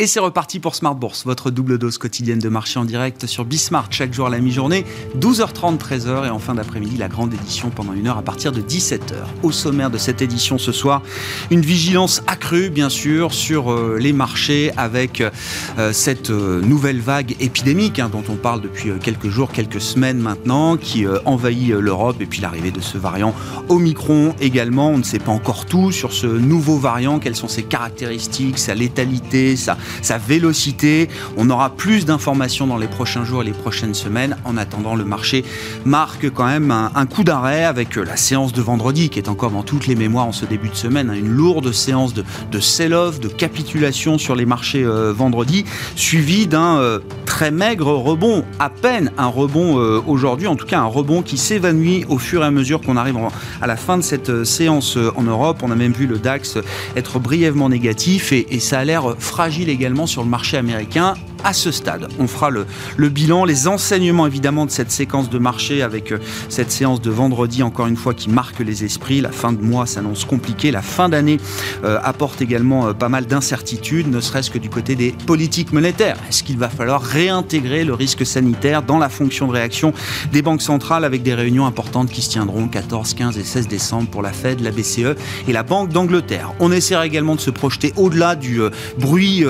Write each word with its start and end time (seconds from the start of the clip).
Et 0.00 0.06
c'est 0.06 0.18
reparti 0.18 0.60
pour 0.60 0.76
Smart 0.76 0.94
Bourse, 0.94 1.26
votre 1.26 1.50
double 1.50 1.76
dose 1.76 1.98
quotidienne 1.98 2.38
de 2.38 2.48
marché 2.48 2.78
en 2.78 2.86
direct 2.86 3.26
sur 3.26 3.44
Bismart 3.44 3.88
chaque 3.90 4.14
jour 4.14 4.28
à 4.28 4.30
la 4.30 4.38
mi-journée, 4.38 4.86
12h30, 5.18 5.76
13h 5.76 6.26
et 6.26 6.30
en 6.30 6.38
fin 6.38 6.54
d'après-midi 6.54 6.96
la 6.96 7.08
grande 7.08 7.34
édition 7.34 7.68
pendant 7.68 7.92
une 7.92 8.06
heure 8.06 8.16
à 8.16 8.22
partir 8.22 8.50
de 8.50 8.62
17h. 8.62 9.12
Au 9.42 9.52
sommaire 9.52 9.90
de 9.90 9.98
cette 9.98 10.22
édition 10.22 10.56
ce 10.56 10.72
soir, 10.72 11.02
une 11.50 11.60
vigilance 11.60 12.22
accrue 12.28 12.70
bien 12.70 12.88
sûr 12.88 13.34
sur 13.34 13.70
euh, 13.70 13.98
les 14.00 14.14
marchés 14.14 14.72
avec 14.78 15.20
euh, 15.20 15.92
cette 15.92 16.30
euh, 16.30 16.62
nouvelle 16.62 17.00
vague 17.02 17.36
épidémique 17.38 17.98
hein, 17.98 18.08
dont 18.10 18.24
on 18.30 18.36
parle 18.36 18.62
depuis 18.62 18.92
quelques 19.02 19.28
jours, 19.28 19.52
quelques 19.52 19.82
semaines 19.82 20.18
maintenant, 20.18 20.78
qui 20.78 21.04
envahit 21.26 21.72
l'Europe 21.72 22.22
et 22.22 22.26
puis 22.26 22.40
l'arrivée 22.40 22.70
de 22.70 22.80
ce 22.80 22.96
variant 22.96 23.34
Omicron 23.68 24.34
également. 24.40 24.88
On 24.88 24.96
ne 24.96 25.02
sait 25.02 25.18
pas 25.18 25.32
encore 25.32 25.66
tout 25.66 25.92
sur 25.92 26.14
ce 26.14 26.26
nouveau 26.26 26.78
variant, 26.78 27.18
quelles 27.18 27.36
sont 27.36 27.48
ses 27.48 27.64
caractéristiques, 27.64 28.58
sa 28.58 28.74
létalité, 28.74 29.56
sa 29.56 29.76
sa 30.02 30.18
vélocité. 30.18 31.08
On 31.36 31.50
aura 31.50 31.70
plus 31.70 32.04
d'informations 32.04 32.66
dans 32.66 32.76
les 32.76 32.88
prochains 32.88 33.24
jours 33.24 33.42
et 33.42 33.44
les 33.44 33.52
prochaines 33.52 33.94
semaines. 33.94 34.36
En 34.44 34.56
attendant, 34.56 34.94
le 34.94 35.04
marché 35.04 35.44
marque 35.84 36.30
quand 36.30 36.46
même 36.46 36.70
un, 36.70 37.06
coup 37.06 37.24
d'arrêt 37.24 37.64
avec 37.64 37.96
euh, 37.96 38.04
la 38.04 38.16
séance 38.16 38.52
de 38.52 38.62
vendredi 38.62 39.08
qui 39.08 39.18
est 39.18 39.28
encore 39.28 39.50
dans 39.50 39.62
toutes 39.62 39.86
les 39.86 39.94
mémoires 39.94 40.26
en 40.26 40.32
ce 40.32 40.44
début 40.44 40.68
de 40.68 40.74
semaine. 40.74 41.10
Hein. 41.10 41.14
Une 41.14 41.28
lourde 41.28 41.72
séance 41.72 42.14
de, 42.14 42.60
sell-off, 42.60 43.20
de 43.20 43.28
capitulation 43.28 44.18
sur 44.18 44.34
les 44.34 44.46
marchés 44.46 44.84
euh, 44.84 45.12
vendredi, 45.12 45.64
suivie 45.96 46.46
d'un 46.46 46.78
euh, 46.78 46.98
très 47.26 47.50
maigre 47.50 47.92
rebond, 47.92 48.44
à 48.58 48.70
peine 48.70 49.12
un 49.16 49.26
rebond 49.26 49.76
aujourd'hui, 50.06 50.46
en 50.46 50.56
tout 50.56 50.66
cas 50.66 50.80
un 50.80 50.86
rebond 50.86 51.22
qui 51.22 51.38
s'évanouit 51.38 52.04
au 52.08 52.18
fur 52.18 52.42
et 52.42 52.46
à 52.46 52.50
mesure 52.50 52.80
qu'on 52.80 52.96
arrive 52.96 53.16
à 53.60 53.66
la 53.66 53.76
fin 53.76 53.96
de 53.96 54.02
cette 54.02 54.44
séance 54.44 54.98
en 55.16 55.22
Europe. 55.22 55.58
On 55.62 55.70
a 55.70 55.74
même 55.74 55.92
vu 55.92 56.06
le 56.06 56.18
DAX 56.18 56.58
être 56.96 57.18
brièvement 57.18 57.68
négatif 57.68 58.32
et, 58.32 58.46
et 58.50 58.60
ça 58.60 58.80
a 58.80 58.84
l'air 58.84 59.14
fragile 59.18 59.68
également 59.68 59.79
également 59.80 60.06
sur 60.06 60.22
le 60.22 60.28
marché 60.28 60.58
américain 60.58 61.14
à 61.44 61.52
ce 61.52 61.70
stade. 61.70 62.08
On 62.18 62.26
fera 62.26 62.50
le, 62.50 62.66
bilan, 63.08 63.44
les 63.44 63.68
enseignements 63.68 64.26
évidemment 64.26 64.66
de 64.66 64.70
cette 64.70 64.90
séquence 64.90 65.30
de 65.30 65.38
marché 65.38 65.82
avec 65.82 66.12
euh, 66.12 66.18
cette 66.48 66.70
séance 66.70 67.00
de 67.00 67.10
vendredi, 67.10 67.62
encore 67.62 67.86
une 67.86 67.96
fois, 67.96 68.14
qui 68.14 68.28
marque 68.28 68.60
les 68.60 68.84
esprits. 68.84 69.20
La 69.20 69.32
fin 69.32 69.52
de 69.52 69.62
mois 69.62 69.86
s'annonce 69.86 70.24
compliquée. 70.24 70.70
La 70.70 70.82
fin 70.82 71.08
d'année 71.08 71.38
euh, 71.84 71.98
apporte 72.02 72.42
également 72.42 72.88
euh, 72.88 72.92
pas 72.92 73.08
mal 73.08 73.26
d'incertitudes, 73.26 74.08
ne 74.08 74.20
serait-ce 74.20 74.50
que 74.50 74.58
du 74.58 74.70
côté 74.70 74.96
des 74.96 75.14
politiques 75.26 75.72
monétaires. 75.72 76.16
Est-ce 76.28 76.42
qu'il 76.42 76.58
va 76.58 76.68
falloir 76.68 77.02
réintégrer 77.02 77.84
le 77.84 77.94
risque 77.94 78.26
sanitaire 78.26 78.82
dans 78.82 78.98
la 78.98 79.08
fonction 79.08 79.46
de 79.46 79.52
réaction 79.52 79.92
des 80.32 80.42
banques 80.42 80.62
centrales 80.62 81.04
avec 81.04 81.22
des 81.22 81.34
réunions 81.34 81.66
importantes 81.66 82.10
qui 82.10 82.22
se 82.22 82.30
tiendront 82.30 82.68
14, 82.68 83.14
15 83.14 83.38
et 83.38 83.44
16 83.44 83.68
décembre 83.68 84.08
pour 84.08 84.22
la 84.22 84.32
Fed, 84.32 84.60
la 84.60 84.70
BCE 84.70 85.16
et 85.48 85.52
la 85.52 85.62
Banque 85.62 85.90
d'Angleterre? 85.90 86.52
On 86.60 86.72
essaiera 86.72 87.06
également 87.06 87.34
de 87.34 87.40
se 87.40 87.50
projeter 87.50 87.92
au-delà 87.96 88.34
du 88.34 88.60
bruit 88.98 89.44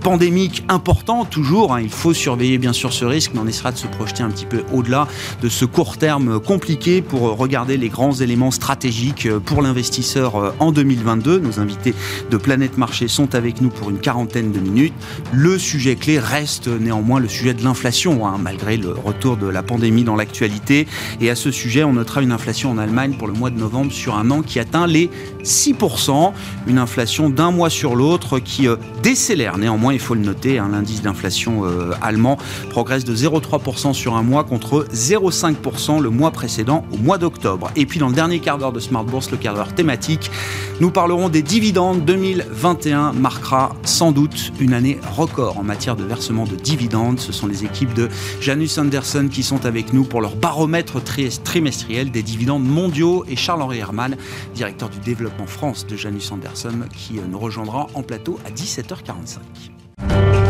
pandémique 0.00 0.64
important 0.68 1.24
toujours. 1.36 1.74
Hein. 1.74 1.82
il 1.82 1.90
faut 1.90 2.14
surveiller 2.14 2.56
bien 2.56 2.72
sûr 2.72 2.94
ce 2.94 3.04
risque, 3.04 3.32
mais 3.34 3.40
on 3.40 3.46
essaiera 3.46 3.70
de 3.70 3.76
se 3.76 3.86
projeter 3.86 4.22
un 4.22 4.30
petit 4.30 4.46
peu 4.46 4.62
au-delà 4.72 5.06
de 5.42 5.50
ce 5.50 5.66
court 5.66 5.98
terme 5.98 6.40
compliqué 6.40 7.02
pour 7.02 7.36
regarder 7.36 7.76
les 7.76 7.90
grands 7.90 8.14
éléments 8.14 8.50
stratégiques 8.50 9.26
euh, 9.26 9.38
pour 9.38 9.60
l'investisseur 9.60 10.36
euh, 10.36 10.52
en 10.60 10.72
2022. 10.72 11.38
Nos 11.40 11.60
invités 11.60 11.94
de 12.30 12.36
Planète 12.38 12.78
Marché 12.78 13.06
sont 13.06 13.34
avec 13.34 13.60
nous 13.60 13.68
pour 13.68 13.90
une 13.90 13.98
quarantaine 13.98 14.50
de 14.50 14.58
minutes. 14.58 14.94
Le 15.30 15.58
sujet 15.58 15.94
clé 15.94 16.18
reste 16.18 16.68
néanmoins 16.68 17.20
le 17.20 17.28
sujet 17.28 17.52
de 17.52 17.62
l'inflation, 17.62 18.26
hein, 18.26 18.36
malgré 18.40 18.78
le 18.78 18.92
retour 18.92 19.36
de 19.36 19.46
la 19.46 19.62
pandémie 19.62 20.04
dans 20.04 20.16
l'actualité. 20.16 20.86
Et 21.20 21.28
à 21.28 21.34
ce 21.34 21.50
sujet, 21.50 21.84
on 21.84 21.92
notera 21.92 22.22
une 22.22 22.32
inflation 22.32 22.70
en 22.70 22.78
Allemagne 22.78 23.14
pour 23.18 23.28
le 23.28 23.34
mois 23.34 23.50
de 23.50 23.58
novembre 23.58 23.92
sur 23.92 24.16
un 24.16 24.30
an 24.30 24.40
qui 24.40 24.58
atteint 24.58 24.86
les 24.86 25.10
6%. 25.42 26.32
Une 26.66 26.78
inflation 26.78 27.28
d'un 27.28 27.50
mois 27.50 27.68
sur 27.68 27.94
l'autre 27.94 28.38
qui 28.38 28.68
euh, 28.68 28.76
décélère 29.02 29.58
néanmoins, 29.58 29.92
il 29.92 30.00
faut 30.00 30.14
le 30.14 30.22
noter, 30.22 30.58
hein, 30.58 30.70
l'indice 30.72 31.02
d'inflation 31.02 31.25
euh, 31.64 31.92
allemand 32.02 32.38
progresse 32.70 33.04
de 33.04 33.14
0,3% 33.14 33.92
sur 33.92 34.16
un 34.16 34.22
mois 34.22 34.44
contre 34.44 34.86
0,5% 34.92 36.00
le 36.00 36.10
mois 36.10 36.30
précédent 36.30 36.84
au 36.92 36.96
mois 36.98 37.18
d'octobre. 37.18 37.70
Et 37.76 37.86
puis 37.86 37.98
dans 37.98 38.08
le 38.08 38.14
dernier 38.14 38.40
quart 38.40 38.58
d'heure 38.58 38.72
de 38.72 38.80
Smart 38.80 39.04
Bourse, 39.04 39.30
le 39.30 39.36
quart 39.36 39.54
d'heure 39.54 39.74
thématique, 39.74 40.30
nous 40.80 40.90
parlerons 40.90 41.28
des 41.28 41.42
dividendes. 41.42 42.04
2021 42.04 43.12
marquera 43.12 43.74
sans 43.84 44.12
doute 44.12 44.52
une 44.60 44.72
année 44.72 44.98
record 45.16 45.58
en 45.58 45.62
matière 45.62 45.96
de 45.96 46.04
versement 46.04 46.44
de 46.44 46.56
dividendes. 46.56 47.18
Ce 47.18 47.32
sont 47.32 47.46
les 47.46 47.64
équipes 47.64 47.94
de 47.94 48.08
Janus 48.40 48.78
Anderson 48.78 49.28
qui 49.30 49.42
sont 49.42 49.66
avec 49.66 49.92
nous 49.92 50.04
pour 50.04 50.20
leur 50.20 50.36
baromètre 50.36 51.02
trimestriel 51.02 52.10
des 52.10 52.22
dividendes 52.22 52.64
mondiaux 52.64 53.24
et 53.28 53.36
Charles-Henri 53.36 53.78
Hermann, 53.78 54.16
directeur 54.54 54.88
du 54.88 54.98
développement 54.98 55.46
France 55.46 55.86
de 55.86 55.96
Janus 55.96 56.30
Anderson, 56.30 56.80
qui 56.94 57.18
euh, 57.18 57.22
nous 57.28 57.38
rejoindra 57.38 57.86
en 57.94 58.02
plateau 58.02 58.38
à 58.44 58.50
17h45. 58.50 60.45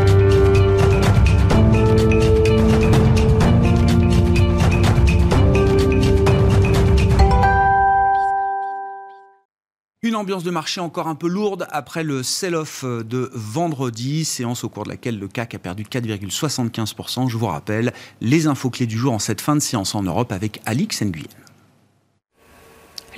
Une 10.03 10.15
ambiance 10.15 10.45
de 10.45 10.51
marché 10.51 10.79
encore 10.83 11.09
un 11.09 11.15
peu 11.15 11.27
lourde 11.27 11.67
après 11.71 12.05
le 12.05 12.23
sell-off 12.23 12.85
de 12.85 13.31
vendredi, 13.33 14.27
séance 14.27 14.63
au 14.63 14.69
cours 14.69 14.85
de 14.85 14.91
laquelle 14.91 15.19
le 15.19 15.27
CAC 15.27 15.55
a 15.55 15.59
perdu 15.59 15.85
4,75%. 15.85 17.31
Je 17.31 17.37
vous 17.39 17.47
rappelle 17.47 17.95
les 18.21 18.47
infos 18.47 18.69
clés 18.69 18.87
du 18.87 18.99
jour 18.99 19.15
en 19.15 19.19
cette 19.19 19.41
fin 19.41 19.55
de 19.55 19.61
séance 19.61 19.95
en 19.95 20.03
Europe 20.03 20.33
avec 20.33 20.61
Alix 20.67 21.01
Nguyen. 21.01 21.46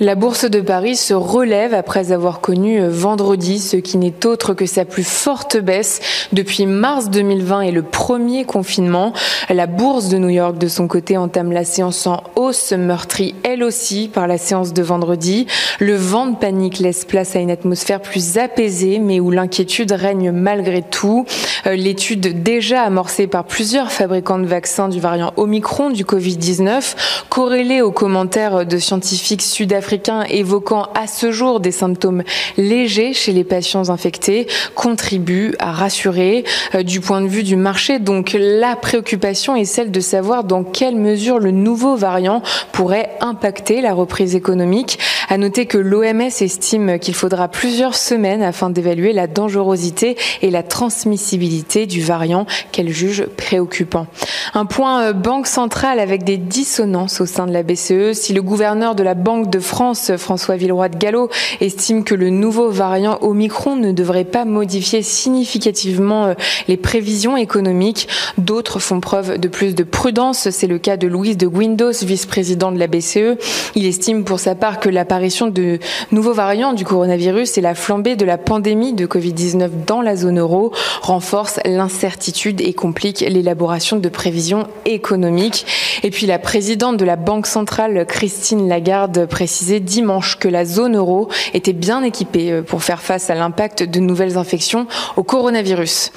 La 0.01 0.15
bourse 0.15 0.49
de 0.49 0.61
Paris 0.61 0.95
se 0.95 1.13
relève 1.13 1.73
après 1.73 2.13
avoir 2.13 2.39
connu 2.39 2.79
euh, 2.79 2.87
vendredi 2.89 3.59
ce 3.59 3.75
qui 3.75 3.97
n'est 3.97 4.25
autre 4.25 4.53
que 4.53 4.65
sa 4.65 4.85
plus 4.85 5.05
forte 5.05 5.57
baisse 5.57 5.99
depuis 6.31 6.65
mars 6.67 7.09
2020 7.09 7.61
et 7.61 7.71
le 7.71 7.81
premier 7.81 8.45
confinement. 8.45 9.11
La 9.49 9.67
bourse 9.67 10.07
de 10.07 10.17
New 10.17 10.29
York, 10.29 10.57
de 10.57 10.69
son 10.69 10.87
côté, 10.87 11.17
entame 11.17 11.51
la 11.51 11.65
séance 11.65 12.07
en 12.07 12.23
hausse, 12.37 12.71
meurtrie 12.71 13.35
elle 13.43 13.61
aussi 13.61 14.07
par 14.07 14.25
la 14.25 14.37
séance 14.37 14.71
de 14.71 14.81
vendredi. 14.81 15.47
Le 15.79 15.95
vent 15.97 16.27
de 16.27 16.37
panique 16.37 16.79
laisse 16.79 17.03
place 17.03 17.35
à 17.35 17.39
une 17.39 17.51
atmosphère 17.51 18.01
plus 18.01 18.37
apaisée, 18.37 18.99
mais 18.99 19.19
où 19.19 19.31
l'inquiétude 19.31 19.91
règne 19.91 20.31
malgré 20.31 20.81
tout. 20.81 21.25
Euh, 21.67 21.75
l'étude 21.75 22.41
déjà 22.41 22.83
amorcée 22.83 23.27
par 23.27 23.43
plusieurs 23.43 23.91
fabricants 23.91 24.39
de 24.39 24.45
vaccins 24.45 24.87
du 24.87 25.01
variant 25.01 25.33
Omicron 25.35 25.89
du 25.89 26.05
Covid-19, 26.05 26.95
corrélée 27.27 27.81
aux 27.81 27.91
commentaires 27.91 28.65
de 28.65 28.77
scientifiques 28.77 29.41
sud-africains, 29.41 29.88
évoquant 30.29 30.87
à 30.95 31.07
ce 31.07 31.31
jour 31.31 31.59
des 31.59 31.71
symptômes 31.71 32.23
légers 32.57 33.13
chez 33.13 33.31
les 33.31 33.43
patients 33.43 33.89
infectés 33.89 34.47
contribue 34.75 35.55
à 35.59 35.71
rassurer. 35.71 36.43
Euh, 36.75 36.83
du 36.83 36.99
point 36.99 37.21
de 37.21 37.27
vue 37.27 37.43
du 37.43 37.55
marché, 37.55 37.99
donc 37.99 38.35
la 38.39 38.75
préoccupation 38.75 39.55
est 39.55 39.65
celle 39.65 39.91
de 39.91 39.99
savoir 39.99 40.43
dans 40.43 40.63
quelle 40.63 40.95
mesure 40.95 41.39
le 41.39 41.51
nouveau 41.51 41.95
variant 41.95 42.41
pourrait 42.71 43.09
impacter 43.21 43.81
la 43.81 43.93
reprise 43.93 44.35
économique. 44.35 44.99
À 45.29 45.37
noter 45.37 45.65
que 45.65 45.77
l'OMS 45.77 46.21
estime 46.41 46.99
qu'il 46.99 47.13
faudra 47.13 47.47
plusieurs 47.47 47.95
semaines 47.95 48.41
afin 48.41 48.69
d'évaluer 48.69 49.13
la 49.13 49.27
dangerosité 49.27 50.17
et 50.41 50.49
la 50.49 50.63
transmissibilité 50.63 51.85
du 51.85 52.01
variant 52.01 52.45
qu'elle 52.71 52.89
juge 52.89 53.25
préoccupant. 53.37 54.07
Un 54.53 54.65
point 54.65 55.03
euh, 55.03 55.13
banque 55.13 55.47
centrale 55.47 55.99
avec 55.99 56.23
des 56.23 56.37
dissonances 56.37 57.21
au 57.21 57.25
sein 57.25 57.47
de 57.47 57.53
la 57.53 57.63
BCE. 57.63 58.13
Si 58.13 58.33
le 58.33 58.41
gouverneur 58.41 58.95
de 58.95 59.03
la 59.03 59.13
Banque 59.13 59.49
de 59.49 59.59
France 59.59 59.78
France, 59.79 60.11
François 60.17 60.57
Villeroy 60.57 60.89
de 60.89 60.97
Gallo, 60.97 61.29
estime 61.61 62.03
que 62.03 62.13
le 62.13 62.29
nouveau 62.29 62.69
variant 62.69 63.17
Omicron 63.21 63.77
ne 63.77 63.93
devrait 63.93 64.25
pas 64.25 64.43
modifier 64.43 65.03
significativement 65.03 66.25
euh, 66.25 66.33
les 66.67 66.75
prévisions 66.75 67.37
économiques. 67.37 68.09
D'autres 68.37 68.79
font 68.79 68.99
preuve 68.99 69.37
de 69.37 69.47
plus 69.47 69.75
de 69.75 69.85
prudence. 69.85 70.49
C'est 70.49 70.67
le 70.67 70.79
cas 70.79 70.97
de 70.97 71.07
Louise 71.07 71.37
de 71.37 71.47
Windows, 71.47 71.93
vice-président 71.93 72.73
de 72.73 72.77
la 72.77 72.87
BCE. 72.87 73.37
Il 73.75 73.85
estime 73.85 74.25
pour 74.25 74.41
sa 74.41 74.53
part 74.53 74.81
que 74.81 74.89
l'apparition 74.89 75.47
de 75.47 75.79
nouveaux 76.11 76.33
variants 76.33 76.73
du 76.73 76.83
coronavirus 76.83 77.57
et 77.57 77.61
la 77.61 77.73
flambée 77.73 78.17
de 78.17 78.25
la 78.25 78.37
pandémie 78.37 78.91
de 78.91 79.05
Covid-19 79.05 79.69
dans 79.87 80.01
la 80.01 80.17
zone 80.17 80.39
euro 80.39 80.73
renforcent 81.01 81.61
l'incertitude 81.63 82.59
et 82.59 82.73
compliquent 82.73 83.21
l'élaboration 83.21 83.95
de 83.95 84.09
prévisions 84.09 84.67
économiques. 84.83 85.65
Et 86.03 86.09
puis 86.09 86.25
la 86.25 86.37
présidente 86.37 86.97
de 86.97 87.05
la 87.05 87.15
Banque 87.15 87.47
centrale, 87.47 88.05
Christine 88.05 88.67
Lagarde, 88.67 89.25
précise 89.25 89.58
dimanche 89.79 90.37
que 90.37 90.47
la 90.47 90.65
zone 90.65 90.95
euro 90.95 91.29
était 91.53 91.73
bien 91.73 92.03
équipée 92.03 92.51
euh, 92.51 92.61
pour 92.61 92.83
faire 92.83 93.01
face 93.01 93.29
à 93.29 93.35
l'impact 93.35 93.83
de 93.83 93.99
nouvelles 93.99 94.37
infections 94.37 94.87
au 95.15 95.23
coronavirus. 95.23 96.11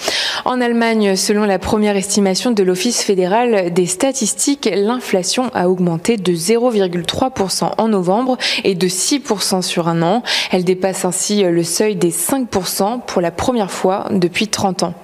En 0.44 0.60
Allemagne, 0.60 1.16
selon 1.16 1.44
la 1.44 1.58
première 1.58 1.96
estimation 1.96 2.50
de 2.50 2.62
l'Office 2.62 3.02
fédéral 3.02 3.72
des 3.72 3.86
statistiques, 3.86 4.68
l'inflation 4.72 5.50
a 5.54 5.68
augmenté 5.68 6.16
de 6.16 6.32
0,3% 6.32 7.72
en 7.78 7.88
novembre 7.88 8.36
et 8.64 8.74
de 8.74 8.88
6% 8.88 9.62
sur 9.62 9.88
un 9.88 10.02
an. 10.02 10.22
Elle 10.50 10.64
dépasse 10.64 11.04
ainsi 11.04 11.42
le 11.42 11.64
seuil 11.64 11.96
des 11.96 12.10
5% 12.10 13.00
pour 13.06 13.20
la 13.20 13.30
première 13.30 13.70
fois 13.70 14.06
depuis 14.10 14.48
30 14.48 14.84
ans. 14.84 14.94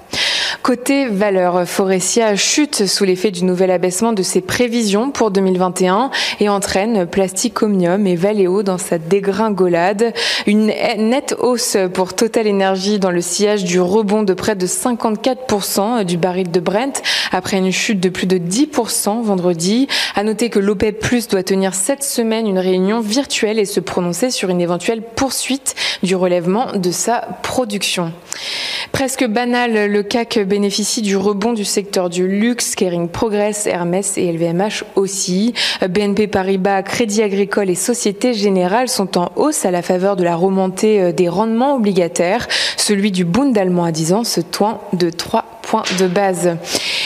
Côté 0.62 1.06
valeur, 1.06 1.66
Forestia 1.66 2.36
chute 2.36 2.86
sous 2.86 3.04
l'effet 3.04 3.30
du 3.30 3.44
nouvel 3.44 3.70
abaissement 3.70 4.12
de 4.12 4.22
ses 4.22 4.40
prévisions 4.40 5.10
pour 5.10 5.30
2021 5.30 6.10
et 6.40 6.48
entraîne 6.48 7.06
Plastic 7.06 7.62
Omnium 7.62 8.06
et 8.06 8.16
Valeo 8.16 8.62
dans 8.62 8.76
sa 8.76 8.98
dégringolade. 8.98 10.12
Une 10.46 10.66
nette 10.66 11.34
hausse 11.38 11.78
pour 11.94 12.12
Total 12.12 12.46
Energy 12.48 12.98
dans 12.98 13.10
le 13.10 13.22
sillage 13.22 13.64
du 13.64 13.80
rebond 13.80 14.24
de 14.24 14.34
près 14.34 14.56
de 14.56 14.66
54% 14.66 16.04
du 16.04 16.18
baril 16.18 16.50
de 16.50 16.60
Brent 16.60 17.02
après 17.32 17.56
une 17.56 17.72
chute 17.72 18.00
de 18.00 18.08
plus 18.08 18.26
de 18.26 18.36
10% 18.36 19.22
vendredi. 19.22 19.88
À 20.16 20.22
noter 20.22 20.50
que 20.50 20.58
l'OPEP 20.58 20.98
Plus 21.00 21.28
doit 21.28 21.42
tenir 21.44 21.74
cette 21.74 22.02
semaine 22.02 22.46
une 22.46 22.58
réunion 22.58 23.00
virtuelle 23.00 23.58
et 23.58 23.64
se 23.64 23.80
prononcer 23.80 24.30
sur 24.30 24.50
une 24.50 24.60
éventuelle 24.60 25.02
poursuite 25.02 25.74
du 26.02 26.14
relèvement 26.14 26.72
de 26.74 26.90
sa 26.90 27.20
production. 27.42 28.12
Presque 28.92 29.26
banal, 29.26 29.90
le 29.90 29.97
CAC 30.02 30.40
bénéficie 30.40 31.02
du 31.02 31.16
rebond 31.16 31.52
du 31.52 31.64
secteur 31.64 32.10
du 32.10 32.26
luxe, 32.26 32.74
Kering 32.74 33.08
Progress, 33.08 33.66
Hermès 33.66 34.16
et 34.18 34.32
LVMH 34.32 34.84
aussi. 34.96 35.54
BNP 35.88 36.26
Paribas, 36.26 36.82
Crédit 36.82 37.22
Agricole 37.22 37.70
et 37.70 37.74
Société 37.74 38.34
Générale 38.34 38.88
sont 38.88 39.18
en 39.18 39.32
hausse 39.36 39.64
à 39.64 39.70
la 39.70 39.82
faveur 39.82 40.16
de 40.16 40.24
la 40.24 40.36
remontée 40.36 41.00
euh, 41.00 41.12
des 41.12 41.28
rendements 41.28 41.76
obligataires. 41.76 42.48
Celui 42.76 43.12
du 43.12 43.24
Bund 43.24 43.56
allemand 43.56 43.84
à 43.84 43.92
10 43.92 44.12
ans 44.12 44.24
se 44.24 44.40
toint 44.40 44.80
de 44.92 45.10
3 45.10 45.57
points 45.68 45.84
de 45.98 46.06
base. 46.06 46.56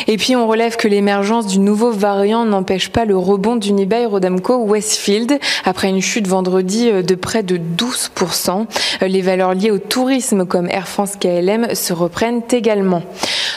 Et 0.06 0.16
puis 0.16 0.36
on 0.36 0.46
relève 0.46 0.76
que 0.76 0.86
l'émergence 0.86 1.48
du 1.48 1.58
nouveau 1.58 1.90
variant 1.90 2.44
n'empêche 2.44 2.90
pas 2.90 3.04
le 3.04 3.16
rebond 3.16 3.56
d'Unibail 3.56 4.06
Rodamco 4.06 4.56
Westfield 4.64 5.40
après 5.64 5.88
une 5.88 6.00
chute 6.00 6.28
vendredi 6.28 6.88
euh, 6.88 7.02
de 7.02 7.16
près 7.16 7.42
de 7.42 7.58
12%. 7.58 8.66
Euh, 9.02 9.08
les 9.08 9.20
valeurs 9.20 9.54
liées 9.54 9.72
au 9.72 9.78
tourisme 9.78 10.46
comme 10.46 10.68
Air 10.68 10.86
France 10.86 11.14
KLM 11.18 11.74
se 11.74 11.92
reprennent 11.92 12.42
également. 12.52 13.02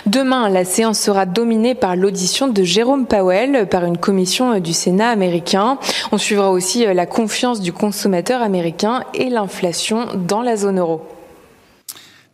Demain, 0.08 0.50
la 0.50 0.66
séance 0.66 1.00
sera 1.00 1.28
dominée 1.28 1.76
par 1.76 1.96
l'audition 1.96 2.48
de 2.48 2.64
Jérôme 2.64 3.06
Powell 3.06 3.68
par 3.70 3.86
une 3.86 3.98
commission 3.98 4.54
euh, 4.54 4.60
du 4.60 4.74
Sénat 4.74 5.10
américain. 5.10 5.78
On 6.12 6.18
suivra 6.18 6.50
aussi 6.50 6.84
la 6.84 7.06
confiance 7.06 7.62
du 7.62 7.74
consommateur 7.74 8.42
américain 8.42 9.04
et 9.14 9.30
l'inflation 9.30 10.08
dans 10.16 10.42
la 10.42 10.56
zone 10.56 10.80
euro. 10.80 11.02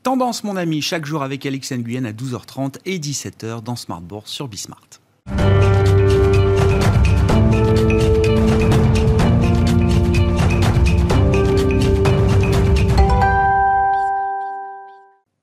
Tendance, 0.03 0.43
mon 0.43 0.55
ami, 0.55 0.81
chaque 0.81 1.05
jour 1.05 1.21
avec 1.21 1.45
Alex 1.45 1.73
Nguyen 1.73 2.05
à 2.05 2.11
12h30 2.11 2.77
et 2.85 2.97
17h 2.97 3.61
dans 3.61 3.75
Smart 3.75 4.01
Bourse 4.01 4.31
sur 4.31 4.47
Bismart. 4.47 4.81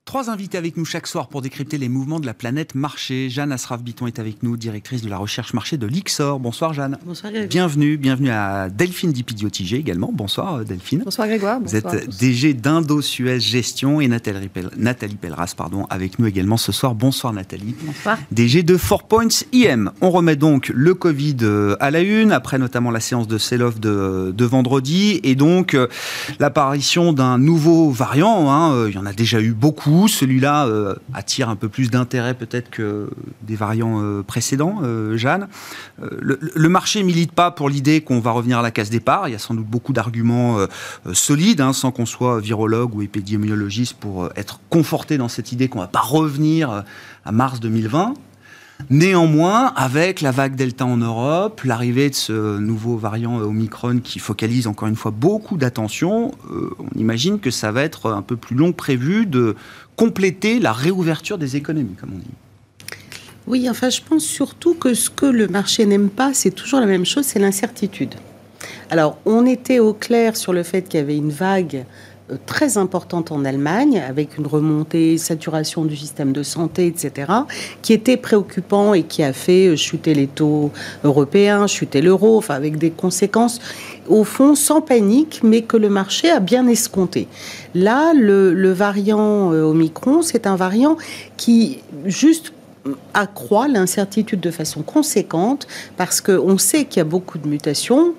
Trois 0.09 0.31
invités 0.31 0.57
avec 0.57 0.79
nous 0.79 0.87
chaque 0.87 1.07
soir 1.07 1.29
pour 1.29 1.43
décrypter 1.43 1.77
les 1.77 1.91
mouvements 1.91 2.19
de 2.19 2.25
la 2.25 2.33
planète 2.33 2.75
marché. 2.75 3.29
Jeanne 3.29 3.53
Asraf-Biton 3.53 4.07
est 4.07 4.19
avec 4.19 4.43
nous, 4.43 4.57
directrice 4.57 5.03
de 5.03 5.11
la 5.11 5.19
recherche 5.19 5.53
marché 5.53 5.77
de 5.77 5.87
l'IXOR. 5.87 6.41
Bonsoir 6.41 6.73
Jeanne. 6.73 6.97
Bonsoir 7.05 7.31
Grégoire. 7.31 7.51
Bienvenue, 7.51 7.99
bienvenue 7.99 8.31
à 8.31 8.71
Delphine 8.71 9.13
Dipidiotigé 9.13 9.77
également. 9.77 10.11
Bonsoir 10.11 10.55
euh, 10.55 10.65
Delphine. 10.65 11.03
Bonsoir 11.05 11.29
Grégoire. 11.29 11.61
Vous 11.61 11.77
êtes 11.77 12.19
DG 12.19 12.55
d'Indo-Suez 12.55 13.39
Gestion 13.39 14.01
et 14.01 14.09
Nathalie, 14.09 14.49
Pelleras 14.49 15.53
pardon, 15.55 15.87
avec 15.91 16.19
nous 16.19 16.25
également 16.25 16.57
ce 16.57 16.73
soir. 16.73 16.95
Bonsoir 16.95 17.35
Nathalie. 17.35 17.75
Bonsoir. 17.83 18.17
DG 18.33 18.63
de 18.63 18.79
Four 18.79 19.03
Points 19.03 19.29
IM. 19.53 19.91
On 20.01 20.09
remet 20.09 20.37
donc 20.37 20.73
le 20.75 20.95
Covid 20.95 21.37
euh, 21.43 21.77
à 21.81 21.91
la 21.91 22.01
une, 22.01 22.33
après 22.33 22.57
notamment 22.57 22.91
la 22.91 23.01
séance 23.01 23.29
de 23.29 23.37
sell-off 23.37 23.79
de, 23.79 24.45
vendredi 24.47 25.21
et 25.23 25.35
donc 25.35 25.75
euh, 25.75 25.87
l'apparition 26.41 27.13
d'un 27.13 27.37
nouveau 27.37 27.91
variant. 27.91 28.51
Hein. 28.51 28.87
Il 28.89 28.95
y 28.95 28.99
en 28.99 29.05
a 29.05 29.13
déjà 29.13 29.43
eu 29.43 29.53
beaucoup 29.53 29.98
celui-là 30.07 30.67
euh, 30.67 30.95
attire 31.15 31.49
un 31.49 31.57
peu 31.57 31.69
plus 31.69 31.91
d'intérêt 31.91 32.35
peut-être 32.35 32.71
que 32.71 33.11
des 33.43 33.57
variants 33.57 34.03
euh, 34.03 34.23
précédents, 34.23 34.81
euh, 34.83 35.17
Jeanne. 35.17 35.49
Le, 35.99 36.69
marché 36.69 37.03
milite 37.03 37.33
pas 37.33 37.51
pour 37.51 37.69
l'idée 37.69 38.03
qu'on 38.03 38.21
va 38.21 38.31
revenir 38.31 38.59
à 38.59 38.63
la 38.63 38.71
case 38.71 38.91
départ. 38.91 39.29
Il 39.29 39.33
y 39.33 39.35
a 39.35 39.39
sans 39.39 39.55
doute 39.55 39.67
beaucoup 39.67 39.93
d'arguments 39.93 40.59
solides, 41.13 41.63
hein, 41.63 41.73
sans 41.73 41.91
qu'on 41.91 42.07
soit 42.07 42.41
virologue 42.41 42.95
ou 42.95 43.03
épidémiologiste 43.03 43.95
pour 43.95 44.29
être 44.37 44.61
conforté 44.69 45.17
dans 45.17 45.29
cette 45.29 45.51
idée 45.51 45.69
qu'on 45.69 45.81
va 45.81 45.89
pas 45.89 46.01
revenir 46.01 46.85
à 47.25 47.33
mars 47.33 47.59
2020. 47.59 48.15
Néanmoins, 48.91 49.67
avec 49.77 50.21
la 50.21 50.31
vague 50.31 50.55
Delta 50.55 50.87
en 50.87 50.97
Europe, 50.97 51.63
l'arrivée 51.65 52.09
de 52.09 52.15
ce 52.15 52.59
nouveau 52.59 52.97
variant 52.97 53.39
Omicron 53.39 53.99
qui 53.99 54.19
focalise 54.19 54.67
encore 54.67 54.89
une 54.89 54.97
fois 54.97 55.11
beaucoup 55.11 55.57
d'attention, 55.57 56.33
euh, 56.51 56.71
on 56.79 56.99
imagine 56.99 57.39
que 57.39 57.51
ça 57.51 57.71
va 57.71 57.83
être 57.83 58.11
un 58.11 58.23
peu 58.23 58.37
plus 58.37 58.57
long 58.57 58.73
que 58.73 58.77
prévu 58.77 59.27
de 59.27 59.57
compléter 59.97 60.59
la 60.59 60.73
réouverture 60.73 61.39
des 61.39 61.57
économies, 61.57 61.97
comme 62.01 62.13
on 62.15 62.19
dit. 62.19 62.25
Oui, 63.47 63.69
enfin, 63.69 63.91
je 63.91 64.01
pense 64.01 64.25
surtout 64.25 64.75
que 64.75 64.95
ce 64.95 65.11
que 65.11 65.27
le 65.27 65.49
marché 65.49 65.85
n'aime 65.85 66.11
pas, 66.11 66.33
c'est 66.33 66.51
toujours 66.51 66.81
la 66.81 66.87
même 66.87 67.07
chose, 67.07 67.25
c'est 67.25 67.39
l'incertitude. 67.39 68.15
Alors, 68.91 69.19
on 69.27 69.45
était 69.47 69.79
au 69.79 69.93
clair 69.93 70.37
sur 70.37 70.53
le 70.53 70.63
fait 70.63 70.83
qu'il 70.83 71.01
y 71.01 71.03
avait 71.03 71.17
une 71.17 71.31
vague 71.31 71.77
euh, 71.77 72.08
très 72.47 72.79
importante 72.79 73.33
en 73.33 73.45
Allemagne, 73.45 74.03
avec 74.07 74.39
une 74.39 74.47
remontée, 74.47 75.19
saturation 75.19 75.85
du 75.85 75.97
système 75.97 76.33
de 76.33 76.43
santé, 76.43 76.87
etc., 76.87 77.33
qui 77.83 77.93
était 77.93 78.17
préoccupant 78.17 78.95
et 78.95 79.03
qui 79.03 79.23
a 79.23 79.33
fait 79.33 79.77
chuter 79.77 80.15
les 80.15 80.27
taux 80.27 80.71
européens, 81.05 81.67
chuter 81.67 82.03
l'euro, 82.03 82.37
enfin 82.37 82.55
avec 82.55 82.77
des 82.79 82.91
conséquences, 82.91 83.61
au 84.09 84.25
fond, 84.25 84.55
sans 84.55 84.81
panique, 84.81 85.41
mais 85.43 85.63
que 85.63 85.77
le 85.77 85.89
marché 85.89 86.31
a 86.31 86.41
bien 86.41 86.67
escompté. 86.67 87.29
Là, 87.75 88.13
le, 88.15 88.73
variant 88.73 89.53
euh, 89.53 89.63
Omicron, 89.63 90.23
c'est 90.23 90.47
un 90.47 90.57
variant 90.57 90.97
qui, 91.37 91.79
juste 92.05 92.53
accroît 93.15 93.69
l'incertitude 93.69 94.41
de 94.41 94.51
façon 94.51 94.83
conséquente 94.83 95.67
parce 95.97 96.21
qu'on 96.21 96.59
sait 96.59 96.85
qu'il 96.85 96.99
y 96.99 97.01
a 97.01 97.05
beaucoup 97.05 97.39
de 97.39 97.47
mutations, 97.47 98.15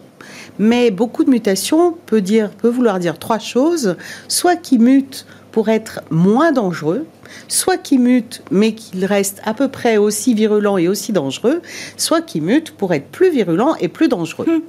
mais 0.60 0.92
beaucoup 0.92 1.24
de 1.24 1.30
mutations 1.30 1.96
peut, 2.06 2.22
dire, 2.22 2.52
peut 2.52 2.70
vouloir 2.70 3.00
dire 3.00 3.18
trois 3.18 3.40
choses. 3.40 3.96
Soit 4.28 4.58
qui 4.58 4.78
mutent 4.78 5.26
pour 5.52 5.70
être 5.70 6.02
moins 6.12 6.52
dangereux, 6.52 7.08
soit 7.48 7.78
qui 7.78 7.98
mutent 7.98 8.44
mais 8.52 8.74
qu'il 8.74 9.06
reste 9.06 9.42
à 9.46 9.54
peu 9.54 9.68
près 9.68 9.98
aussi 9.98 10.34
virulent 10.34 10.78
et 10.78 10.88
aussi 10.88 11.12
dangereux, 11.12 11.62
soit 11.98 12.22
qui 12.22 12.42
mutent 12.42 12.72
pour 12.72 12.94
être 12.94 13.08
plus 13.08 13.32
virulent 13.32 13.76
et 13.80 13.88
plus 13.88 14.10
dangereux. 14.10 14.46
Hmm. 14.46 14.62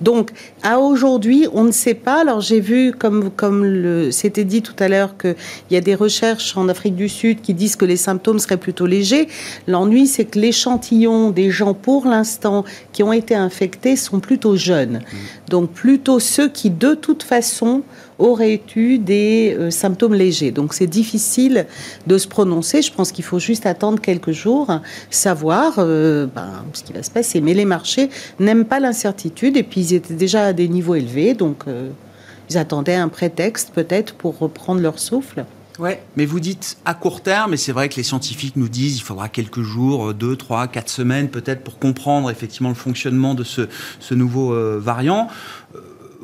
Donc, 0.00 0.30
à 0.62 0.78
aujourd'hui, 0.78 1.46
on 1.52 1.64
ne 1.64 1.72
sait 1.72 1.94
pas. 1.94 2.20
Alors, 2.20 2.40
j'ai 2.40 2.60
vu, 2.60 2.92
comme, 2.92 3.30
comme 3.30 4.10
c'était 4.10 4.44
dit 4.44 4.62
tout 4.62 4.74
à 4.78 4.88
l'heure, 4.88 5.16
qu'il 5.16 5.36
y 5.70 5.76
a 5.76 5.80
des 5.80 5.94
recherches 5.94 6.56
en 6.56 6.68
Afrique 6.68 6.96
du 6.96 7.08
Sud 7.08 7.40
qui 7.40 7.54
disent 7.54 7.76
que 7.76 7.84
les 7.84 7.96
symptômes 7.96 8.38
seraient 8.38 8.56
plutôt 8.56 8.86
légers. 8.86 9.28
L'ennui, 9.66 10.06
c'est 10.06 10.24
que 10.24 10.38
l'échantillon 10.38 11.30
des 11.30 11.50
gens, 11.50 11.74
pour 11.74 12.06
l'instant, 12.06 12.64
qui 12.92 13.02
ont 13.02 13.12
été 13.12 13.34
infectés 13.34 13.96
sont 13.96 14.20
plutôt 14.20 14.56
jeunes. 14.56 14.98
Mmh. 14.98 15.16
Donc, 15.50 15.70
plutôt 15.70 16.20
ceux 16.20 16.48
qui, 16.48 16.70
de 16.70 16.94
toute 16.94 17.22
façon, 17.22 17.82
auraient 18.18 18.62
eu 18.76 18.98
des 18.98 19.56
euh, 19.58 19.70
symptômes 19.70 20.14
légers. 20.14 20.50
Donc 20.50 20.74
c'est 20.74 20.86
difficile 20.86 21.66
de 22.06 22.18
se 22.18 22.28
prononcer. 22.28 22.82
Je 22.82 22.92
pense 22.92 23.12
qu'il 23.12 23.24
faut 23.24 23.38
juste 23.38 23.66
attendre 23.66 24.00
quelques 24.00 24.32
jours, 24.32 24.70
savoir 25.10 25.74
euh, 25.78 26.26
ben, 26.26 26.64
ce 26.72 26.82
qui 26.82 26.92
va 26.92 27.02
se 27.02 27.10
passer. 27.10 27.40
Mais 27.40 27.54
les 27.54 27.64
marchés 27.64 28.10
n'aiment 28.38 28.64
pas 28.64 28.80
l'incertitude 28.80 29.56
et 29.56 29.62
puis 29.62 29.80
ils 29.80 29.94
étaient 29.94 30.14
déjà 30.14 30.46
à 30.46 30.52
des 30.52 30.68
niveaux 30.68 30.94
élevés, 30.94 31.34
donc 31.34 31.64
euh, 31.66 31.90
ils 32.50 32.58
attendaient 32.58 32.94
un 32.94 33.08
prétexte 33.08 33.70
peut-être 33.74 34.14
pour 34.14 34.38
reprendre 34.38 34.80
leur 34.80 34.98
souffle. 34.98 35.44
Ouais, 35.80 36.00
mais 36.16 36.24
vous 36.24 36.38
dites 36.38 36.76
à 36.84 36.94
court 36.94 37.20
terme, 37.20 37.54
et 37.54 37.56
c'est 37.56 37.72
vrai 37.72 37.88
que 37.88 37.96
les 37.96 38.04
scientifiques 38.04 38.54
nous 38.54 38.68
disent 38.68 38.96
il 38.96 39.02
faudra 39.02 39.28
quelques 39.28 39.62
jours, 39.62 40.14
deux, 40.14 40.36
trois, 40.36 40.68
quatre 40.68 40.88
semaines 40.88 41.28
peut-être 41.28 41.64
pour 41.64 41.80
comprendre 41.80 42.30
effectivement 42.30 42.68
le 42.68 42.76
fonctionnement 42.76 43.34
de 43.34 43.42
ce, 43.42 43.62
ce 43.98 44.14
nouveau 44.14 44.54
variant 44.78 45.26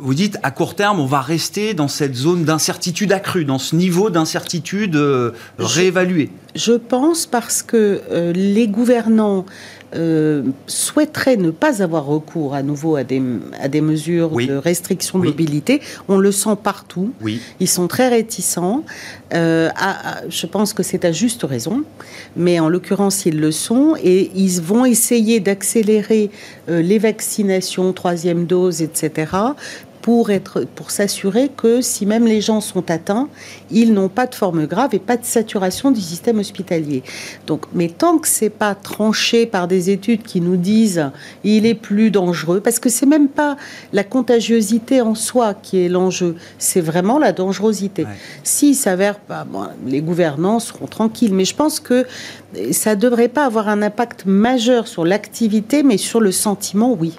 vous 0.00 0.14
dites 0.14 0.38
à 0.42 0.50
court 0.50 0.74
terme, 0.74 1.00
on 1.00 1.06
va 1.06 1.20
rester 1.20 1.74
dans 1.74 1.88
cette 1.88 2.14
zone 2.14 2.44
d'incertitude 2.44 3.12
accrue, 3.12 3.44
dans 3.44 3.58
ce 3.58 3.76
niveau 3.76 4.10
d'incertitude 4.10 4.96
euh, 4.96 5.32
réévalué. 5.58 6.30
Je 6.54 6.72
pense 6.72 7.26
parce 7.26 7.62
que 7.62 8.00
euh, 8.10 8.32
les 8.32 8.66
gouvernants 8.66 9.46
euh, 9.94 10.42
souhaiteraient 10.66 11.36
ne 11.36 11.50
pas 11.50 11.82
avoir 11.82 12.06
recours 12.06 12.54
à 12.54 12.62
nouveau 12.62 12.96
à 12.96 13.04
des, 13.04 13.22
à 13.60 13.68
des 13.68 13.80
mesures 13.80 14.30
de 14.30 14.54
restriction 14.54 15.18
de 15.18 15.26
mobilité. 15.26 15.80
On 16.08 16.18
le 16.18 16.32
sent 16.32 16.56
partout. 16.62 17.12
Oui. 17.20 17.40
Ils 17.60 17.68
sont 17.68 17.88
très 17.88 18.08
réticents. 18.08 18.84
Euh, 19.32 19.68
je 20.28 20.46
pense 20.46 20.72
que 20.72 20.82
c'est 20.82 21.04
à 21.04 21.12
juste 21.12 21.42
raison, 21.44 21.82
mais 22.36 22.58
en 22.60 22.68
l'occurrence, 22.68 23.26
ils 23.26 23.38
le 23.38 23.52
sont 23.52 23.96
et 24.02 24.30
ils 24.34 24.60
vont 24.60 24.84
essayer 24.84 25.40
d'accélérer 25.40 26.30
les 26.68 26.98
vaccinations, 26.98 27.92
troisième 27.92 28.46
dose, 28.46 28.82
etc., 28.82 29.26
pour, 30.02 30.30
être, 30.30 30.64
pour 30.74 30.90
s'assurer 30.90 31.50
que 31.54 31.80
si 31.80 32.06
même 32.06 32.26
les 32.26 32.40
gens 32.40 32.60
sont 32.60 32.90
atteints, 32.90 33.28
ils 33.70 33.92
n'ont 33.92 34.08
pas 34.08 34.26
de 34.26 34.34
forme 34.34 34.66
grave 34.66 34.94
et 34.94 34.98
pas 34.98 35.16
de 35.16 35.24
saturation 35.24 35.90
du 35.90 36.00
système 36.00 36.38
hospitalier. 36.38 37.02
Donc, 37.46 37.66
mais 37.74 37.88
tant 37.88 38.18
que 38.18 38.28
c'est 38.28 38.50
pas 38.50 38.74
tranché 38.74 39.46
par 39.46 39.68
des 39.68 39.90
études 39.90 40.22
qui 40.22 40.40
nous 40.40 40.56
disent 40.56 41.10
il 41.44 41.66
est 41.66 41.74
plus 41.74 42.10
dangereux, 42.10 42.60
parce 42.60 42.78
que 42.78 42.88
c'est 42.88 43.06
même 43.06 43.28
pas 43.28 43.56
la 43.92 44.04
contagiosité 44.04 45.00
en 45.00 45.14
soi 45.14 45.54
qui 45.54 45.78
est 45.84 45.88
l'enjeu, 45.88 46.36
c'est 46.58 46.80
vraiment 46.80 47.18
la 47.18 47.32
dangerosité. 47.32 48.06
S'il 48.42 48.74
s'avère 48.74 49.18
pas, 49.18 49.46
les 49.86 50.00
gouvernants 50.00 50.60
seront 50.60 50.86
tranquilles, 50.86 51.34
mais 51.34 51.44
je 51.44 51.54
pense 51.54 51.80
que 51.80 52.06
ça 52.72 52.96
devrait 52.96 53.28
pas 53.28 53.44
avoir 53.44 53.68
un 53.68 53.82
impact 53.82 54.24
majeur 54.26 54.88
sur 54.88 55.04
l'activité, 55.04 55.82
mais 55.82 55.96
sur 55.96 56.20
le 56.20 56.32
sentiment, 56.32 56.96
oui. 56.98 57.18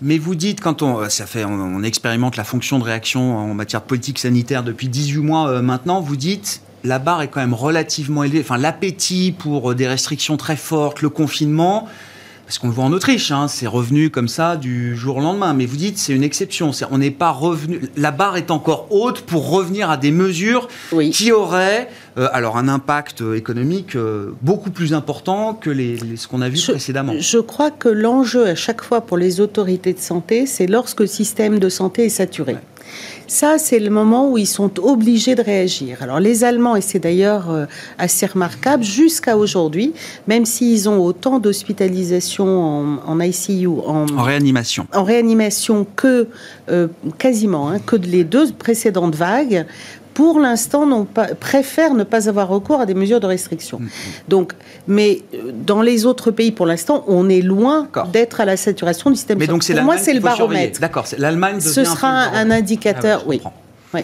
Mais 0.00 0.18
vous 0.18 0.34
dites, 0.34 0.60
quand 0.60 0.82
on, 0.82 1.08
ça 1.08 1.26
fait, 1.26 1.44
on, 1.44 1.82
expérimente 1.82 2.36
la 2.36 2.44
fonction 2.44 2.78
de 2.78 2.84
réaction 2.84 3.36
en 3.36 3.54
matière 3.54 3.80
de 3.80 3.86
politique 3.86 4.18
sanitaire 4.18 4.62
depuis 4.62 4.88
18 4.88 5.18
mois 5.18 5.48
euh, 5.48 5.62
maintenant, 5.62 6.00
vous 6.00 6.16
dites, 6.16 6.60
la 6.84 6.98
barre 6.98 7.22
est 7.22 7.28
quand 7.28 7.40
même 7.40 7.54
relativement 7.54 8.22
élevée. 8.22 8.40
Enfin, 8.40 8.58
l'appétit 8.58 9.34
pour 9.36 9.74
des 9.74 9.88
restrictions 9.88 10.36
très 10.36 10.56
fortes, 10.56 11.02
le 11.02 11.08
confinement, 11.08 11.88
parce 12.48 12.58
qu'on 12.58 12.68
le 12.68 12.72
voit 12.72 12.84
en 12.84 12.92
Autriche, 12.92 13.30
hein, 13.30 13.46
c'est 13.46 13.66
revenu 13.66 14.08
comme 14.08 14.26
ça 14.26 14.56
du 14.56 14.96
jour 14.96 15.18
au 15.18 15.20
lendemain. 15.20 15.52
Mais 15.52 15.66
vous 15.66 15.76
dites, 15.76 15.98
c'est 15.98 16.14
une 16.14 16.22
exception. 16.22 16.70
on 16.90 16.96
n'est 16.96 17.10
pas 17.10 17.30
revenu. 17.30 17.82
La 17.94 18.10
barre 18.10 18.38
est 18.38 18.50
encore 18.50 18.86
haute 18.88 19.20
pour 19.20 19.50
revenir 19.50 19.90
à 19.90 19.98
des 19.98 20.10
mesures 20.10 20.66
qui 21.12 21.30
auraient 21.30 21.90
euh, 22.18 22.28
alors 22.32 22.56
un 22.56 22.68
impact 22.68 23.22
économique 23.34 23.96
euh, 23.96 24.34
beaucoup 24.42 24.70
plus 24.70 24.92
important 24.92 25.54
que 25.54 25.70
les, 25.70 25.98
ce 26.16 26.26
qu'on 26.26 26.42
a 26.42 26.48
vu 26.48 26.60
précédemment. 26.60 27.14
Je 27.18 27.38
crois 27.38 27.70
que 27.70 27.88
l'enjeu 27.88 28.46
à 28.46 28.54
chaque 28.54 28.82
fois 28.82 29.00
pour 29.00 29.16
les 29.16 29.40
autorités 29.40 29.92
de 29.92 29.98
santé, 29.98 30.46
c'est 30.46 30.66
lorsque 30.66 31.00
le 31.00 31.06
système 31.06 31.58
de 31.58 31.68
santé 31.68 32.06
est 32.06 32.10
saturé. 32.10 32.56
Ça, 33.26 33.58
c'est 33.58 33.78
le 33.78 33.90
moment 33.90 34.30
où 34.30 34.38
ils 34.38 34.46
sont 34.46 34.80
obligés 34.80 35.34
de 35.34 35.42
réagir. 35.42 36.02
Alors 36.02 36.18
les 36.18 36.44
Allemands, 36.44 36.76
et 36.76 36.80
c'est 36.80 36.98
d'ailleurs 36.98 37.50
euh, 37.50 37.66
assez 37.98 38.24
remarquable, 38.24 38.82
jusqu'à 38.82 39.36
aujourd'hui, 39.36 39.92
même 40.26 40.46
s'ils 40.46 40.88
ont 40.88 40.98
autant 40.98 41.38
d'hospitalisation 41.38 42.98
en, 43.06 43.20
ICU, 43.20 43.68
en, 43.68 44.06
réanimation, 44.22 44.86
en 44.94 45.04
réanimation 45.04 45.86
que 45.94 46.28
euh, 46.70 46.88
quasiment 47.18 47.68
hein, 47.70 47.78
que 47.80 47.96
les 47.96 48.24
deux 48.24 48.50
précédentes 48.52 49.14
vagues, 49.14 49.66
pour 50.18 50.40
l'instant, 50.40 51.06
préfèrent 51.38 51.94
ne 51.94 52.02
pas 52.02 52.28
avoir 52.28 52.48
recours 52.48 52.80
à 52.80 52.86
des 52.86 52.94
mesures 52.94 53.20
de 53.20 53.28
restriction. 53.28 53.78
Mm-hmm. 53.78 53.86
Donc, 54.26 54.52
mais 54.88 55.22
euh, 55.32 55.52
dans 55.54 55.80
les 55.80 56.06
autres 56.06 56.32
pays, 56.32 56.50
pour 56.50 56.66
l'instant, 56.66 57.04
on 57.06 57.28
est 57.28 57.40
loin 57.40 57.86
d'être 58.12 58.40
à 58.40 58.44
la 58.44 58.56
saturation 58.56 59.10
du 59.10 59.16
système. 59.16 59.38
Mais 59.38 59.46
donc, 59.46 59.62
c'est 59.62 59.74
pour 59.74 59.84
moi, 59.84 59.96
c'est 59.96 60.12
le 60.12 60.18
baromètre. 60.18 60.80
D'accord, 60.80 61.06
l'Allemagne. 61.18 61.60
Ce 61.60 61.84
sera 61.84 62.08
un, 62.08 62.50
indicateur, 62.50 63.20
ah 63.22 63.28
oui. 63.28 63.40
oui. 63.94 64.00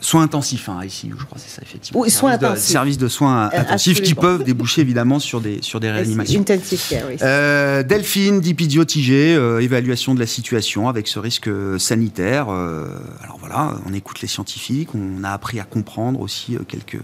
Soins 0.00 0.22
intensifs, 0.22 0.68
hein, 0.68 0.84
ici, 0.84 1.10
je 1.16 1.24
crois, 1.24 1.38
c'est 1.38 1.50
ça, 1.50 1.62
effectivement. 1.62 2.00
Oui, 2.00 2.10
soins 2.10 2.32
intensifs. 2.32 2.72
services 2.72 2.98
de 2.98 3.08
soins 3.08 3.46
euh, 3.46 3.60
intensifs 3.60 4.02
qui 4.02 4.14
peuvent 4.14 4.44
déboucher 4.44 4.80
évidemment 4.80 5.18
sur 5.18 5.40
des, 5.40 5.62
sur 5.62 5.80
des 5.80 5.90
réanimations. 5.90 6.40
Intensive 6.40 6.80
care, 6.88 7.04
oui. 7.08 7.16
Euh, 7.22 7.82
Delphine 7.82 8.40
Dipidio 8.40 8.84
Tigé, 8.84 9.34
euh, 9.34 9.60
évaluation 9.60 10.14
de 10.14 10.20
la 10.20 10.26
situation 10.26 10.88
avec 10.88 11.08
ce 11.08 11.18
risque 11.18 11.48
sanitaire. 11.78 12.48
alors 12.48 13.38
voilà, 13.38 13.76
on 13.86 13.94
écoute 13.94 14.20
les 14.20 14.28
scientifiques, 14.28 14.90
on 14.94 15.24
a 15.24 15.30
appris 15.30 15.60
à 15.60 15.64
comprendre 15.64 16.20
aussi 16.20 16.56
quelques 16.68 17.00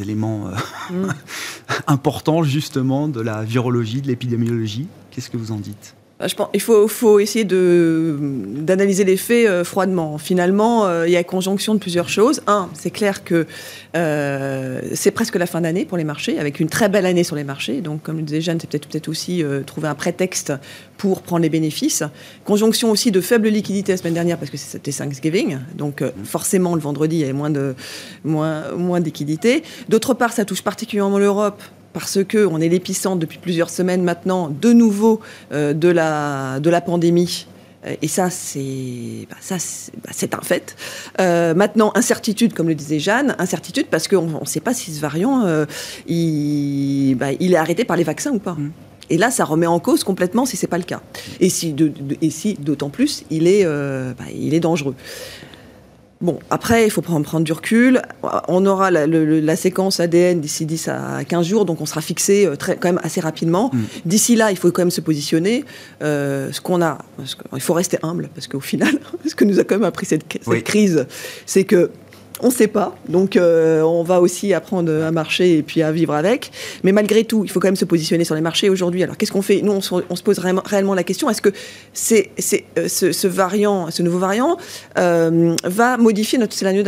éléments 0.00 0.50
mm. 0.90 1.08
importants 1.86 2.42
justement 2.42 3.08
de 3.08 3.20
la 3.20 3.42
virologie, 3.42 4.02
de 4.02 4.08
l'épidémiologie. 4.08 4.88
Qu'est-ce 5.10 5.30
que 5.30 5.36
vous 5.36 5.52
en 5.52 5.58
dites? 5.58 5.94
Je 6.28 6.34
pense, 6.34 6.48
il 6.52 6.60
faut, 6.60 7.18
essayer 7.18 7.44
d'analyser 7.44 9.04
les 9.04 9.16
faits 9.16 9.46
euh, 9.46 9.64
froidement. 9.64 10.18
Finalement, 10.18 10.86
euh, 10.86 11.06
il 11.06 11.12
y 11.12 11.16
a 11.16 11.24
conjonction 11.24 11.74
de 11.74 11.78
plusieurs 11.78 12.08
choses. 12.08 12.42
Un, 12.46 12.68
c'est 12.74 12.90
clair 12.90 13.24
que 13.24 13.46
euh, 13.96 14.80
c'est 14.94 15.10
presque 15.10 15.36
la 15.36 15.46
fin 15.46 15.62
d'année 15.62 15.86
pour 15.86 15.96
les 15.96 16.04
marchés, 16.04 16.38
avec 16.38 16.60
une 16.60 16.68
très 16.68 16.88
belle 16.88 17.06
année 17.06 17.24
sur 17.24 17.36
les 17.36 17.44
marchés. 17.44 17.80
Donc, 17.80 18.02
comme 18.02 18.18
le 18.18 18.22
disait 18.22 18.40
Jeanne, 18.40 18.58
c'est 18.60 18.68
peut-être, 18.68 18.86
peut-être 18.86 19.08
aussi 19.08 19.42
trouver 19.66 19.88
un 19.88 19.94
prétexte 19.94 20.52
pour 20.98 21.22
prendre 21.22 21.42
les 21.42 21.48
bénéfices. 21.48 22.02
Conjonction 22.44 22.90
aussi 22.90 23.10
de 23.10 23.20
faible 23.20 23.48
liquidité 23.48 23.92
la 23.92 23.98
semaine 23.98 24.14
dernière, 24.14 24.36
parce 24.36 24.50
que 24.50 24.58
c'était 24.58 24.92
Thanksgiving. 24.92 25.58
Donc, 25.74 26.04
forcément, 26.24 26.74
le 26.74 26.80
vendredi, 26.80 27.16
il 27.16 27.20
y 27.20 27.24
avait 27.24 27.32
moins, 27.32 27.50
de, 27.50 27.74
moins, 28.24 28.72
moins 28.72 29.00
de 29.00 29.06
liquidité. 29.06 29.62
D'autre 29.88 30.14
part, 30.14 30.32
ça 30.32 30.44
touche 30.44 30.62
particulièrement 30.62 31.18
l'Europe 31.18 31.62
parce 31.92 32.22
que 32.24 32.46
on 32.46 32.60
est 32.60 32.68
l'épicentre 32.68 33.18
depuis 33.18 33.38
plusieurs 33.38 33.70
semaines 33.70 34.02
maintenant, 34.02 34.48
de 34.48 34.72
nouveau, 34.72 35.20
euh, 35.52 35.72
de, 35.72 35.88
la, 35.88 36.60
de 36.60 36.70
la 36.70 36.80
pandémie. 36.80 37.46
Euh, 37.86 37.94
et 38.02 38.08
ça, 38.08 38.30
c'est 38.30 39.26
bah, 39.28 39.36
ça, 39.40 39.56
bah, 40.04 40.38
un 40.38 40.44
fait. 40.44 40.76
Euh, 41.20 41.54
maintenant, 41.54 41.92
incertitude, 41.94 42.52
comme 42.52 42.68
le 42.68 42.74
disait 42.74 42.98
Jeanne, 42.98 43.34
incertitude 43.38 43.86
parce 43.90 44.08
qu'on 44.08 44.40
ne 44.40 44.46
sait 44.46 44.60
pas 44.60 44.74
si 44.74 44.92
ce 44.92 45.00
variant, 45.00 45.46
il, 46.06 47.14
bah, 47.14 47.32
il, 47.38 47.52
est 47.52 47.56
arrêté 47.56 47.84
par 47.84 47.96
les 47.96 48.04
vaccins 48.04 48.32
ou 48.32 48.38
pas. 48.38 48.54
Mm. 48.54 48.72
Et 49.12 49.18
là, 49.18 49.32
ça 49.32 49.44
remet 49.44 49.66
en 49.66 49.80
cause 49.80 50.04
complètement 50.04 50.46
si 50.46 50.56
c'est 50.56 50.68
pas 50.68 50.78
le 50.78 50.84
cas. 50.84 51.00
Et 51.40 51.48
si, 51.48 51.74
et 52.22 52.30
si 52.30 52.54
d'autant 52.54 52.90
plus, 52.90 53.24
il 53.28 53.48
est, 53.48 53.66
il 54.32 54.54
est 54.54 54.60
dangereux. 54.60 54.94
Bon, 56.20 56.38
après, 56.50 56.84
il 56.84 56.90
faut 56.90 57.00
prendre, 57.00 57.24
prendre 57.24 57.44
du 57.44 57.52
recul. 57.52 58.02
On 58.46 58.66
aura 58.66 58.90
la, 58.90 59.56
séquence 59.56 60.00
ADN 60.00 60.40
d'ici 60.40 60.66
10 60.66 60.88
à 60.88 61.24
15 61.26 61.46
jours, 61.46 61.64
donc 61.64 61.80
on 61.80 61.86
sera 61.86 62.02
fixé 62.02 62.44
euh, 62.44 62.56
très, 62.56 62.76
quand 62.76 62.88
même 62.88 63.00
assez 63.02 63.20
rapidement. 63.20 63.70
Mm. 63.72 63.78
D'ici 64.04 64.36
là, 64.36 64.50
il 64.50 64.58
faut 64.58 64.70
quand 64.70 64.82
même 64.82 64.90
se 64.90 65.00
positionner. 65.00 65.64
Euh, 66.02 66.52
ce 66.52 66.60
qu'on 66.60 66.82
a, 66.82 66.98
il 67.54 67.60
faut 67.60 67.72
rester 67.72 67.98
humble, 68.02 68.28
parce 68.34 68.48
qu'au 68.48 68.60
final, 68.60 68.98
ce 69.26 69.34
que 69.34 69.44
nous 69.44 69.60
a 69.60 69.64
quand 69.64 69.76
même 69.76 69.84
appris 69.84 70.04
cette, 70.04 70.24
cette 70.42 70.64
crise, 70.64 71.06
c'est 71.46 71.64
que 71.64 71.90
on 72.42 72.48
ne 72.48 72.52
sait 72.52 72.68
pas. 72.68 72.96
Donc, 73.08 73.36
euh, 73.36 73.82
on 73.82 74.02
va 74.02 74.20
aussi 74.20 74.52
apprendre 74.54 74.92
à 74.92 75.10
marcher 75.10 75.58
et 75.58 75.62
puis 75.62 75.82
à 75.82 75.92
vivre 75.92 76.14
avec. 76.14 76.50
Mais 76.84 76.92
malgré 76.92 77.24
tout, 77.24 77.44
il 77.44 77.50
faut 77.50 77.60
quand 77.60 77.68
même 77.68 77.76
se 77.76 77.84
positionner 77.84 78.24
sur 78.24 78.34
les 78.34 78.40
marchés 78.40 78.68
aujourd'hui. 78.68 79.02
Alors, 79.02 79.16
qu'est-ce 79.16 79.32
qu'on 79.32 79.42
fait? 79.42 79.62
Nous, 79.62 79.72
on 79.72 79.80
se, 79.80 80.22
pose 80.22 80.38
réellement, 80.38 80.94
la 80.94 81.04
question 81.04 81.28
est-ce 81.30 81.42
que 81.42 81.50
c'est, 81.92 82.30
euh, 82.78 82.88
ce, 82.88 83.26
variant, 83.26 83.90
ce 83.90 84.02
nouveau 84.02 84.18
variant, 84.18 84.56
euh, 84.98 85.54
va 85.64 85.96
modifier 85.96 86.38
notre 86.38 86.54
scénario, 86.54 86.82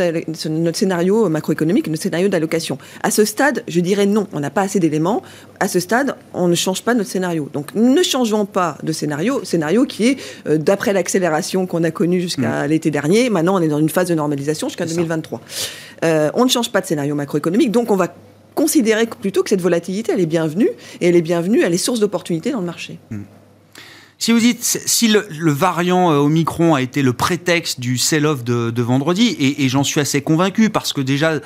notre 0.49 0.77
scénario 0.77 1.29
macroéconomique, 1.29 1.87
notre 1.87 2.03
scénario 2.03 2.27
d'allocation? 2.29 2.77
À 3.01 3.11
ce 3.11 3.25
stade, 3.25 3.63
je 3.67 3.79
dirais 3.79 4.05
non. 4.05 4.27
On 4.33 4.39
n'a 4.39 4.49
pas 4.49 4.61
assez 4.61 4.79
d'éléments. 4.79 5.21
À 5.59 5.67
ce 5.67 5.79
stade, 5.79 6.15
on 6.33 6.47
ne 6.47 6.55
change 6.55 6.83
pas 6.83 6.93
notre 6.93 7.09
scénario. 7.09 7.49
Donc, 7.53 7.73
ne 7.75 8.01
changeons 8.03 8.45
pas 8.45 8.77
de 8.83 8.91
scénario. 8.91 9.43
Scénario 9.43 9.85
qui 9.85 10.07
est, 10.07 10.17
d'après 10.57 10.93
l'accélération 10.93 11.67
qu'on 11.67 11.83
a 11.83 11.91
connue 11.91 12.21
jusqu'à 12.21 12.65
mmh. 12.65 12.69
l'été 12.69 12.91
dernier, 12.91 13.29
maintenant, 13.29 13.57
on 13.57 13.61
est 13.61 13.67
dans 13.67 13.79
une 13.79 13.89
phase 13.89 14.09
de 14.09 14.15
normalisation 14.15 14.67
jusqu'à 14.67 14.85
2023. 14.85 15.41
Euh, 16.03 16.29
on 16.33 16.45
ne 16.45 16.49
change 16.49 16.71
pas 16.71 16.81
de 16.81 16.85
scénario 16.85 17.15
macroéconomique, 17.15 17.71
donc 17.71 17.91
on 17.91 17.95
va 17.95 18.13
considérer 18.55 19.07
plutôt 19.07 19.43
que 19.43 19.49
cette 19.49 19.61
volatilité, 19.61 20.11
elle 20.11 20.19
est 20.19 20.25
bienvenue, 20.25 20.69
et 21.01 21.07
elle 21.07 21.15
est 21.15 21.21
bienvenue, 21.21 21.61
elle 21.63 21.73
est 21.73 21.77
source 21.77 21.99
d'opportunités 21.99 22.51
dans 22.51 22.59
le 22.59 22.65
marché. 22.65 22.99
Hmm. 23.09 23.23
Si 24.19 24.31
vous 24.31 24.39
dites, 24.39 24.63
si 24.63 25.09
le, 25.09 25.51
variant 25.51 26.11
euh, 26.11 26.17
Omicron 26.17 26.75
a 26.75 26.81
été 26.81 27.01
le 27.01 27.11
prétexte 27.11 27.81
du 27.81 27.97
sell-off 27.97 28.43
de, 28.43 28.81
vendredi, 28.81 29.35
et 29.39 29.67
j'en 29.67 29.83
suis 29.83 29.99
assez 29.99 30.21
convaincu, 30.21 30.69
parce 30.69 30.93
que 30.93 31.01
déjà, 31.01 31.39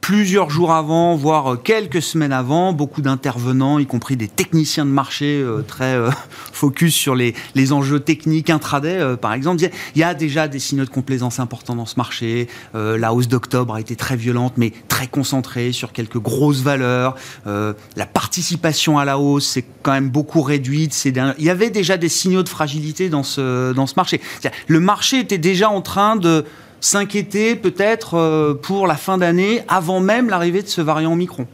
plusieurs 0.00 0.50
jours 0.50 0.72
avant, 0.72 1.16
voire 1.16 1.60
quelques 1.62 2.00
semaines 2.00 2.32
avant, 2.32 2.72
beaucoup 2.72 3.02
d'intervenants, 3.02 3.80
y 3.80 3.86
compris 3.86 4.16
des 4.16 4.28
techniciens 4.28 4.86
de 4.86 4.90
marché 4.90 5.40
euh, 5.42 5.62
très 5.62 5.94
euh, 5.96 6.10
focus 6.52 6.94
sur 6.94 7.14
les, 7.14 7.34
les, 7.54 7.72
enjeux 7.72 7.98
techniques 7.98 8.48
intraday, 8.50 8.98
euh, 8.98 9.16
par 9.16 9.32
exemple, 9.32 9.56
disaient 9.56 9.72
il 9.94 10.00
y 10.00 10.04
a 10.04 10.14
déjà 10.14 10.46
des 10.46 10.60
signaux 10.60 10.84
de 10.84 10.90
complaisance 10.90 11.40
importants 11.40 11.74
dans 11.74 11.86
ce 11.86 11.96
marché. 11.96 12.48
la 12.74 13.12
hausse 13.12 13.28
d'octobre 13.28 13.74
a 13.74 13.80
été 13.80 13.96
très 13.96 14.16
violente, 14.16 14.54
mais 14.56 14.72
très 14.88 15.06
concentrée 15.06 15.72
sur 15.72 15.92
quelques 15.92 16.18
grosses 16.18 16.60
valeurs. 16.60 17.16
la 17.44 18.06
participation 18.06 18.98
à 18.98 19.04
la 19.04 19.18
hausse 19.18 19.46
s'est 19.46 19.64
quand 19.82 19.92
même 19.92 20.10
beaucoup 20.10 20.42
réduite. 20.42 21.04
Il 21.04 21.44
y 21.44 21.50
avait 21.50 21.70
déjà 21.70 21.96
des 21.96 22.08
signaux 22.08 22.42
de 22.42 22.48
fragilité 22.48 23.08
dans 23.08 23.22
ce, 23.22 23.72
dans 23.72 23.86
ce 23.86 23.94
marché. 23.96 24.20
Le 24.68 24.80
marché 24.80 25.20
était 25.20 25.38
déjà 25.38 25.70
en 25.70 25.80
train 25.80 26.16
de 26.16 26.44
s'inquiéter 26.80 27.56
peut-être 27.56 28.14
euh, 28.14 28.54
pour 28.54 28.86
la 28.86 28.96
fin 28.96 29.18
d'année 29.18 29.62
avant 29.68 30.00
même 30.00 30.28
l'arrivée 30.28 30.62
de 30.62 30.68
ce 30.68 30.80
variant 30.80 31.12
Omicron 31.12 31.46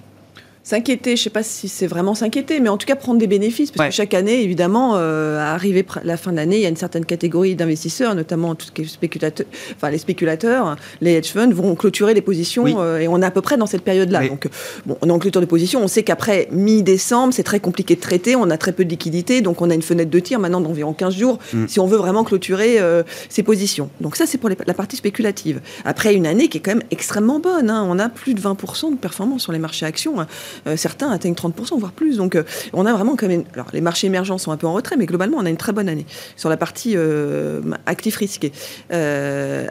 S'inquiéter, 0.64 1.16
je 1.16 1.20
ne 1.20 1.24
sais 1.24 1.30
pas 1.30 1.42
si 1.42 1.68
c'est 1.68 1.88
vraiment 1.88 2.14
s'inquiéter, 2.14 2.60
mais 2.60 2.68
en 2.68 2.76
tout 2.76 2.86
cas 2.86 2.94
prendre 2.94 3.18
des 3.18 3.26
bénéfices, 3.26 3.72
parce 3.72 3.88
que 3.88 3.94
chaque 3.94 4.14
année, 4.14 4.42
évidemment, 4.42 4.92
euh, 4.94 5.38
à 5.40 5.54
arriver 5.54 5.84
la 6.04 6.16
fin 6.16 6.30
de 6.30 6.36
l'année, 6.36 6.56
il 6.56 6.62
y 6.62 6.66
a 6.66 6.68
une 6.68 6.76
certaine 6.76 7.04
catégorie 7.04 7.56
d'investisseurs, 7.56 8.14
notamment 8.14 8.54
tout 8.54 8.66
ce 8.66 8.72
qui 8.72 8.82
est 8.82 8.84
spéculateur, 8.86 9.46
enfin 9.74 9.90
les 9.90 9.98
spéculateurs, 9.98 10.76
les 11.00 11.14
hedge 11.14 11.32
funds 11.32 11.52
vont 11.52 11.74
clôturer 11.74 12.14
les 12.14 12.20
positions, 12.20 12.80
euh, 12.80 12.98
et 12.98 13.08
on 13.08 13.20
est 13.22 13.26
à 13.26 13.32
peu 13.32 13.40
près 13.40 13.56
dans 13.56 13.66
cette 13.66 13.82
période-là. 13.82 14.28
Donc, 14.28 14.48
bon, 14.86 14.96
on 15.02 15.08
est 15.08 15.12
en 15.12 15.18
clôture 15.18 15.40
de 15.40 15.46
position, 15.46 15.82
on 15.82 15.88
sait 15.88 16.04
qu'après 16.04 16.46
mi-décembre, 16.52 17.34
c'est 17.34 17.42
très 17.42 17.58
compliqué 17.58 17.96
de 17.96 18.00
traiter, 18.00 18.36
on 18.36 18.48
a 18.48 18.56
très 18.56 18.72
peu 18.72 18.84
de 18.84 18.90
liquidités, 18.90 19.40
donc 19.40 19.62
on 19.62 19.70
a 19.70 19.74
une 19.74 19.82
fenêtre 19.82 20.10
de 20.10 20.20
tir 20.20 20.38
maintenant 20.38 20.60
d'environ 20.60 20.92
15 20.92 21.16
jours, 21.16 21.40
mm. 21.52 21.66
si 21.66 21.80
on 21.80 21.86
veut 21.86 21.98
vraiment 21.98 22.22
clôturer 22.22 22.78
euh, 22.78 23.02
ces 23.28 23.42
positions. 23.42 23.90
Donc 24.00 24.14
ça, 24.14 24.26
c'est 24.26 24.38
pour 24.38 24.48
la 24.48 24.74
partie 24.74 24.96
spéculative. 24.96 25.60
Après 25.84 26.14
une 26.14 26.26
année 26.26 26.48
qui 26.48 26.58
est 26.58 26.60
quand 26.60 26.74
même 26.74 26.84
extrêmement 26.92 27.40
bonne, 27.40 27.68
hein. 27.68 27.84
on 27.88 27.98
a 27.98 28.08
plus 28.08 28.34
de 28.34 28.40
20% 28.40 28.92
de 28.92 28.96
performance 28.96 29.42
sur 29.42 29.50
les 29.50 29.58
marchés 29.58 29.86
actions. 29.86 30.20
Hein. 30.20 30.28
Certains 30.76 31.10
atteignent 31.10 31.34
30%, 31.34 31.78
voire 31.78 31.92
plus. 31.92 32.16
Donc 32.16 32.36
on 32.72 32.86
a 32.86 32.92
vraiment 32.92 33.16
quand 33.16 33.28
même... 33.28 33.44
Alors 33.54 33.68
les 33.72 33.80
marchés 33.80 34.06
émergents 34.06 34.38
sont 34.38 34.52
un 34.52 34.56
peu 34.56 34.66
en 34.66 34.72
retrait, 34.72 34.96
mais 34.96 35.06
globalement, 35.06 35.38
on 35.38 35.46
a 35.46 35.50
une 35.50 35.56
très 35.56 35.72
bonne 35.72 35.88
année 35.88 36.06
sur 36.36 36.48
la 36.48 36.56
partie 36.56 36.96
actifs 37.86 38.16
risqués. 38.16 38.52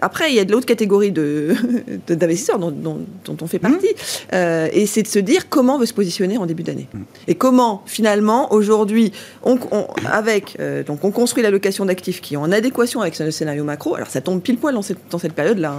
après, 0.01 0.29
il 0.29 0.35
y 0.35 0.39
a 0.39 0.45
de 0.45 0.51
l'autre 0.51 0.65
catégorie 0.65 1.11
d'investisseurs 2.07 2.59
de, 2.59 2.71
dont, 2.71 2.99
dont, 3.25 3.37
on 3.41 3.47
fait 3.47 3.59
partie. 3.59 3.93
Mmh. 4.31 4.35
et 4.73 4.85
c'est 4.85 5.03
de 5.03 5.07
se 5.07 5.19
dire 5.19 5.49
comment 5.49 5.75
on 5.75 5.79
veut 5.79 5.85
se 5.85 5.93
positionner 5.93 6.37
en 6.37 6.45
début 6.45 6.63
d'année. 6.63 6.87
Mmh. 6.93 6.99
Et 7.27 7.35
comment, 7.35 7.83
finalement, 7.85 8.53
aujourd'hui, 8.53 9.11
on, 9.43 9.57
avec, 10.05 10.57
donc 10.85 11.03
on 11.03 11.11
construit 11.11 11.43
l'allocation 11.43 11.85
d'actifs 11.85 12.21
qui 12.21 12.35
est 12.35 12.37
en 12.37 12.51
adéquation 12.51 13.01
avec 13.01 13.17
le 13.19 13.31
scénario 13.31 13.63
macro. 13.63 13.95
Alors 13.95 14.09
ça 14.09 14.21
tombe 14.21 14.41
pile 14.41 14.57
poil 14.57 14.73
dans 14.73 14.81
cette, 14.81 14.99
dans 15.09 15.19
cette 15.19 15.33
période-là, 15.33 15.73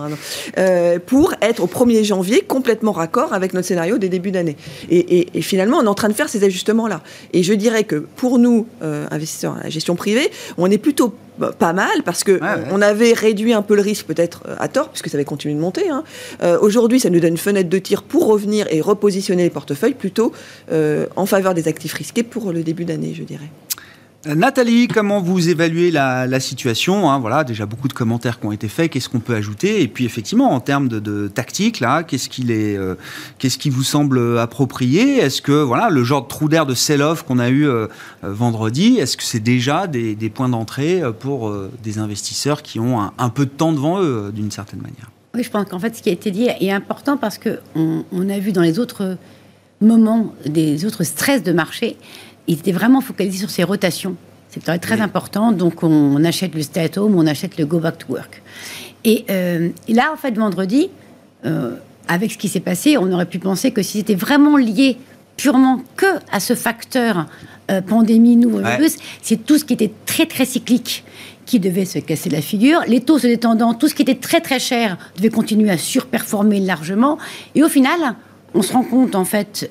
hein, 0.56 0.99
pour 1.06 1.35
être 1.40 1.62
au 1.62 1.66
1er 1.66 2.04
janvier 2.04 2.42
complètement 2.42 2.92
raccord 2.92 3.32
avec 3.32 3.54
notre 3.54 3.66
scénario 3.66 3.99
des 3.99 4.09
débuts 4.09 4.30
d'année. 4.30 4.56
Et, 4.94 5.40
finalement, 5.40 5.78
on 5.78 5.84
est 5.84 5.88
en 5.88 5.94
train 5.94 6.11
de 6.11 6.12
faire 6.12 6.28
ces 6.28 6.44
ajustements-là. 6.44 7.00
Et 7.32 7.42
je 7.42 7.54
dirais 7.54 7.84
que 7.84 7.96
pour 7.96 8.38
nous, 8.38 8.66
euh, 8.82 9.06
investisseurs 9.11 9.56
à 9.56 9.62
la 9.64 9.70
gestion 9.70 9.96
privée, 9.96 10.30
on 10.58 10.70
est 10.70 10.76
plutôt 10.78 11.14
pas 11.58 11.72
mal 11.72 12.02
parce 12.04 12.25
que 12.25 12.38
on 12.70 12.82
avait 12.82 13.14
réduit 13.14 13.54
un 13.54 13.62
peu 13.62 13.75
le 13.75 13.80
risque 13.80 14.04
peut-être 14.04 14.42
euh, 14.46 14.54
à 14.58 14.68
tort 14.68 14.90
puisque 14.90 15.08
ça 15.08 15.16
avait 15.16 15.25
continué 15.25 15.54
de 15.54 15.61
monter. 15.61 15.88
Hein. 15.88 16.04
Euh, 16.42 16.58
aujourd'hui, 16.61 17.00
ça 17.00 17.08
nous 17.08 17.20
donne 17.20 17.32
une 17.32 17.38
fenêtre 17.38 17.70
de 17.70 17.78
tir 17.78 18.02
pour 18.02 18.26
revenir 18.26 18.66
et 18.70 18.82
repositionner 18.82 19.44
les 19.44 19.50
portefeuilles 19.50 19.94
plutôt 19.94 20.32
en 20.70 21.26
faveur 21.26 21.54
des 21.54 21.68
actifs 21.68 21.94
risqués 21.94 22.22
pour 22.22 22.52
le 22.52 22.62
début 22.62 22.84
d'année, 22.84 23.14
je 23.14 23.22
dirais. 23.22 23.49
Nathalie, 24.24 24.86
comment 24.86 25.20
vous 25.20 25.48
évaluez 25.48 25.90
la, 25.90 26.38
situation 26.38 27.10
hein, 27.10 27.18
Voilà, 27.18 27.42
déjà 27.42 27.66
beaucoup 27.66 27.88
de 27.88 27.92
commentaires 27.92 28.38
qui 28.38 28.46
ont 28.46 28.52
été 28.52 28.68
faits. 28.68 28.92
Qu'est-ce 28.92 29.08
qu'on 29.08 29.18
peut 29.18 29.34
ajouter 29.34 29.82
Et 29.82 29.88
puis 29.88 30.04
effectivement, 30.04 30.52
en 30.52 30.60
termes 30.60 30.88
de, 30.88 31.26
tactique, 31.26 31.80
là, 31.80 32.04
qu'est-ce 32.04 32.28
est, 32.28 32.76
euh, 32.76 32.94
qui 33.38 33.68
vous 33.68 33.82
semble 33.82 34.38
approprié? 34.38 35.16
Est-ce 35.16 35.42
que 35.42 35.52
voilà, 35.52 35.90
le 35.90 36.04
genre 36.04 36.22
de 36.22 36.28
trou 36.28 36.48
d'air 36.48 36.66
de 36.66 36.74
sell-off 36.74 37.24
qu'on 37.24 37.40
a 37.40 37.48
eu 37.48 37.66
euh, 37.66 37.88
euh, 38.22 38.32
vendredi, 38.32 38.98
est-ce 38.98 39.16
que 39.16 39.24
c'est 39.24 39.40
déjà 39.40 39.88
des, 39.88 40.14
points 40.32 40.48
d'entrée 40.48 41.02
pour 41.18 41.52
des 41.82 41.98
investisseurs 41.98 42.62
qui 42.62 42.78
ont 42.78 43.00
un, 43.18 43.28
peu 43.28 43.44
de 43.44 43.50
temps 43.50 43.72
devant 43.72 44.00
eux, 44.00 44.30
d'une 44.32 44.52
certaine 44.52 44.80
manière? 44.80 45.10
Oui, 45.34 45.42
je 45.42 45.50
pense 45.50 45.68
qu'en 45.68 45.80
fait, 45.80 45.96
ce 45.96 46.02
qui 46.02 46.10
a 46.10 46.12
été 46.12 46.30
dit 46.30 46.44
est 46.44 46.70
important 46.70 47.16
parce 47.16 47.38
que 47.38 47.58
on 47.74 48.28
a 48.28 48.38
vu 48.38 48.52
dans 48.52 48.62
les 48.62 48.78
autres 48.78 49.16
moments, 49.80 50.32
des 50.46 50.84
autres 50.84 51.04
stress 51.04 51.42
de 51.42 51.52
marché 51.52 51.96
il 52.46 52.58
était 52.58 52.72
vraiment 52.72 53.00
focalisé 53.00 53.38
sur 53.38 53.50
ses 53.50 53.64
rotations. 53.64 54.16
C'est 54.52 54.78
très 54.80 55.00
important. 55.00 55.50
Donc, 55.50 55.82
on, 55.82 56.22
achète 56.25 56.54
le 56.54 56.62
stay 56.62 56.80
at 56.80 56.99
home, 56.99 57.16
on 57.16 57.26
achète 57.26 57.56
le 57.56 57.64
go 57.64 57.78
back 57.78 57.99
to 57.99 58.12
work. 58.12 58.42
Et, 59.04 59.25
euh, 59.30 59.70
là, 59.88 60.11
en 60.12 60.16
fait, 60.16 60.37
vendredi, 60.37 60.90
euh, 61.46 61.76
avec 62.06 62.32
ce 62.32 62.38
qui 62.38 62.49
s'est 62.49 62.61
passé, 62.61 62.99
on 62.99 63.11
aurait 63.12 63.26
pu 63.26 63.38
penser 63.38 63.70
que 63.70 63.82
si 63.82 63.99
c'était 63.99 64.14
vraiment 64.14 64.58
lié 64.58 64.99
purement 65.38 65.80
que 65.96 66.06
à 66.30 66.38
ce 66.38 66.54
facteur 66.54 67.26
euh, 67.70 67.80
pandémie, 67.80 68.37
nouveau 68.37 68.58
virus, 68.58 68.96
c'est 69.22 69.46
tout 69.46 69.56
ce 69.56 69.64
qui 69.64 69.72
était 69.72 69.92
très, 70.04 70.26
très 70.26 70.44
cyclique 70.44 71.04
qui 71.46 71.58
devait 71.58 71.87
se 71.87 71.99
casser 71.99 72.28
la 72.28 72.42
figure. 72.42 72.82
Les 72.87 73.00
taux 73.00 73.18
se 73.18 73.26
détendant, 73.26 73.72
tout 73.72 73.88
ce 73.88 73.94
qui 73.94 74.02
était 74.02 74.16
très, 74.16 74.42
très 74.42 74.58
cher 74.58 74.99
devait 75.16 75.30
continuer 75.30 75.70
à 75.70 75.78
surperformer 75.78 76.61
largement. 76.61 77.16
Et 77.54 77.62
au 77.62 77.68
final, 77.70 78.16
on 78.52 78.61
se 78.61 78.75
rend 78.75 78.84
compte, 78.84 79.14
en 79.14 79.25
fait, 79.25 79.70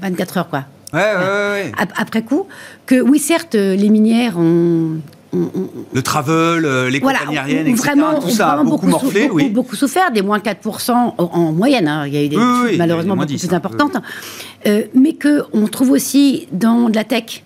24 0.00 0.38
heures, 0.38 0.48
quoi, 0.48 0.64
Ouais, 0.92 1.00
ouais, 1.00 1.72
Après 1.96 2.22
coup, 2.22 2.46
que 2.86 3.00
oui, 3.00 3.18
certes, 3.18 3.54
les 3.54 3.90
minières 3.90 4.38
ont. 4.38 5.00
le 5.32 6.02
travel, 6.02 6.64
euh, 6.64 6.88
les 6.88 7.00
compagnies 7.00 7.36
aériennes, 7.36 7.66
etc. 7.66 7.92
tout 8.22 8.30
ça 8.30 8.52
a 8.52 8.64
beaucoup, 8.64 8.86
morflé, 8.86 9.24
beaucoup, 9.24 9.36
oui. 9.36 9.50
beaucoup 9.50 9.76
souffert, 9.76 10.10
des 10.10 10.22
moins 10.22 10.38
4% 10.38 10.92
en, 11.18 11.52
moyenne. 11.52 11.88
Hein. 11.88 12.06
Il 12.06 12.14
y 12.14 12.16
a 12.16 12.24
eu 12.24 12.28
des 12.28 12.76
malheureusement 12.78 13.16
beaucoup 13.16 13.34
plus 13.34 13.52
importantes. 13.52 13.96
Euh, 14.66 14.84
mais 14.94 15.14
qu'on 15.14 15.66
trouve 15.66 15.90
aussi 15.90 16.48
dans 16.52 16.88
de 16.88 16.96
la 16.96 17.04
tech 17.04 17.44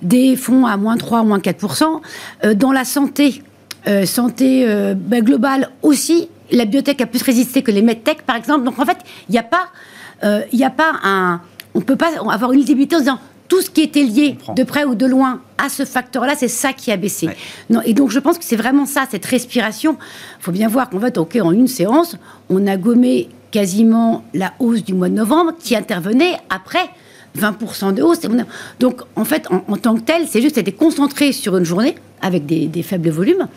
des 0.00 0.34
fonds 0.34 0.64
à 0.64 0.78
moins 0.78 0.96
3, 0.96 1.22
moins 1.24 1.38
4%. 1.38 2.00
Euh, 2.44 2.54
dans 2.54 2.72
la 2.72 2.84
santé, 2.84 3.42
santé 4.04 4.66
ben, 4.96 5.22
globale 5.22 5.70
aussi, 5.82 6.28
la 6.50 6.64
biotech 6.64 7.00
a 7.02 7.06
plus 7.06 7.22
résisté 7.22 7.62
que 7.62 7.70
les 7.70 7.82
medtech, 7.82 8.22
par 8.22 8.36
exemple. 8.36 8.64
Donc 8.64 8.78
en 8.78 8.86
fait, 8.86 8.98
il 9.28 9.32
n'y 9.32 9.38
a 9.38 9.42
pas, 9.42 9.66
il 10.52 10.64
a 10.64 10.70
pas 10.70 10.92
un 11.02 11.40
on 11.74 11.80
ne 11.80 11.84
peut 11.84 11.96
pas 11.96 12.10
avoir 12.30 12.52
une 12.52 12.60
lisibilité 12.60 12.96
en 12.96 13.00
disant 13.00 13.18
tout 13.50 13.60
ce 13.60 13.68
qui 13.68 13.82
était 13.82 14.04
lié 14.04 14.38
de 14.54 14.62
près 14.62 14.84
ou 14.84 14.94
de 14.94 15.06
loin 15.06 15.40
à 15.58 15.68
ce 15.68 15.84
facteur-là, 15.84 16.34
c'est 16.38 16.48
ça 16.48 16.72
qui 16.72 16.92
a 16.92 16.96
baissé. 16.96 17.28
Non, 17.68 17.80
et 17.84 17.94
donc 17.94 18.10
je 18.10 18.20
pense 18.20 18.38
que 18.38 18.44
c'est 18.44 18.56
vraiment 18.56 18.86
ça, 18.86 19.06
cette 19.10 19.26
respiration. 19.26 19.98
Il 20.38 20.44
faut 20.44 20.52
bien 20.52 20.68
voir 20.68 20.88
qu'en 20.88 21.00
fait, 21.00 21.18
ok, 21.18 21.36
en 21.42 21.50
une 21.50 21.66
séance, 21.66 22.16
on 22.48 22.66
a 22.68 22.76
gommé 22.76 23.28
quasiment 23.50 24.24
la 24.34 24.52
hausse 24.60 24.84
du 24.84 24.94
mois 24.94 25.08
de 25.08 25.14
novembre 25.14 25.52
qui 25.58 25.74
intervenait 25.74 26.36
après 26.48 26.90
20% 27.36 27.92
de 27.92 28.02
hausse. 28.02 28.20
Donc 28.78 29.02
en 29.16 29.24
fait, 29.24 29.48
en, 29.50 29.76
tant 29.76 29.96
que 29.96 30.02
tel, 30.02 30.26
c'est 30.28 30.42
juste 30.42 30.56
été 30.56 30.70
concentré 30.70 31.32
sur 31.32 31.56
une 31.56 31.64
journée 31.64 31.96
avec 32.22 32.46
des, 32.46 32.82
faibles 32.82 33.10
volumes. 33.10 33.48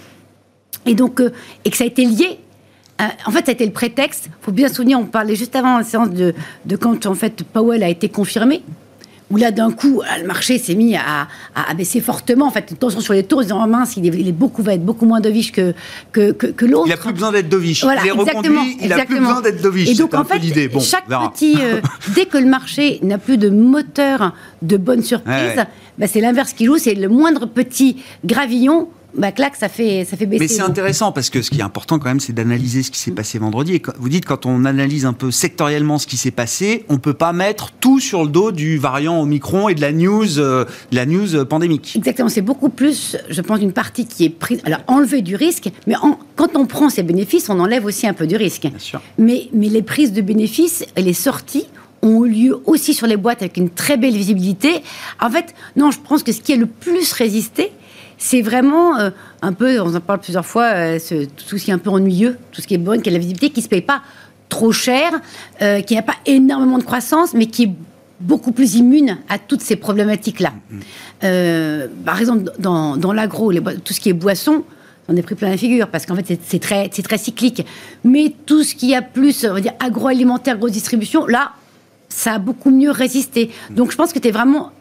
Et 0.88 0.95
donc, 0.95 1.21
euh, 1.21 1.31
et 1.63 1.69
que 1.69 1.77
ça 1.77 1.83
a 1.83 1.88
été 1.88 2.03
lié 2.03 2.39
euh, 3.01 3.06
en 3.25 3.32
fait, 3.32 3.45
ça 3.45 3.51
a 3.51 3.53
été 3.53 3.65
le 3.65 3.71
prétexte. 3.71 4.25
Il 4.27 4.45
faut 4.45 4.51
bien 4.51 4.67
se 4.67 4.75
souvenir, 4.75 4.99
on 4.99 5.06
parlait 5.06 5.36
juste 5.36 5.56
avant 5.56 5.77
la 5.77 5.84
séance 5.84 6.10
de, 6.12 6.34
quand 6.75 7.06
en 7.06 7.15
fait 7.15 7.43
Powell 7.43 7.84
a 7.84 7.89
été 7.89 8.08
confirmé, 8.08 8.62
où 9.32 9.38
là 9.38 9.49
d'un 9.49 9.71
coup 9.71 10.03
le 10.19 10.27
marché 10.27 10.60
s'est 10.60 10.75
mis 10.75 10.95
à, 10.95 11.27
baisser 11.75 12.01
fortement. 12.01 12.45
En 12.45 12.51
fait, 12.51 12.77
tension 12.77 12.99
sur 12.99 13.13
les 13.13 13.23
taux, 13.23 13.39
en 13.39 13.41
disant 13.41 13.62
oh 13.63 13.67
mince, 13.67 13.97
il, 13.97 14.06
est, 14.06 14.32
beaucoup 14.32 14.62
va 14.62 14.75
être 14.75 14.86
beaucoup 14.86 15.08
moins 15.08 15.21
dovish 15.21 15.51
que 15.51 15.73
que, 16.12 16.32
que, 16.32 16.65
l'autre. 16.65 16.86
Il 16.86 16.91
n'a 16.91 16.97
plus 16.97 17.13
besoin 17.13 17.32
d'être 17.32 17.49
dovish. 17.49 17.84
il 17.84 18.08
est 18.08 18.12
reconduit, 18.12 18.77
il 18.82 18.89
n'a 18.89 19.06
plus 19.06 19.19
besoin 19.19 19.41
d'être 19.41 19.62
dovish. 19.62 19.89
Et 19.89 19.95
donc 19.95 20.13
en 20.13 20.23
fait, 20.23 20.39
chaque 20.79 21.08
petit, 21.08 21.58
euh, 21.62 21.82
dès 22.15 22.25
que 22.25 22.38
le 22.38 22.45
marché 22.45 22.99
n'a 23.01 23.17
plus 23.17 23.38
de 23.38 23.49
moteur 23.49 24.34
de 24.62 24.77
bonne 24.77 25.01
surprise, 25.01 25.65
bah, 25.97 26.06
c'est 26.06 26.21
l'inverse 26.21 26.53
qui 26.53 26.65
joue. 26.65 26.77
C'est 26.77 26.93
le 26.93 27.10
moindre 27.10 27.47
petit 27.47 28.03
gravillon 28.23 28.88
bah, 29.15 29.32
clac, 29.32 29.56
ça 29.56 29.69
fait, 29.69 30.06
ça 30.06 30.17
fait 30.17 30.26
baisser. 30.26 30.43
Mais 30.43 30.47
c'est 30.47 30.62
intéressant 30.62 31.12
parce 31.12 31.30
que 31.30 31.41
ce 31.41 31.52
qui 31.52 31.60
est 31.60 31.63
important 31.63 31.99
quand 31.99 32.10
même, 32.10 32.19
c'est 32.19 32.34
d'analyser 32.34 32.84
ce 32.84 32.91
qui 32.91 32.99
s'est 32.99 33.12
passé 33.12 33.38
vendredi. 33.38 33.76
Et 33.76 33.82
vous 33.97 34.10
dites, 34.10 34.26
quand 34.26 34.45
on 34.45 34.65
analyse 34.65 35.06
un 35.06 35.13
peu 35.13 35.32
sectoriellement 35.32 35.99
ce 35.99 36.08
qui 36.08 36.17
s'est 36.17 36.32
passé, 36.32 36.86
on 36.89 36.97
peut 36.97 37.13
pas 37.13 37.34
mettre 37.34 37.71
tout 37.80 37.99
sur 37.99 38.23
le 38.23 38.30
dos 38.30 38.52
du 38.52 38.78
variant 38.78 39.21
Omicron 39.21 39.69
et 39.69 39.76
de 39.76 39.82
la 39.82 39.91
news, 39.91 40.39
euh, 40.39 40.65
la 40.91 41.06
news 41.06 41.45
pandémique. 41.45 41.93
Exactement. 41.95 42.30
C'est 42.30 42.41
beaucoup 42.41 42.69
plus, 42.69 43.17
je 43.30 43.41
pense, 43.41 43.62
une 43.62 43.73
partie 43.73 44.06
qui 44.06 44.26
est 44.26 44.30
prise. 44.30 44.62
Alors, 44.65 44.80
enlever 44.88 45.21
du 45.21 45.36
risque, 45.36 45.69
mais 45.88 45.95
quand 46.36 46.56
on 46.56 46.65
prend 46.65 46.89
ces 46.89 47.04
bénéfices, 47.04 47.49
on 47.49 47.60
enlève 47.60 47.86
aussi 47.86 48.08
un 48.08 48.13
peu 48.13 48.28
du 48.28 48.36
risque. 48.36 48.67
Bien 48.67 48.80
sûr. 48.80 49.02
Mais, 49.17 49.49
mais 49.54 49.69
les 49.69 49.84
prises 49.84 50.13
de 50.13 50.21
bénéfices 50.21 50.86
et 50.95 51.02
les 51.02 51.13
sorties 51.13 51.67
ont 52.02 52.26
eu 52.26 52.30
lieu 52.30 52.62
aussi 52.65 52.93
sur 52.93 53.08
les 53.08 53.17
boîtes 53.17 53.41
avec 53.41 53.58
une 53.58 53.69
très 53.69 53.97
belle 53.97 54.15
visibilité. 54.15 54.84
En 55.21 55.30
fait, 55.30 55.54
non, 55.76 55.91
je 55.91 55.99
pense 55.99 56.23
que 56.23 56.32
ce 56.32 56.41
qui 56.41 56.52
est 56.52 56.58
le 56.58 56.65
plus 56.65 57.12
résisté, 57.13 57.71
c'est 58.17 58.41
vraiment 58.41 58.97
euh, 58.97 59.10
un 59.41 59.54
peu, 59.54 59.80
on 59.80 59.93
en 59.93 59.99
parle 59.99 60.19
plusieurs 60.19 60.45
fois, 60.45 60.65
euh, 60.65 60.99
tout 61.47 61.58
ce 61.58 61.63
qui 61.63 61.71
est 61.71 61.73
un 61.73 61.80
peu 61.80 61.89
ennuyeux, 61.89 62.38
tout 62.52 62.62
ce 62.62 62.67
qui 62.67 62.73
est 62.73 62.80
bon, 62.80 63.02
qui 63.02 63.10
a 63.10 63.12
la 63.12 63.19
visibilité, 63.19 63.49
qui 63.49 63.60
ne 63.60 63.63
se 63.63 63.69
paye 63.69 63.82
pas 63.82 64.02
trop 64.49 64.71
cher, 64.71 65.12
euh, 65.62 65.82
qui 65.82 65.95
n'a 65.95 66.04
pas 66.04 66.15
énormément 66.26 66.78
de 66.78 66.84
croissance, 66.84 67.34
mais 67.34 67.47
qui 67.47 67.63
est 67.63 67.71
beaucoup 68.19 68.52
plus 68.52 68.76
immune 68.76 69.17
à 69.30 69.39
toutes 69.39 69.62
ces 69.62 69.76
problématiques-là. 69.76 70.54
Mm-hmm. 71.21 71.88
par 72.06 72.19
exemple, 72.19 72.52
dans, 72.60 73.13
l'agro, 73.13 73.52
tout 73.52 73.93
ce 73.93 73.99
qui 73.99 74.10
est 74.10 74.13
boisson, 74.13 74.63
on 75.10 75.15
est 75.17 75.21
pris 75.21 75.36
plein 75.36 75.49
la 75.49 75.58
figure 75.58 75.89
parce 75.89 76.06
qu'en 76.06 76.15
fait 76.15 76.39
c'est 76.45 76.60
très, 76.60 76.88
très 76.88 77.17
cyclique. 77.17 77.65
Mais 78.06 78.34
tout 78.45 78.63
ce 78.63 78.76
qui 78.76 78.95
a 78.95 79.02
plus, 79.02 79.45
on 79.45 79.54
va 79.54 79.62
dire, 79.62 79.73
agroalimentaire, 79.80 80.58
grosse 80.58 80.71
distribution, 80.71 81.26
là, 81.26 81.52
ça 82.13 82.34
a 82.34 82.39
beaucoup 82.39 82.69
mieux 82.69 82.91
résisté. 82.91 83.49
Donc 83.71 83.91
je 83.91 83.97
pense 83.97 84.10
que 84.10 84.15
c'était 84.15 84.32
vraiment 84.32 84.71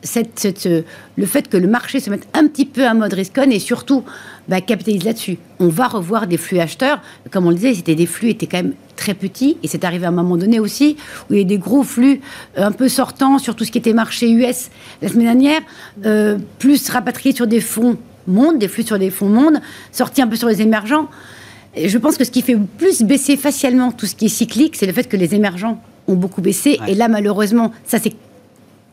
le 1.17 1.27
fait 1.27 1.49
que 1.49 1.57
le 1.57 1.67
marché 1.67 1.99
se 1.99 2.11
mette 2.11 2.29
un 2.35 2.47
petit 2.47 2.67
peu 2.67 2.87
en 2.87 2.95
mode 2.95 3.15
risk 3.15 3.39
et 3.39 3.59
surtout 3.59 4.05
bah, 4.49 4.61
capitalise 4.61 5.05
là-dessus. 5.05 5.39
On 5.59 5.69
va 5.69 5.89
revoir 5.89 6.27
des 6.27 6.37
flux 6.37 6.61
acheteurs. 6.61 7.01
Comme 7.31 7.47
on 7.47 7.49
le 7.49 7.57
disait, 7.57 7.75
c'était 7.75 7.95
des 7.95 8.05
flux 8.05 8.29
étaient 8.29 8.47
quand 8.47 8.59
même 8.59 8.75
très 8.97 9.15
petits 9.15 9.57
et 9.63 9.69
c'est 9.69 9.85
arrivé 9.85 10.05
à 10.05 10.11
un 10.11 10.13
moment 10.13 10.37
donné 10.37 10.61
aussi 10.61 10.97
où 11.31 11.35
il 11.35 11.39
y 11.39 11.41
a 11.41 11.45
des 11.45 11.57
gros 11.57 11.83
flux 11.83 12.21
euh, 12.59 12.67
un 12.67 12.73
peu 12.73 12.89
sortants 12.89 13.39
sur 13.39 13.57
tout 13.57 13.65
ce 13.65 13.71
qui 13.71 13.79
était 13.79 13.95
marché 13.95 14.31
US 14.31 14.69
la 15.01 15.09
semaine 15.09 15.25
dernière, 15.25 15.61
euh, 16.05 16.39
plus 16.59 16.91
rapatriés 16.91 17.35
sur 17.35 17.47
des 17.47 17.63
fonds 17.63 17.97
monde, 18.27 18.59
des 18.59 18.69
flux 18.69 18.83
sur 18.83 18.99
des 18.99 19.11
fonds 19.11 19.31
monde, 19.31 19.61
sortis 19.91 20.21
un 20.21 20.29
peu 20.29 20.37
sur 20.37 20.49
les 20.49 20.61
émergents. 20.61 21.09
Et 21.75 21.89
je 21.89 21.97
pense 21.97 22.19
que 22.19 22.25
ce 22.25 22.31
qui 22.31 22.43
fait 22.43 22.59
plus 22.77 23.01
baisser 23.03 23.39
facialement 23.39 23.91
tout 23.91 24.05
ce 24.05 24.15
qui 24.15 24.27
est 24.27 24.29
cyclique, 24.29 24.77
c'est 24.77 24.87
le 24.87 24.93
fait 24.93 25.05
que 25.05 25.17
les 25.17 25.35
émergents 25.35 25.83
ont 26.09 26.15
beaucoup 26.15 26.41
baissé. 26.41 26.79
Et 26.87 26.95
là, 26.95 27.09
malheureusement, 27.09 27.73
ça 27.85 27.99
c'est 27.99 28.15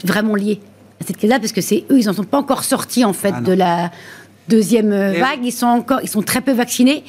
vraiment 0.03 0.35
lié 0.35 0.59
à 1.01 1.05
cette 1.05 1.17
crise-là, 1.17 1.39
parce 1.39 1.51
que 1.51 1.61
c'est 1.61 1.85
eux, 1.89 1.99
ils 1.99 2.05
n'en 2.05 2.13
sont 2.13 2.23
pas 2.23 2.37
encore 2.37 2.63
sortis 2.63 3.05
en 3.05 3.13
fait 3.13 3.33
ah 3.35 3.41
de 3.41 3.53
la 3.53 3.91
deuxième 4.47 4.89
vague. 4.89 5.43
Ils 5.43 5.51
sont 5.51 5.67
encore, 5.67 5.99
ils 6.03 6.09
sont 6.09 6.21
très 6.21 6.41
peu 6.41 6.51
vaccinés. 6.51 7.03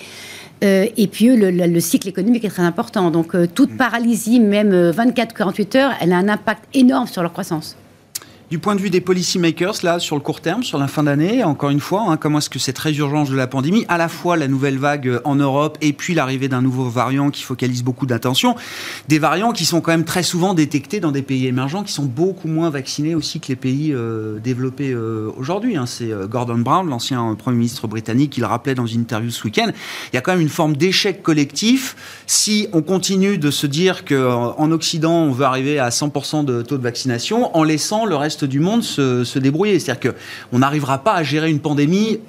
Euh, 0.63 0.87
et 0.97 1.07
puis 1.07 1.29
eux, 1.29 1.37
le, 1.37 1.81
cycle 1.81 2.09
économique 2.09 2.45
est 2.45 2.51
très 2.51 2.63
important. 2.63 3.11
Donc 3.11 3.35
euh, 3.35 3.47
toute 3.47 3.73
mm. 3.73 3.77
paralysie, 3.77 4.41
même 4.41 4.91
24-48 4.91 5.77
euh, 5.77 5.79
heures, 5.79 5.93
elle 6.01 6.13
a 6.13 6.17
un 6.17 6.29
impact 6.29 6.65
énorme 6.75 7.07
sur 7.07 7.23
leur 7.23 7.33
croissance. 7.33 7.77
Du 8.51 8.59
point 8.59 8.75
de 8.75 8.81
vue 8.81 8.91
des 8.91 9.01
policymakers, 9.01 9.77
là, 9.85 10.01
sur 10.01 10.17
le 10.17 10.23
court 10.23 10.41
terme, 10.41 10.65
sur 10.65 10.77
la 10.77 10.89
fin 10.89 11.05
d'année, 11.05 11.45
encore 11.45 11.71
une 11.71 11.79
fois, 11.79 12.07
hein, 12.09 12.17
comment 12.17 12.39
est-ce 12.39 12.51
que 12.51 12.59
cette 12.59 12.81
résurgence 12.81 13.31
de 13.31 13.37
la 13.37 13.47
pandémie, 13.47 13.85
à 13.87 13.97
la 13.97 14.09
fois 14.09 14.37
la 14.37 14.49
nouvelle 14.49 14.77
vague 14.77 15.07
euh, 15.07 15.21
en 15.25 15.37
Europe 15.37 15.79
et 15.81 15.93
puis 15.93 16.15
l'arrivée 16.15 16.49
d'un 16.49 16.61
nouveau 16.61 16.89
variant 16.89 17.31
qui 17.31 17.45
focalise 17.45 17.85
beaucoup 17.85 18.07
d'attention, 18.07 18.57
des 19.07 19.21
variants 19.21 19.53
qui 19.53 19.65
sont 19.65 19.81
quand 19.81 19.93
même 19.93 20.05
très 20.05 20.25
souvent 20.25 20.53
détectés 20.53 20.99
dans 20.99 21.13
des 21.13 21.23
pays 21.23 21.47
émergents 21.47 21.85
qui 21.85 21.93
sont 21.93 22.07
beaucoup 22.07 22.49
moins 22.49 22.71
vaccinés 22.71 23.15
aussi 23.15 23.39
que 23.39 23.47
les 23.47 23.55
pays 23.55 23.93
euh, 23.95 24.41
développés 24.41 24.91
euh, 24.91 25.31
aujourd'hui. 25.37 25.77
Hein. 25.77 25.87
C'est 25.87 26.11
Gordon 26.29 26.59
Brown, 26.59 26.89
l'ancien 26.89 27.37
Premier 27.37 27.59
ministre 27.59 27.87
britannique, 27.87 28.31
qui 28.31 28.41
le 28.41 28.47
rappelait 28.47 28.75
dans 28.75 28.87
une 28.87 29.03
interview 29.03 29.31
ce 29.31 29.45
week-end. 29.45 29.71
Il 30.13 30.17
y 30.17 30.19
a 30.19 30.23
quand 30.23 30.33
même 30.33 30.41
une 30.41 30.49
forme 30.49 30.77
d'échec 30.77 31.23
collectif 31.23 31.95
si 32.27 32.67
on 32.73 32.83
continue 32.83 33.39
de 33.39 33.53
se 33.53 33.69
dire 33.69 34.05
qu'en 34.05 34.73
Occident, 34.73 35.23
on 35.23 35.31
veut 35.31 35.45
arriver 35.45 35.79
à 35.79 35.91
100% 35.91 36.45
de 36.45 36.63
taux 36.63 36.79
de 36.79 36.83
vaccination 36.83 37.57
en 37.57 37.63
laissant 37.63 38.07
le 38.07 38.17
reste 38.17 38.40
du 38.45 38.61
monde 38.61 38.83
se, 38.83 39.39
débrouiller. 39.39 39.79
C'est-à-dire 39.79 40.15
qu'on 40.51 40.59
n'arrivera 40.59 41.03
pas 41.03 41.15
à 41.15 41.23
gérer 41.23 41.51
une 41.51 41.61
pandémie 41.61 42.21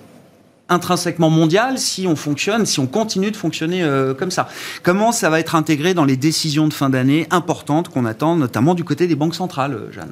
intrinsèquement 0.70 1.30
mondiale 1.30 1.78
si 1.78 2.08
on 2.08 2.16
fonctionne, 2.16 2.66
si 2.66 2.80
on 2.80 2.88
continue 2.88 3.32
de 3.32 3.36
fonctionner 3.36 3.84
euh, 3.84 4.14
comme 4.14 4.32
ça. 4.32 4.48
Comment 4.84 5.12
ça 5.12 5.30
va 5.30 5.40
être 5.40 5.56
intégré 5.56 5.94
dans 5.94 6.06
les 6.06 6.16
décisions 6.16 6.68
de 6.68 6.74
fin 6.74 6.90
d'année 6.90 7.28
importantes 7.30 7.90
qu'on 7.90 8.06
attend, 8.06 8.38
notamment 8.38 8.74
du 8.74 8.86
côté 8.86 9.08
des 9.08 9.16
banques 9.16 9.36
centrales, 9.36 9.74
euh, 9.74 9.92
Jeanne 9.92 10.12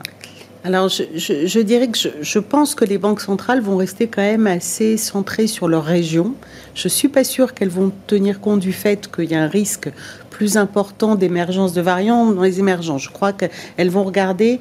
alors, 0.65 0.89
je, 0.89 1.59
dirais 1.61 1.87
que 1.87 1.97
je, 1.97 2.39
pense 2.39 2.75
que 2.75 2.83
les 2.83 2.97
banques 2.97 3.21
centrales 3.21 3.61
vont 3.61 3.77
rester 3.77 4.07
quand 4.07 4.21
même 4.21 4.45
assez 4.45 4.97
centrées 4.97 5.47
sur 5.47 5.69
leur 5.69 5.85
région. 5.85 6.35
Je 6.75 6.87
ne 6.87 6.89
suis 6.89 7.07
pas 7.07 7.23
sûre 7.23 7.53
qu'elles 7.53 7.69
vont 7.69 7.93
tenir 8.07 8.41
compte 8.41 8.59
du 8.59 8.73
fait 8.73 9.09
qu'il 9.09 9.31
y 9.31 9.35
a 9.35 9.41
un 9.41 9.47
risque 9.47 9.89
plus 10.29 10.57
important 10.57 11.15
d'émergence 11.15 11.71
de 11.71 11.79
variants 11.79 12.31
dans 12.31 12.43
les 12.43 12.59
émergents. 12.59 12.97
Je 12.97 13.09
crois 13.09 13.31
qu'elles 13.31 13.89
vont 13.89 14.03
regarder 14.03 14.59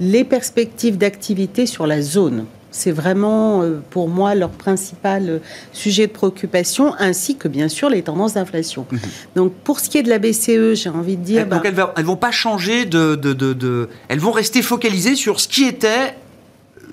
les 0.00 0.24
perspectives 0.24 0.98
d'activité 0.98 1.66
sur 1.66 1.86
la 1.86 2.02
zone. 2.02 2.46
C'est 2.70 2.90
vraiment 2.90 3.62
euh, 3.62 3.80
pour 3.90 4.08
moi 4.08 4.34
leur 4.34 4.50
principal 4.50 5.30
euh, 5.30 5.38
sujet 5.72 6.08
de 6.08 6.12
préoccupation, 6.12 6.92
ainsi 6.98 7.36
que 7.36 7.46
bien 7.46 7.68
sûr 7.68 7.88
les 7.88 8.02
tendances 8.02 8.34
d'inflation. 8.34 8.84
Mhm. 8.90 8.98
Donc 9.36 9.52
pour 9.62 9.78
ce 9.78 9.88
qui 9.88 9.98
est 9.98 10.02
de 10.02 10.08
la 10.08 10.18
BCE, 10.18 10.74
j'ai 10.74 10.88
envie 10.88 11.16
de 11.16 11.22
dire... 11.22 11.46
donc 11.46 11.62
bah 11.72 11.92
elles, 11.96 12.02
ne 12.02 12.06
vont 12.06 12.16
pas 12.16 12.32
changer 12.32 12.84
de, 12.84 13.14
de, 13.14 13.88
Elles 14.08 14.18
vont 14.18 14.32
rester 14.32 14.60
focalisées 14.60 15.14
sur 15.14 15.38
ce 15.38 15.46
qui 15.46 15.64
était 15.64 16.16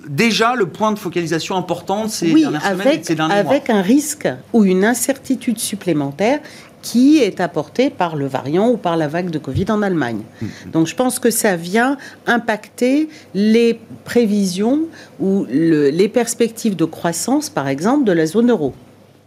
déjà 0.08 0.56
le 0.56 0.68
point 0.68 0.92
de 0.92 1.00
focalisation 1.00 1.56
important 1.56 2.08
ces 2.08 2.32
oui, 2.32 2.42
dernières 2.42 2.64
semaines 2.64 3.00
et 3.00 3.04
ces 3.04 3.16
derniers 3.16 3.34
avec 3.36 3.70
un 3.70 3.82
risque 3.82 4.28
ou 4.54 4.66
une 4.66 4.84
incertitude 4.84 5.60
supplémentaire 5.60 6.40
qui 6.82 7.20
est 7.20 7.40
apporté 7.40 7.90
par 7.90 8.16
le 8.16 8.28
variant 8.28 8.70
ou 8.70 8.78
par 8.78 8.98
la 8.98 9.08
vague 9.08 9.30
de 9.30 9.38
Covid 9.38 9.66
en 9.70 9.82
Allemagne. 9.82 10.22
Mm-hmm. 10.22 10.72
Donc 10.72 10.88
je 10.88 10.96
pense 10.96 11.20
que 11.20 11.30
ça 11.30 11.56
vient 11.56 11.98
impacter 12.28 13.10
les 13.34 13.80
prévisions 14.06 14.82
ou 15.20 15.46
les 15.50 16.10
perspectives 16.10 16.76
de 16.76 16.86
croissance, 16.86 17.50
par 17.50 17.68
exemple, 17.68 18.06
de 18.06 18.12
la 18.12 18.26
zone 18.26 18.50
euro. 18.52 18.74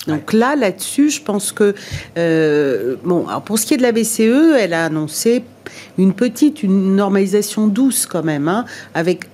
Donc 0.06 0.32
là, 0.32 0.54
là-dessus, 0.54 1.10
je 1.10 1.22
pense 1.22 1.52
que 1.52 1.74
euh, 2.18 2.96
bon, 3.04 3.26
pour 3.44 3.58
ce 3.58 3.66
qui 3.66 3.74
est 3.74 3.76
de 3.78 3.82
la 3.82 3.92
BCE, 3.92 4.58
elle 4.58 4.74
a 4.74 4.84
annoncé 4.84 5.44
une 5.98 6.12
petite, 6.12 6.62
une 6.62 6.96
normalisation 6.96 7.68
douce 7.68 8.06
quand 8.06 8.22
même, 8.22 8.48
hein, 8.48 8.64
avec 8.94 9.24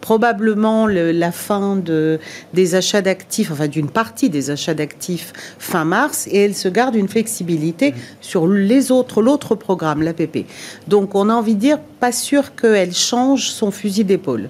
probablement 0.00 0.86
la 0.86 1.32
fin 1.32 1.76
de, 1.76 2.18
des 2.54 2.74
achats 2.74 3.02
d'actifs, 3.02 3.50
enfin 3.50 3.68
d'une 3.68 3.90
partie 3.90 4.30
des 4.30 4.50
achats 4.50 4.74
d'actifs 4.74 5.32
fin 5.58 5.84
mars, 5.84 6.26
et 6.30 6.44
elle 6.44 6.54
se 6.54 6.68
garde 6.68 6.94
une 6.94 7.08
flexibilité 7.08 7.90
mmh. 7.92 7.94
sur 8.20 8.46
les 8.46 8.90
autres, 8.90 9.22
l'autre 9.22 9.54
programme, 9.54 10.02
l'APP. 10.02 10.46
Donc 10.88 11.14
on 11.14 11.28
a 11.28 11.34
envie 11.34 11.54
de 11.54 11.60
dire, 11.60 11.78
pas 12.00 12.12
sûr 12.12 12.54
qu'elle 12.54 12.94
change 12.94 13.50
son 13.50 13.70
fusil 13.70 14.04
d'épaule. 14.04 14.48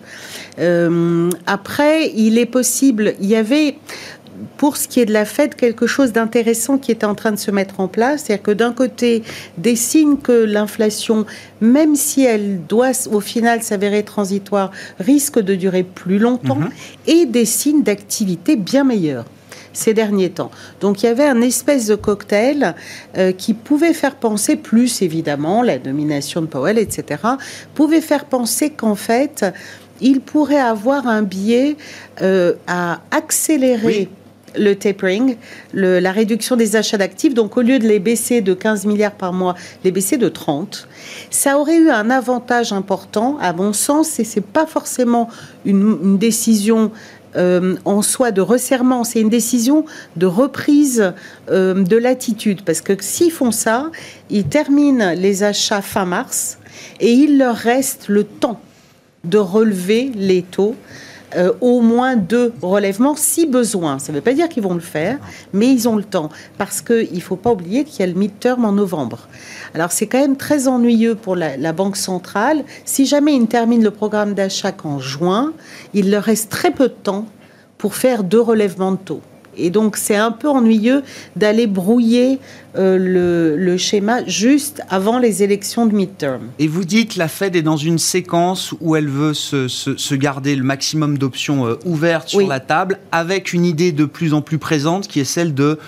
Euh, 0.58 1.30
après, 1.46 2.10
il 2.14 2.38
est 2.38 2.46
possible, 2.46 3.14
il 3.20 3.28
y 3.28 3.36
avait 3.36 3.76
pour 4.60 4.76
ce 4.76 4.88
qui 4.88 5.00
est 5.00 5.06
de 5.06 5.12
la 5.14 5.24
Fed, 5.24 5.54
quelque 5.54 5.86
chose 5.86 6.12
d'intéressant 6.12 6.76
qui 6.76 6.90
est 6.90 7.02
en 7.02 7.14
train 7.14 7.32
de 7.32 7.38
se 7.38 7.50
mettre 7.50 7.80
en 7.80 7.88
place. 7.88 8.24
C'est-à-dire 8.26 8.42
que 8.42 8.50
d'un 8.50 8.74
côté, 8.74 9.22
des 9.56 9.74
signes 9.74 10.18
que 10.18 10.32
l'inflation, 10.32 11.24
même 11.62 11.96
si 11.96 12.26
elle 12.26 12.60
doit 12.66 12.90
au 13.10 13.20
final 13.20 13.62
s'avérer 13.62 14.02
transitoire, 14.02 14.70
risque 14.98 15.38
de 15.38 15.54
durer 15.54 15.82
plus 15.82 16.18
longtemps, 16.18 16.56
mhm. 16.56 16.68
et 17.06 17.24
des 17.24 17.46
signes 17.46 17.82
d'activité 17.82 18.56
bien 18.56 18.84
meilleurs 18.84 19.24
ces 19.72 19.94
derniers 19.94 20.28
temps. 20.28 20.50
Donc 20.82 21.02
il 21.02 21.06
y 21.06 21.08
avait 21.08 21.26
un 21.26 21.40
espèce 21.40 21.86
de 21.86 21.94
cocktail 21.94 22.74
euh, 23.16 23.32
qui 23.32 23.54
pouvait 23.54 23.94
faire 23.94 24.16
penser, 24.16 24.56
plus 24.56 25.00
évidemment 25.00 25.62
la 25.62 25.78
domination 25.78 26.42
de 26.42 26.46
Powell, 26.46 26.76
etc., 26.76 27.22
pouvait 27.74 28.02
faire 28.02 28.26
penser 28.26 28.68
qu'en 28.68 28.94
fait, 28.94 29.46
il 30.02 30.20
pourrait 30.20 30.60
avoir 30.60 31.06
un 31.06 31.22
biais 31.22 31.78
euh, 32.20 32.54
à 32.66 33.00
accélérer 33.10 34.10
le 34.56 34.74
tapering, 34.74 35.36
la 35.72 36.12
réduction 36.12 36.56
des 36.56 36.76
achats 36.76 36.98
d'actifs. 36.98 37.34
Donc, 37.34 37.56
au 37.56 37.62
lieu 37.62 37.78
de 37.78 37.86
les 37.86 37.98
baisser 37.98 38.40
de 38.40 38.54
15 38.54 38.86
milliards 38.86 39.14
par 39.14 39.32
mois, 39.32 39.54
les 39.84 39.90
baisser 39.90 40.16
de 40.16 40.28
30. 40.28 40.88
Ça 41.30 41.58
aurait 41.58 41.76
eu 41.76 41.90
un 41.90 42.10
avantage 42.10 42.72
important, 42.72 43.38
à 43.40 43.52
mon 43.52 43.72
sens, 43.72 44.18
et 44.18 44.24
c'est 44.24 44.44
pas 44.44 44.66
forcément 44.66 45.28
une, 45.64 46.18
décision 46.18 46.90
euh, 47.36 47.76
en 47.84 48.02
soi 48.02 48.32
de 48.32 48.40
resserrement, 48.40 49.04
c'est 49.04 49.20
une 49.20 49.28
décision 49.28 49.84
de 50.16 50.26
reprise 50.26 51.12
euh, 51.48 51.74
de 51.74 51.96
l'attitude. 51.96 52.62
Parce 52.62 52.80
que 52.80 52.92
s'ils 53.00 53.30
font 53.30 53.52
ça, 53.52 53.90
ils 54.30 54.44
terminent 54.44 55.14
les 55.14 55.44
achats 55.44 55.82
fin 55.82 56.04
mars 56.04 56.58
et 56.98 57.12
il 57.12 57.38
leur 57.38 57.54
reste 57.54 58.08
le 58.08 58.24
temps 58.24 58.60
de 59.24 59.38
relever 59.38 60.10
les 60.16 60.42
taux 60.42 60.74
euh, 61.36 61.52
au 61.60 61.80
moins 61.80 62.16
deux 62.16 62.52
relèvements 62.60 63.14
si 63.16 63.46
besoin. 63.46 63.98
Ça 63.98 64.12
ne 64.12 64.18
veut 64.18 64.22
pas 64.22 64.32
dire 64.32 64.48
qu'ils 64.48 64.62
vont 64.62 64.74
le 64.74 64.80
faire, 64.80 65.18
mais 65.52 65.68
ils 65.68 65.88
ont 65.88 65.96
le 65.96 66.02
temps. 66.02 66.28
Parce 66.58 66.80
qu'il 66.80 67.14
ne 67.14 67.20
faut 67.20 67.36
pas 67.36 67.52
oublier 67.52 67.84
qu'il 67.84 68.00
y 68.00 68.02
a 68.02 68.06
le 68.06 68.18
mid-term 68.18 68.64
en 68.64 68.72
novembre. 68.72 69.28
Alors 69.74 69.92
c'est 69.92 70.06
quand 70.06 70.20
même 70.20 70.36
très 70.36 70.68
ennuyeux 70.68 71.14
pour 71.14 71.36
la, 71.36 71.72
Banque 71.72 71.96
centrale. 71.96 72.64
Si 72.84 73.06
jamais 73.06 73.36
ils 73.36 73.46
terminent 73.46 73.84
le 73.84 73.92
programme 73.92 74.34
d'achat 74.34 74.72
qu'en 74.72 74.98
juin, 74.98 75.52
il 75.94 76.10
leur 76.10 76.24
reste 76.24 76.50
très 76.50 76.72
peu 76.72 76.88
de 76.88 76.94
temps 76.94 77.26
pour 77.78 77.94
faire 77.94 78.24
deux 78.24 78.40
relèvements 78.40 78.92
de 78.92 78.96
taux. 78.96 79.20
Et 79.56 79.70
donc, 79.70 79.96
c'est 79.96 80.16
un 80.16 80.32
peu 80.32 80.48
ennuyeux 80.48 81.02
d'aller 81.36 81.66
brouiller 81.66 82.38
euh, 82.76 83.56
le, 83.56 83.76
schéma 83.76 84.24
juste 84.26 84.82
avant 84.88 85.18
les 85.18 85.42
élections 85.42 85.86
de 85.86 85.94
midterm. 85.94 86.48
Et 86.58 86.68
vous 86.68 86.84
dites 86.84 87.16
la 87.16 87.28
Fed 87.28 87.56
est 87.56 87.62
dans 87.62 87.76
une 87.76 87.98
séquence 87.98 88.74
où 88.80 88.94
elle 88.94 89.08
veut 89.08 89.34
se, 89.34 90.14
garder 90.14 90.54
le 90.54 90.62
maximum 90.62 91.18
d'options 91.18 91.66
euh, 91.66 91.78
ouvertes 91.84 92.28
sur 92.28 92.46
la 92.46 92.60
table, 92.60 92.98
avec 93.10 93.52
une 93.52 93.64
idée 93.64 93.92
de 93.92 94.04
plus 94.04 94.34
en 94.34 94.42
plus 94.42 94.58
présente 94.58 95.08
qui 95.08 95.20
est 95.20 95.24
celle 95.24 95.54
de 95.54 95.78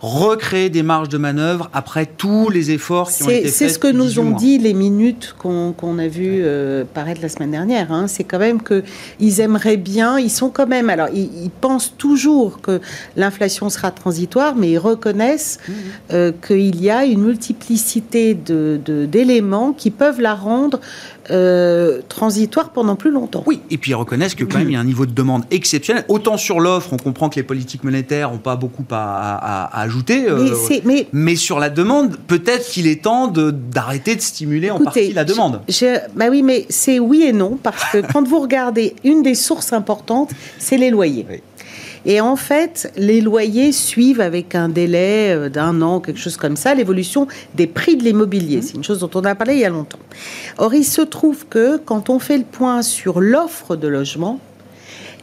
recréer 0.00 0.70
des 0.70 0.82
marges 0.82 1.10
de 1.10 1.18
manœuvre 1.18 1.68
après 1.74 2.06
tous 2.06 2.48
les 2.48 2.70
efforts 2.70 3.10
qui 3.10 3.22
ont 3.22 3.28
été 3.28 3.42
faits. 3.42 3.52
C'est 3.52 3.68
ce 3.68 3.78
que 3.78 3.88
nous 3.88 4.18
ont 4.18 4.30
dit 4.30 4.56
les 4.58 4.72
minutes 4.72 5.34
qu'on 5.38 5.98
a 5.98 6.08
vu 6.08 6.40
euh, 6.42 6.84
paraître 6.84 7.20
la 7.20 7.28
semaine 7.28 7.50
dernière. 7.50 7.92
Hein. 7.92 8.06
C'est 8.06 8.24
quand 8.24 8.38
même 8.38 8.60
qu'ils 8.62 9.40
aimeraient 9.40 9.76
bien, 9.76 10.18
ils 10.18 10.30
sont 10.30 10.48
quand 10.48 10.66
même, 10.66 10.88
alors 10.88 11.08
ils, 11.12 11.50
pensent 11.60 11.94
toujours 11.98 12.60
que 12.62 12.80
l'inflation 13.16 13.68
sera 13.68 13.90
transitoire, 13.90 14.54
mais 14.56 14.70
ils 14.70 14.78
reconnaissent 14.78 15.58
mmh. 15.68 15.72
euh, 16.12 16.32
qu'il 16.46 16.80
y 16.80 16.88
a 16.88 17.04
une 17.04 17.22
multiplicité 17.22 18.34
d'éléments 18.34 19.70
de, 19.70 19.76
qui 19.76 19.90
peuvent 19.90 20.20
la 20.20 20.34
rendre 20.34 20.80
euh, 21.30 22.00
transitoire 22.08 22.70
pendant 22.70 22.96
plus 22.96 23.10
longtemps. 23.10 23.44
Oui, 23.46 23.60
et 23.70 23.78
puis 23.78 23.92
ils 23.92 23.94
reconnaissent 23.94 24.34
que 24.34 24.44
quand 24.44 24.58
même 24.58 24.68
il 24.68 24.72
y 24.72 24.76
a 24.76 24.80
un 24.80 24.84
niveau 24.84 25.06
de 25.06 25.12
demande 25.12 25.44
exceptionnel. 25.50 26.04
Autant 26.08 26.36
sur 26.36 26.60
l'offre, 26.60 26.92
on 26.92 26.96
comprend 26.96 27.28
que 27.28 27.36
les 27.36 27.42
politiques 27.42 27.84
monétaires 27.84 28.30
n'ont 28.30 28.38
pas 28.38 28.56
beaucoup 28.56 28.84
à, 28.90 29.80
ajouter, 29.80 30.28
euh, 30.28 30.48
mais, 30.84 31.06
mais, 31.12 31.36
sur 31.36 31.58
la 31.60 31.70
demande, 31.70 32.16
peut-être 32.26 32.68
qu'il 32.68 32.86
est 32.86 33.04
temps 33.04 33.28
d'arrêter 33.28 34.16
de, 34.16 34.20
stimuler 34.20 34.70
en 34.70 34.80
partie 34.80 35.12
la 35.12 35.24
demande. 35.24 35.60
bah 36.14 36.26
oui, 36.30 36.42
mais 36.42 36.66
c'est 36.68 36.98
oui 36.98 37.22
et 37.22 37.32
non, 37.32 37.58
parce 37.62 37.84
que 37.92 37.98
quand 38.12 38.26
vous 38.26 38.40
regardez, 38.40 38.94
une 39.04 39.22
des 39.22 39.34
sources 39.34 39.72
importantes, 39.72 40.30
c'est 40.58 40.76
les 40.76 40.90
loyers. 40.90 41.26
Et 42.06 42.20
en 42.20 42.36
fait, 42.36 42.92
les 42.96 43.20
loyers 43.20 43.72
suivent 43.72 44.20
avec 44.20 44.54
un 44.54 44.68
délai 44.68 45.34
euh, 45.34 45.48
d'un 45.48 45.82
an, 45.82 46.00
quelque 46.00 46.20
chose 46.20 46.36
comme 46.36 46.56
ça, 46.56 46.74
l'évolution 46.74 47.26
des 47.54 47.66
prix 47.66 47.96
de 47.96 48.04
l'immobilier. 48.04 48.58
Mmh. 48.58 48.62
C'est 48.62 48.74
une 48.74 48.84
chose 48.84 49.00
dont 49.00 49.10
on 49.14 49.24
a 49.24 49.34
parlé 49.34 49.54
il 49.54 49.60
y 49.60 49.64
a 49.64 49.70
longtemps. 49.70 49.98
Or, 50.58 50.74
il 50.74 50.84
se 50.84 51.02
trouve 51.02 51.46
que 51.46 51.76
quand 51.76 52.10
on 52.10 52.18
fait 52.18 52.38
le 52.38 52.44
point 52.44 52.82
sur 52.82 53.20
l'offre 53.20 53.76
de 53.76 53.88
logement, 53.88 54.40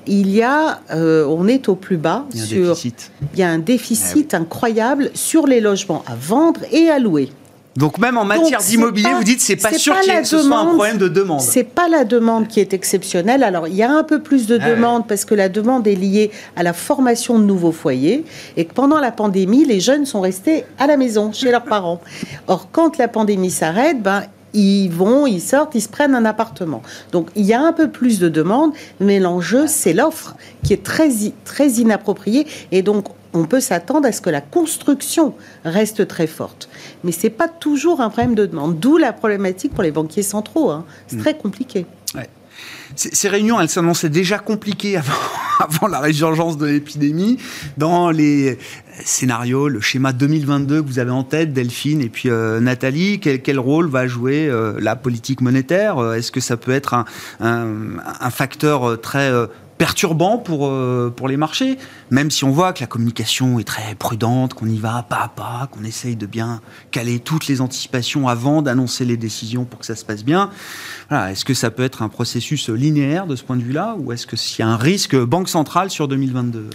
il 0.08 0.30
y 0.30 0.42
a, 0.42 0.80
euh, 0.92 1.26
on 1.26 1.48
est 1.48 1.68
au 1.70 1.76
plus 1.76 1.98
bas. 1.98 2.26
Il 2.34 2.40
y 2.40 2.42
a 2.42 2.46
un 2.46 2.70
déficit. 2.70 3.12
Il 3.34 3.40
y 3.40 3.44
a 3.44 3.50
un 3.50 3.60
déficit 3.60 4.34
ah 4.34 4.38
incroyable 4.38 5.12
sur 5.14 5.48
les 5.48 5.60
logements 5.60 6.04
à 6.08 6.16
vendre 6.16 6.62
et 6.72 6.90
à 6.90 7.00
louer. 7.00 7.30
Donc 7.78 8.00
même 8.00 8.18
en 8.18 8.26
matière 8.26 8.60
d'immobilier, 8.60 9.14
vous 9.16 9.24
dites 9.24 9.40
c'est 9.40 9.56
pas 9.56 9.72
sûr 9.72 9.96
que 9.96 10.24
ce 10.24 10.40
soit 10.40 10.58
un 10.58 10.66
problème 10.66 10.98
de 10.98 11.08
demande. 11.08 11.42
C'est 11.42 11.64
pas 11.64 11.88
la 11.88 12.06
demande 12.06 12.48
qui 12.48 12.60
est 12.60 12.74
exceptionnelle. 12.74 13.44
Alors 13.44 13.68
il 13.68 13.76
y 13.76 13.84
a 13.84 13.92
un 13.92 14.04
peu 14.04 14.20
plus 14.20 14.48
de 14.48 14.58
ah 14.60 14.70
demande 14.72 15.08
parce 15.08 15.26
que 15.26 15.36
la 15.36 15.48
demande 15.48 15.88
est 15.88 15.94
liée 15.96 16.32
à 16.56 16.64
la 16.64 16.74
formation 16.74 17.38
de 17.38 17.44
nouveaux 17.44 17.72
foyers 17.72 18.26
et 18.58 18.66
que 18.66 18.74
pendant 18.74 19.00
la 19.00 19.12
pandémie, 19.12 19.64
les 19.64 19.80
jeunes 19.80 20.08
sont 20.08 20.22
restés 20.22 20.66
à 20.80 20.88
la 20.88 20.98
maison 20.98 21.32
chez 21.32 21.52
leurs 21.52 21.66
parents. 21.66 22.02
Or 22.48 22.70
quand 22.72 22.98
la 22.98 23.08
pandémie 23.08 23.52
s'arrête, 23.52 24.02
ben 24.02 24.24
ils 24.56 24.90
vont, 24.90 25.28
ils 25.28 25.42
sortent, 25.42 25.76
ils 25.76 25.82
se 25.82 25.90
prennent 25.90 26.16
un 26.16 26.26
appartement. 26.26 26.82
Donc 27.12 27.30
il 27.36 27.46
y 27.46 27.54
a 27.54 27.62
un 27.62 27.74
peu 27.74 27.92
plus 27.92 28.18
de 28.18 28.28
demandes, 28.28 28.72
mais 29.00 29.20
l'enjeu, 29.20 29.66
c'est 29.68 29.94
l'offre 29.94 30.36
qui 30.64 30.74
est 30.74 30.84
très, 30.84 31.10
très 31.46 31.70
inappropriée. 31.74 32.48
Et 32.72 32.82
donc 32.82 33.06
on 33.34 33.46
peut 33.46 33.60
s'attendre 33.60 34.08
à 34.08 34.12
ce 34.12 34.22
que 34.22 34.30
la 34.30 34.42
construction 34.42 35.36
reste 35.64 36.08
très 36.08 36.28
forte. 36.28 36.70
Mais 37.04 37.12
ce 37.12 37.24
n'est 37.24 37.32
pas 37.32 37.48
toujours 37.48 38.02
un 38.02 38.10
problème 38.10 38.36
de 38.36 38.46
demande. 38.46 38.80
D'où 38.80 38.98
la 38.98 39.14
problématique 39.14 39.74
pour 39.74 39.84
les 39.84 39.92
banquiers 39.92 40.24
centraux. 40.24 40.72
Hein. 40.72 40.86
C'est 41.08 41.18
mm. 41.18 41.22
très 41.22 41.38
compliqué. 41.38 41.86
Ces 42.96 43.30
réunions, 43.30 43.60
elles 43.60 43.70
s'annonçaient 43.70 44.10
déjà 44.10 44.40
compliquées 44.40 44.98
avant, 45.60 45.88
la 45.88 46.00
résurgence 46.00 46.58
de 46.58 46.66
l'épidémie. 46.66 47.38
Dans 47.78 48.10
les 48.10 48.58
scénarios, 49.04 49.68
le 49.68 49.82
schéma 49.82 50.14
2022 50.14 50.82
que 50.82 50.88
vous 50.88 51.00
avez 51.00 51.12
en 51.12 51.24
tête, 51.24 51.54
Delphine 51.54 52.02
et 52.02 52.10
puis 52.10 52.30
euh, 52.30 52.60
Nathalie, 52.60 53.20
quel, 53.20 53.60
rôle 53.60 53.88
va 53.90 54.08
jouer 54.08 54.48
euh, 54.48 54.74
la 54.80 54.96
politique 54.96 55.42
monétaire? 55.42 56.14
Est-ce 56.14 56.32
que 56.32 56.40
ça 56.40 56.58
peut 56.58 56.72
être 56.72 56.94
un, 56.94 57.06
un 57.40 58.30
facteur 58.32 59.00
très 59.00 59.32
perturbant 59.78 60.38
pour, 60.38 60.68
euh, 60.68 61.14
pour 61.16 61.28
les 61.28 61.38
marchés, 61.38 61.78
même 62.10 62.32
si 62.32 62.44
on 62.44 62.52
voit 62.52 62.74
que 62.74 62.82
la 62.82 62.88
communication 62.88 63.60
est 63.60 63.64
très 63.64 63.96
prudente, 63.96 64.54
qu'on 64.54 64.68
y 64.68 64.78
va 64.78 65.06
pas 65.08 65.22
à 65.24 65.28
pas, 65.28 65.70
qu'on 65.72 65.84
essaye 65.84 66.16
de 66.16 66.26
bien 66.26 66.62
caler 66.92 67.20
toutes 67.20 67.48
les 67.48 67.62
anticipations 67.62 68.28
avant 68.28 68.62
d'annoncer 68.62 69.06
les 69.06 69.18
décisions 69.18 69.66
pour 69.66 69.80
que 69.80 69.86
ça 69.86 69.96
se 69.96 70.06
passe 70.06 70.24
bien. 70.24 70.50
Est-ce 71.12 71.46
que 71.46 71.54
ça 71.54 71.72
peut 71.72 71.84
être 71.84 72.02
un 72.02 72.10
processus 72.10 72.70
linéaire 72.70 73.28
de 73.28 73.36
ce 73.36 73.44
point 73.44 73.56
de 73.56 73.64
vue-là, 73.64 73.96
ou 74.00 74.12
est-ce 74.12 74.28
qu'il 74.28 74.66
y 74.66 74.68
a 74.68 74.72
un 74.72 74.78
risque 74.78 75.16
banque 75.16 75.50
centrale 75.50 75.90
sur 75.90 76.08
2022 76.08 76.70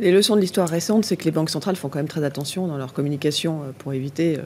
Les 0.00 0.12
leçons 0.12 0.36
de 0.36 0.40
l'histoire 0.40 0.68
récente, 0.68 1.04
c'est 1.04 1.16
que 1.16 1.24
les 1.24 1.30
banques 1.30 1.50
centrales 1.50 1.76
font 1.76 1.88
quand 1.88 1.98
même 1.98 2.08
très 2.08 2.24
attention 2.24 2.66
dans 2.66 2.76
leur 2.76 2.92
communication 2.92 3.62
euh, 3.62 3.72
pour 3.76 3.92
éviter 3.92 4.38
euh, 4.38 4.42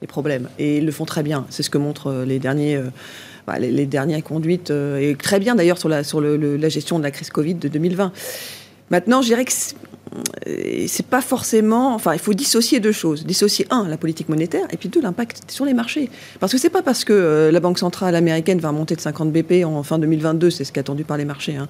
les 0.00 0.06
problèmes. 0.06 0.48
Et 0.58 0.78
ils 0.78 0.86
le 0.86 0.92
font 0.92 1.04
très 1.04 1.22
bien. 1.22 1.46
C'est 1.50 1.62
ce 1.62 1.70
que 1.70 1.78
montrent 1.78 2.24
les 2.26 2.38
derniers 2.38 2.80
bah, 3.46 3.58
les, 3.58 3.86
dernières 3.86 4.22
conduites, 4.22 4.70
euh, 4.70 4.98
et 4.98 5.14
très 5.16 5.38
bien 5.38 5.54
d'ailleurs 5.54 5.78
sur, 5.78 5.88
la, 5.88 6.02
sur 6.04 6.20
la 6.20 6.68
gestion 6.68 6.98
de 6.98 7.04
la 7.04 7.10
crise 7.10 7.30
Covid 7.30 7.54
de 7.54 7.68
2020. 7.68 8.12
Maintenant, 8.90 9.22
je 9.22 9.28
dirais 9.28 9.44
que 9.44 9.52
c'est 10.86 11.06
pas 11.06 11.20
forcément. 11.20 11.94
Enfin, 11.94 12.12
il 12.12 12.18
faut 12.18 12.34
dissocier 12.34 12.80
deux 12.80 12.92
choses. 12.92 13.24
Dissocier, 13.24 13.66
un, 13.70 13.88
la 13.88 13.96
politique 13.96 14.28
monétaire, 14.28 14.66
et 14.70 14.76
puis 14.76 14.88
deux, 14.88 15.00
l'impact 15.00 15.42
sur 15.50 15.64
les 15.64 15.74
marchés. 15.74 16.10
Parce 16.40 16.52
que 16.52 16.58
c'est 16.58 16.70
pas 16.70 16.82
parce 16.82 17.04
que 17.04 17.12
euh, 17.12 17.50
la 17.50 17.60
Banque 17.60 17.78
centrale 17.78 18.14
américaine 18.14 18.58
va 18.58 18.72
monter 18.72 18.94
de 18.94 19.00
50 19.00 19.32
BP 19.32 19.64
en 19.64 19.82
fin 19.82 19.98
2022, 19.98 20.50
c'est 20.50 20.64
ce 20.64 20.72
qui 20.72 20.78
est 20.78 20.80
attendu 20.80 21.04
par 21.04 21.16
les 21.16 21.24
marchés, 21.24 21.56
hein, 21.56 21.68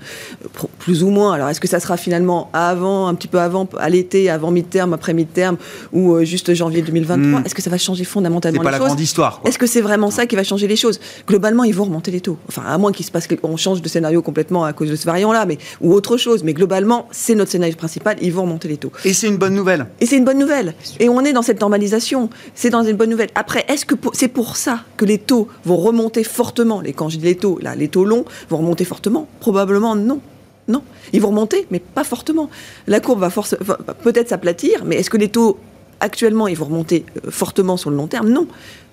plus 0.78 1.02
ou 1.02 1.10
moins. 1.10 1.32
Alors, 1.32 1.48
est-ce 1.48 1.60
que 1.60 1.68
ça 1.68 1.80
sera 1.80 1.96
finalement 1.96 2.50
avant, 2.52 3.08
un 3.08 3.14
petit 3.14 3.28
peu 3.28 3.40
avant, 3.40 3.68
à 3.78 3.88
l'été, 3.88 4.30
avant 4.30 4.50
mi-terme, 4.50 4.92
après 4.92 5.14
mi-terme, 5.14 5.56
ou 5.92 6.14
euh, 6.14 6.24
juste 6.24 6.52
janvier 6.54 6.82
2023 6.82 7.40
hmm. 7.40 7.46
Est-ce 7.46 7.54
que 7.54 7.62
ça 7.62 7.70
va 7.70 7.78
changer 7.78 8.04
fondamentalement 8.04 8.60
les 8.60 8.64
pas 8.64 8.70
la 8.70 8.78
grande 8.78 9.00
histoire. 9.00 9.40
Est-ce 9.44 9.58
que 9.58 9.66
c'est 9.66 9.80
vraiment 9.80 10.10
ça 10.10 10.26
qui 10.26 10.36
va 10.36 10.44
changer 10.44 10.66
les 10.66 10.76
choses? 10.76 11.00
Globalement, 11.26 11.64
ils 11.64 11.74
vont 11.74 11.84
remonter 11.84 12.10
les 12.10 12.20
taux. 12.20 12.38
Enfin, 12.48 12.62
à 12.66 12.76
moins 12.78 12.92
qu'il 12.92 13.06
se 13.06 13.10
passe 13.10 13.26
qu'on 13.26 13.56
change 13.56 13.82
de 13.82 13.88
scénario 13.88 14.22
complètement 14.22 14.64
à 14.64 14.72
cause 14.72 14.90
de 14.90 14.96
ce 14.96 15.06
variant-là, 15.06 15.46
mais 15.46 15.58
ou 15.80 15.92
autre 15.92 16.16
chose. 16.16 16.44
Mais 16.44 16.52
globalement, 16.52 17.08
c'est 17.10 17.34
notre 17.34 17.50
scénario 17.50 17.74
principal. 17.76 18.16
Ils 18.20 18.32
vont 18.34 18.42
remonter 18.42 18.68
les 18.68 18.76
taux. 18.76 18.92
Et 19.04 19.12
c'est 19.12 19.28
une 19.28 19.36
bonne 19.36 19.54
nouvelle. 19.54 19.86
Et 20.00 20.06
c'est 20.06 20.16
une 20.16 20.24
bonne 20.24 20.38
nouvelle. 20.38 20.74
Et 21.00 21.08
on 21.08 21.20
est 21.20 21.32
dans 21.32 21.42
cette 21.42 21.60
normalisation. 21.60 22.30
C'est 22.54 22.70
dans 22.70 22.82
une 22.82 22.96
bonne 22.96 23.10
nouvelle. 23.10 23.30
Après, 23.34 23.64
est-ce 23.68 23.86
que 23.86 23.94
c'est 24.12 24.28
pour 24.28 24.56
ça 24.56 24.80
que 24.96 25.04
les 25.04 25.18
taux 25.18 25.48
vont 25.64 25.76
remonter 25.76 26.24
fortement? 26.24 26.80
Les, 26.80 26.92
Quand 26.92 27.08
je 27.08 27.18
dis 27.18 27.24
les 27.24 27.36
taux, 27.36 27.58
là, 27.60 27.74
les 27.74 27.88
taux 27.88 28.04
longs 28.04 28.24
vont 28.50 28.58
remonter 28.58 28.84
fortement? 28.84 29.28
Probablement 29.40 29.96
non. 29.96 30.20
Non. 30.66 30.82
Ils 31.12 31.20
vont 31.20 31.28
remonter, 31.28 31.66
mais 31.70 31.78
pas 31.78 32.04
fortement. 32.04 32.48
La 32.86 33.00
courbe 33.00 33.20
va, 33.20 33.28
va 33.28 33.94
peut-être 33.94 34.30
s'aplatir, 34.30 34.84
mais 34.84 34.96
est-ce 34.96 35.10
que 35.10 35.18
les 35.18 35.28
taux 35.28 35.58
actuellement, 36.00 36.48
ils 36.48 36.56
vont 36.56 36.66
remonter 36.66 37.04
euh, 37.16 37.30
fortement 37.30 37.76
sur 37.76 37.90
le 37.90 37.96
long 37.96 38.06
terme 38.06 38.28
Non. 38.28 38.46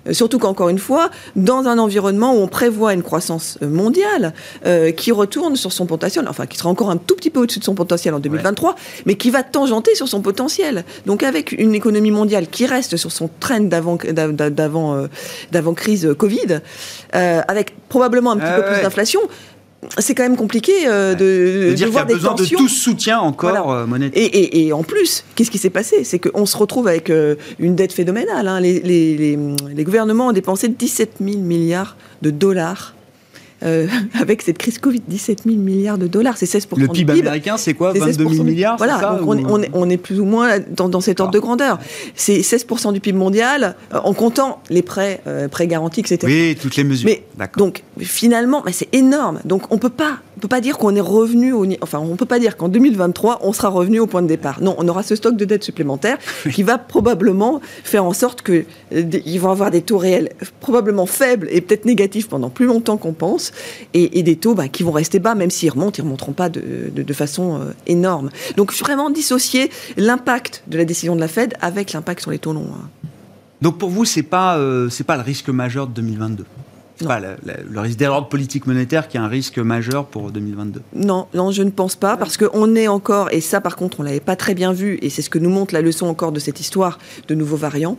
Euh, 0.08 0.12
surtout 0.12 0.40
qu'encore 0.40 0.68
une 0.68 0.78
fois, 0.78 1.10
dans 1.36 1.68
un 1.68 1.78
environnement 1.78 2.34
où 2.34 2.38
on 2.38 2.48
prévoit 2.48 2.92
une 2.92 3.04
croissance 3.04 3.58
euh, 3.62 3.68
mondiale 3.68 4.32
qui 4.96 5.12
retourne 5.12 5.56
sur 5.56 5.72
son 5.72 5.86
potentiel, 5.86 6.26
enfin 6.28 6.46
qui 6.46 6.56
sera 6.56 6.68
encore 6.70 6.90
un 6.90 6.96
tout 6.96 7.14
petit 7.14 7.30
peu 7.30 7.40
au-dessus 7.40 7.58
de 7.58 7.64
son 7.64 7.74
potentiel 7.74 8.14
en 8.14 8.20
2023, 8.20 8.74
mais 9.06 9.16
qui 9.16 9.30
va 9.30 9.42
tangenter 9.42 9.94
sur 9.94 10.08
son 10.08 10.20
potentiel. 10.20 10.84
Donc 11.06 11.22
avec 11.22 11.52
une 11.52 11.74
économie 11.74 12.10
mondiale 12.10 12.46
qui 12.48 12.66
reste 12.66 12.96
sur 12.96 13.12
son 13.12 13.28
trend 13.40 13.60
d'avant 13.60 13.98
d'avant 15.50 15.74
crise 15.74 16.14
Covid, 16.16 16.60
avec 17.12 17.74
probablement 17.88 18.32
un 18.32 18.38
petit 18.38 18.52
peu 18.56 18.72
plus 18.72 18.82
d'inflation, 18.82 19.20
c'est 19.98 20.14
quand 20.14 20.22
même 20.22 20.36
compliqué 20.36 20.72
euh, 20.86 21.14
de, 21.14 21.70
de, 21.70 21.74
dire 21.74 21.88
qu'il 21.88 21.96
y 21.96 21.98
a 21.98 22.04
besoin 22.04 22.34
de 22.34 22.44
tout 22.44 22.68
soutien 22.68 23.18
encore 23.18 23.72
euh, 23.72 23.86
monétaire. 23.86 24.28
Et, 24.32 24.72
en 24.72 24.82
plus, 24.82 25.24
qu'est-ce 25.34 25.50
qui 25.50 25.58
s'est 25.58 25.70
passé? 25.70 26.04
C'est 26.04 26.18
qu'on 26.18 26.46
se 26.46 26.56
retrouve 26.56 26.86
avec 26.86 27.10
euh, 27.10 27.34
une 27.58 27.74
dette 27.74 27.92
phénoménale. 27.92 28.46
Hein. 28.48 28.60
Les, 28.60 28.80
les, 28.80 29.84
gouvernements 29.84 30.28
ont 30.28 30.32
dépensé 30.32 30.68
17 30.68 31.16
000 31.20 31.38
milliards 31.38 31.96
de 32.22 32.30
dollars 32.30 32.94
euh, 33.64 33.86
avec 34.20 34.42
cette 34.42 34.58
crise 34.58 34.78
Covid, 34.78 35.02
17 35.06 35.42
000 35.44 35.56
milliards 35.56 35.98
de 35.98 36.06
dollars, 36.06 36.36
c'est 36.36 36.46
16 36.46 36.68
Le 36.76 36.88
PIB, 36.88 37.20
américain, 37.20 37.56
c'est 37.56 37.74
quoi 37.74 37.92
22 37.92 38.28
000 38.28 38.44
milliards 38.44 38.76
Voilà, 38.76 39.18
donc 39.20 39.44
on, 39.48 39.62
est, 39.62 39.70
on, 39.72 39.90
est, 39.90 39.96
plus 39.96 40.20
ou 40.20 40.24
moins 40.24 40.58
dans, 40.70 40.88
dans 40.88 41.00
cet 41.00 41.20
ordre 41.20 41.32
de 41.32 41.38
grandeur. 41.38 41.78
C'est 42.14 42.42
16 42.42 42.66
du 42.92 43.00
PIB 43.00 43.18
mondial, 43.18 43.76
euh, 43.92 43.98
en 44.02 44.14
comptant 44.14 44.62
les 44.70 44.82
prêts, 44.82 45.20
euh, 45.26 45.48
prêts 45.48 45.66
garantis, 45.66 46.00
etc. 46.00 46.18
Oui, 46.24 46.56
toutes 46.60 46.76
les 46.76 46.84
mesures. 46.84 47.08
Mais, 47.08 47.22
donc, 47.56 47.82
finalement, 48.00 48.62
c'est 48.72 48.92
énorme. 48.94 49.40
Donc, 49.44 49.70
on 49.70 49.78
peut 49.78 49.90
pas 49.90 50.18
peut 50.42 50.48
pas 50.48 50.60
dire 50.60 50.76
qu'on 50.76 50.96
est 50.96 51.00
revenu 51.00 51.52
au 51.52 51.64
enfin 51.82 52.00
on 52.00 52.16
peut 52.16 52.26
pas 52.26 52.40
dire 52.40 52.56
qu'en 52.56 52.68
2023 52.68 53.38
on 53.42 53.52
sera 53.52 53.68
revenu 53.68 54.00
au 54.00 54.08
point 54.08 54.22
de 54.22 54.26
départ. 54.26 54.60
Non, 54.60 54.74
on 54.76 54.88
aura 54.88 55.04
ce 55.04 55.14
stock 55.14 55.36
de 55.36 55.44
dettes 55.44 55.62
supplémentaires 55.62 56.18
qui 56.52 56.64
va 56.64 56.78
probablement 56.78 57.60
faire 57.84 58.04
en 58.04 58.12
sorte 58.12 58.42
que 58.42 58.64
ils 58.90 59.38
vont 59.38 59.52
avoir 59.52 59.70
des 59.70 59.82
taux 59.82 59.98
réels 59.98 60.30
probablement 60.58 61.06
faibles 61.06 61.46
et 61.52 61.60
peut-être 61.60 61.84
négatifs 61.84 62.28
pendant 62.28 62.50
plus 62.50 62.66
longtemps 62.66 62.96
qu'on 62.96 63.12
pense 63.12 63.52
et, 63.94 64.22
des 64.24 64.34
taux 64.34 64.54
bah, 64.54 64.66
qui 64.66 64.82
vont 64.82 64.90
rester 64.90 65.20
bas, 65.20 65.34
même 65.36 65.50
s'ils 65.50 65.70
remontent, 65.70 65.98
ils 65.98 66.00
ne 66.00 66.06
remonteront 66.06 66.32
pas 66.32 66.48
de, 66.48 67.12
façon 67.12 67.60
euh, 67.60 67.72
énorme. 67.86 68.30
Donc 68.56 68.72
vraiment 68.72 69.10
dissocier 69.10 69.70
l'impact 69.96 70.64
de 70.66 70.76
la 70.76 70.84
décision 70.84 71.14
de 71.14 71.20
la 71.20 71.28
Fed 71.28 71.54
avec 71.60 71.92
l'impact 71.92 72.22
sur 72.22 72.30
les 72.32 72.38
taux 72.38 72.52
longs. 72.52 72.70
Hein. 72.74 72.88
Donc 73.60 73.78
pour 73.78 73.90
vous, 73.90 74.04
ce 74.04 74.18
n'est 74.18 74.24
pas, 74.24 74.58
euh, 74.58 74.88
pas 75.06 75.16
le 75.16 75.22
risque 75.22 75.50
majeur 75.50 75.86
de 75.86 75.92
2022 75.92 76.44
pas 76.98 77.20
le, 77.20 77.80
risque 77.80 77.98
d'erreur 77.98 78.22
de 78.22 78.28
politique 78.28 78.66
monétaire 78.66 79.08
qui 79.08 79.16
est 79.16 79.20
un 79.20 79.28
risque 79.28 79.58
majeur 79.58 80.06
pour 80.06 80.30
2022 80.30 80.82
Non, 80.94 81.26
non, 81.34 81.50
je 81.50 81.62
ne 81.62 81.70
pense 81.70 81.96
pas, 81.96 82.16
parce 82.16 82.36
qu'on 82.36 82.74
est 82.74 82.88
encore, 82.88 83.28
et 83.32 83.40
ça 83.40 83.60
par 83.60 83.76
contre 83.76 84.00
on 84.00 84.02
l'avait 84.02 84.20
pas 84.20 84.36
très 84.36 84.54
bien 84.54 84.72
vu, 84.72 84.98
et 85.02 85.10
c'est 85.10 85.22
ce 85.22 85.30
que 85.30 85.38
nous 85.38 85.50
montre 85.50 85.74
la 85.74 85.80
leçon 85.80 86.06
encore 86.06 86.32
de 86.32 86.40
cette 86.40 86.60
histoire 86.60 86.98
de 87.28 87.34
nouveaux 87.34 87.56
variants, 87.56 87.96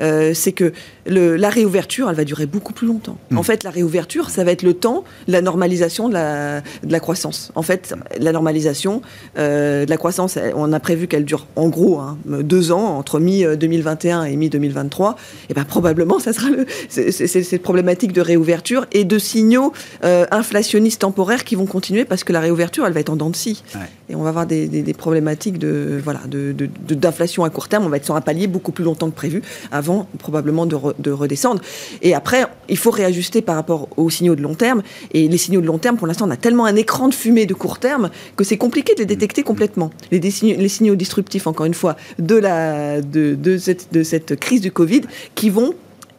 euh, 0.00 0.34
c'est 0.34 0.52
que 0.52 0.72
le, 1.06 1.36
la 1.36 1.50
réouverture, 1.50 2.10
elle 2.10 2.16
va 2.16 2.24
durer 2.24 2.46
beaucoup 2.46 2.72
plus 2.72 2.86
longtemps. 2.86 3.18
Hmm. 3.30 3.38
En 3.38 3.42
fait, 3.42 3.64
la 3.64 3.70
réouverture, 3.70 4.30
ça 4.30 4.44
va 4.44 4.52
être 4.52 4.62
le 4.62 4.74
temps 4.74 5.04
de 5.26 5.32
la 5.32 5.40
normalisation 5.40 6.08
de 6.08 6.14
la, 6.14 6.60
de 6.60 6.92
la 6.92 7.00
croissance. 7.00 7.52
En 7.54 7.62
fait, 7.62 7.94
la 8.18 8.32
normalisation 8.32 9.02
euh, 9.38 9.84
de 9.84 9.90
la 9.90 9.96
croissance, 9.96 10.38
on 10.54 10.72
a 10.72 10.80
prévu 10.80 11.06
qu'elle 11.08 11.24
dure 11.24 11.46
en 11.56 11.68
gros 11.68 11.98
hein, 11.98 12.18
deux 12.26 12.72
ans, 12.72 12.98
entre 12.98 13.18
mi-2021 13.18 14.30
et 14.30 14.36
mi-2023, 14.36 15.14
et 15.50 15.54
bien 15.54 15.64
probablement 15.64 16.18
ça 16.18 16.32
sera 16.32 16.50
le, 16.50 16.66
cette 16.88 17.62
problématique 17.62 18.12
de 18.12 18.20
réouverture 18.20 18.41
réouverture 18.42 18.86
et 18.90 19.04
de 19.04 19.18
signaux 19.18 19.72
euh, 20.04 20.26
inflationnistes 20.32 21.02
temporaires 21.02 21.44
qui 21.44 21.54
vont 21.54 21.66
continuer 21.66 22.04
parce 22.04 22.24
que 22.24 22.32
la 22.32 22.40
réouverture, 22.40 22.84
elle 22.86 22.92
va 22.92 23.00
être 23.00 23.10
en 23.10 23.16
dents 23.16 23.30
de 23.30 23.36
scie. 23.36 23.62
Et 24.08 24.16
on 24.16 24.22
va 24.22 24.30
avoir 24.30 24.46
des, 24.46 24.94
problématiques 24.98 25.58
de, 25.58 26.00
voilà, 26.02 26.20
d'inflation 26.28 27.44
de, 27.44 27.48
à 27.48 27.50
court 27.50 27.68
terme. 27.68 27.84
On 27.84 27.88
va 27.88 27.98
être 27.98 28.04
sur 28.04 28.16
un 28.16 28.20
palier 28.20 28.48
beaucoup 28.48 28.72
plus 28.72 28.84
longtemps 28.84 29.10
que 29.10 29.14
prévu 29.14 29.42
avant 29.70 30.08
probablement 30.18 30.66
de, 30.66 30.76
de 30.98 31.10
redescendre. 31.10 31.62
Et 32.02 32.14
après, 32.14 32.44
il 32.68 32.76
faut 32.76 32.90
réajuster 32.90 33.42
par 33.42 33.54
rapport 33.54 33.88
aux 33.96 34.10
signaux 34.10 34.34
de 34.34 34.42
long 34.42 34.54
terme. 34.54 34.82
Et 35.12 35.28
les 35.28 35.38
signaux 35.38 35.60
de 35.60 35.66
long 35.66 35.78
terme, 35.78 35.96
pour 35.96 36.08
l'instant, 36.08 36.26
on 36.26 36.30
a 36.30 36.36
tellement 36.36 36.64
un 36.64 36.76
écran 36.76 37.08
de 37.08 37.14
fumée 37.14 37.46
de 37.46 37.54
court 37.54 37.78
terme 37.78 38.10
que 38.36 38.44
c'est 38.44 38.58
compliqué 38.58 38.94
de 38.94 39.00
les 39.00 39.06
détecter 39.06 39.44
complètement. 39.44 39.90
Les, 40.10 40.18
les 40.18 40.68
signaux 40.68 40.96
disruptifs, 40.96 41.46
encore 41.46 41.66
une 41.66 41.74
fois, 41.74 41.96
de, 42.18 42.36
la, 42.36 43.00
de, 43.00 43.34
de, 43.34 43.56
cette, 43.56 43.92
de 43.92 44.02
cette 44.02 44.38
crise 44.38 44.60
du 44.60 44.72
Covid 44.72 45.02
qui 45.34 45.48
vont 45.48 45.74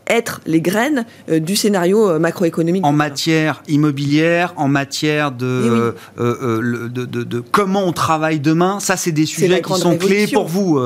être 0.08 0.42
les 0.46 0.62
graines 0.62 1.06
euh, 1.30 1.40
du 1.40 1.56
scénario 1.56 2.10
euh, 2.10 2.20
macroéconomique. 2.20 2.86
En 2.86 2.92
matière 2.92 3.64
immobilière, 3.68 4.54
en 4.58 4.68
matière 4.68 5.32
de, 5.32 5.96
euh, 6.20 6.90
de, 6.90 7.06
de, 7.06 7.40
comment 7.40 7.86
on 7.86 7.94
travaille 7.94 8.40
demain, 8.40 8.80
ça 8.80 8.98
c'est 8.98 9.12
des 9.12 9.26
sujets 9.26 9.62
qui 9.62 9.74
sont 9.74 9.98
clés 9.98 10.28
pour 10.28 10.48
vous. 10.48 10.80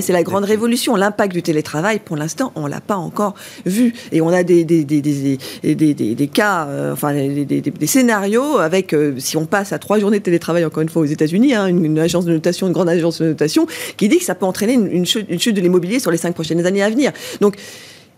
c'est 0.00 0.12
la, 0.12 0.22
grande 0.22 0.44
révolution. 0.44 0.96
L'impact 0.96 1.32
du 1.32 1.42
télétravail, 1.42 1.98
pour 1.98 2.16
l'instant, 2.16 2.52
on 2.54 2.66
l'a 2.66 2.80
pas 2.80 2.96
encore 2.96 3.34
vu. 3.66 3.92
Et 4.12 4.20
on 4.20 4.28
a 4.28 4.42
des, 4.42 4.64
des, 4.64 4.84
des, 4.84 5.00
des, 5.00 5.94
des 5.94 6.28
cas, 6.28 6.68
enfin 6.92 7.12
des, 7.12 7.86
scénarios 7.86 8.58
avec, 8.58 8.94
si 9.18 9.36
on 9.36 9.46
passe 9.46 9.72
à 9.72 9.78
trois 9.78 9.98
journées 9.98 10.18
de 10.18 10.24
télétravail, 10.24 10.64
encore 10.64 10.82
une 10.82 10.88
fois 10.88 11.02
aux 11.02 11.06
États-Unis, 11.06 11.54
hein, 11.54 11.66
une, 11.66 11.98
agence 11.98 12.24
de 12.24 12.32
notation, 12.32 12.66
une 12.66 12.72
grande 12.72 12.88
agence 12.88 13.20
de 13.20 13.26
notation, 13.26 13.66
qui 13.96 14.08
dit 14.08 14.18
que 14.18 14.24
ça 14.24 14.34
peut 14.34 14.46
entraîner 14.46 14.74
une, 14.74 14.90
une 14.90 15.06
chute, 15.06 15.26
une 15.28 15.40
chute 15.40 15.56
de 15.56 15.60
l'immobilier 15.60 15.98
sur 15.98 16.10
les 16.10 16.16
cinq 16.16 16.34
prochaines 16.34 16.64
années 16.64 16.82
à 16.82 16.90
venir. 16.90 17.12
Donc, 17.40 17.56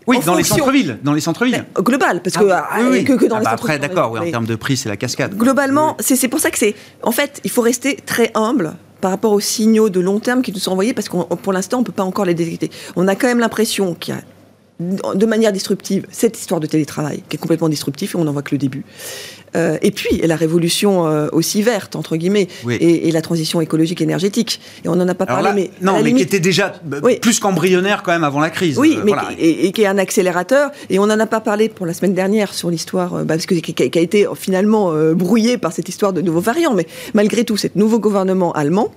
oui, 0.07 0.19
dans 0.25 0.35
les 0.35 0.43
centres-villes, 0.43 0.99
dans 1.03 1.13
les 1.13 1.21
centres-villes. 1.21 1.65
Global, 1.79 2.21
parce 2.21 2.37
que, 2.37 2.49
ah, 2.49 2.67
oui, 2.89 3.03
que, 3.03 3.13
que, 3.13 3.25
dans 3.25 3.37
ah, 3.37 3.39
les 3.39 3.45
bah 3.45 3.51
Après, 3.51 3.79
d'accord, 3.79 4.11
oui, 4.11 4.19
en 4.19 4.31
termes 4.31 4.45
de 4.45 4.55
prix, 4.55 4.77
c'est 4.77 4.89
la 4.89 4.97
cascade. 4.97 5.35
Globalement, 5.35 5.97
c'est 5.99 6.27
pour 6.27 6.39
ça 6.39 6.51
que 6.51 6.57
c'est. 6.57 6.75
En 7.01 7.11
fait, 7.11 7.41
il 7.43 7.51
faut 7.51 7.61
rester 7.61 7.95
très 7.95 8.31
humble 8.35 8.75
par 9.01 9.11
rapport 9.11 9.33
aux 9.33 9.39
signaux 9.39 9.89
de 9.89 9.99
long 9.99 10.19
terme 10.19 10.41
qui 10.41 10.51
nous 10.51 10.59
sont 10.59 10.71
envoyés, 10.71 10.93
parce 10.93 11.09
que 11.09 11.17
pour 11.35 11.53
l'instant, 11.53 11.77
on 11.77 11.81
ne 11.81 11.85
peut 11.85 11.91
pas 11.91 12.03
encore 12.03 12.25
les 12.25 12.33
détecter. 12.33 12.71
On 12.95 13.07
a 13.07 13.15
quand 13.15 13.27
même 13.27 13.39
l'impression 13.39 13.93
qu'il 13.93 14.15
y 14.15 14.17
a 14.17 14.21
de 14.79 15.25
manière 15.25 15.51
disruptive 15.51 16.05
cette 16.11 16.37
histoire 16.37 16.59
de 16.59 16.67
télétravail, 16.67 17.23
qui 17.29 17.37
est 17.37 17.39
complètement 17.39 17.69
disruptif 17.69 18.15
et 18.15 18.17
on 18.17 18.25
n'en 18.25 18.33
voit 18.33 18.41
que 18.41 18.53
le 18.53 18.57
début. 18.57 18.83
Euh, 19.55 19.77
et 19.81 19.91
puis 19.91 20.17
la 20.17 20.35
révolution 20.35 21.07
euh, 21.07 21.27
aussi 21.31 21.61
verte 21.61 21.95
entre 21.95 22.17
guillemets 22.17 22.49
et, 22.69 23.09
la 23.11 23.21
transition 23.21 23.61
écologique 23.61 24.01
énergétique. 24.01 24.59
Et 24.83 24.89
on 24.89 24.95
n'en 24.95 25.07
a 25.07 25.13
pas 25.13 25.25
parlé, 25.25 25.51
mais 25.55 25.71
non, 25.81 26.01
mais 26.03 26.13
qui 26.13 26.21
était 26.21 26.41
déjà 26.41 26.73
plus 27.21 27.39
qu'embryonnaire 27.39 28.03
quand 28.03 28.11
même 28.11 28.25
avant 28.25 28.41
la 28.41 28.49
crise. 28.49 28.77
Oui, 28.77 28.97
mais 29.05 29.13
et, 29.39 29.71
qui 29.71 29.83
est 29.83 29.87
un 29.87 29.97
accélérateur. 29.97 30.71
Et 30.89 30.99
on 30.99 31.07
n'en 31.07 31.19
a 31.19 31.25
pas 31.25 31.39
parlé 31.39 31.69
pour 31.69 31.85
la 31.85 31.93
semaine 31.93 32.13
dernière 32.13 32.53
sur 32.53 32.69
l'histoire, 32.69 33.11
bah, 33.23 33.35
parce 33.35 33.45
que 33.45 33.55
qui, 33.55 33.73
a 33.81 34.01
été 34.01 34.27
finalement 34.35 34.93
brouillé 35.13 35.57
par 35.57 35.71
cette 35.71 35.87
histoire 35.87 36.11
de 36.11 36.21
nouveaux 36.21 36.41
variants. 36.41 36.73
Mais 36.73 36.87
malgré 37.13 37.45
tout, 37.45 37.55
ce 37.55 37.67
nouveau 37.75 37.99
gouvernement 37.99 38.51
allemand 38.51 38.91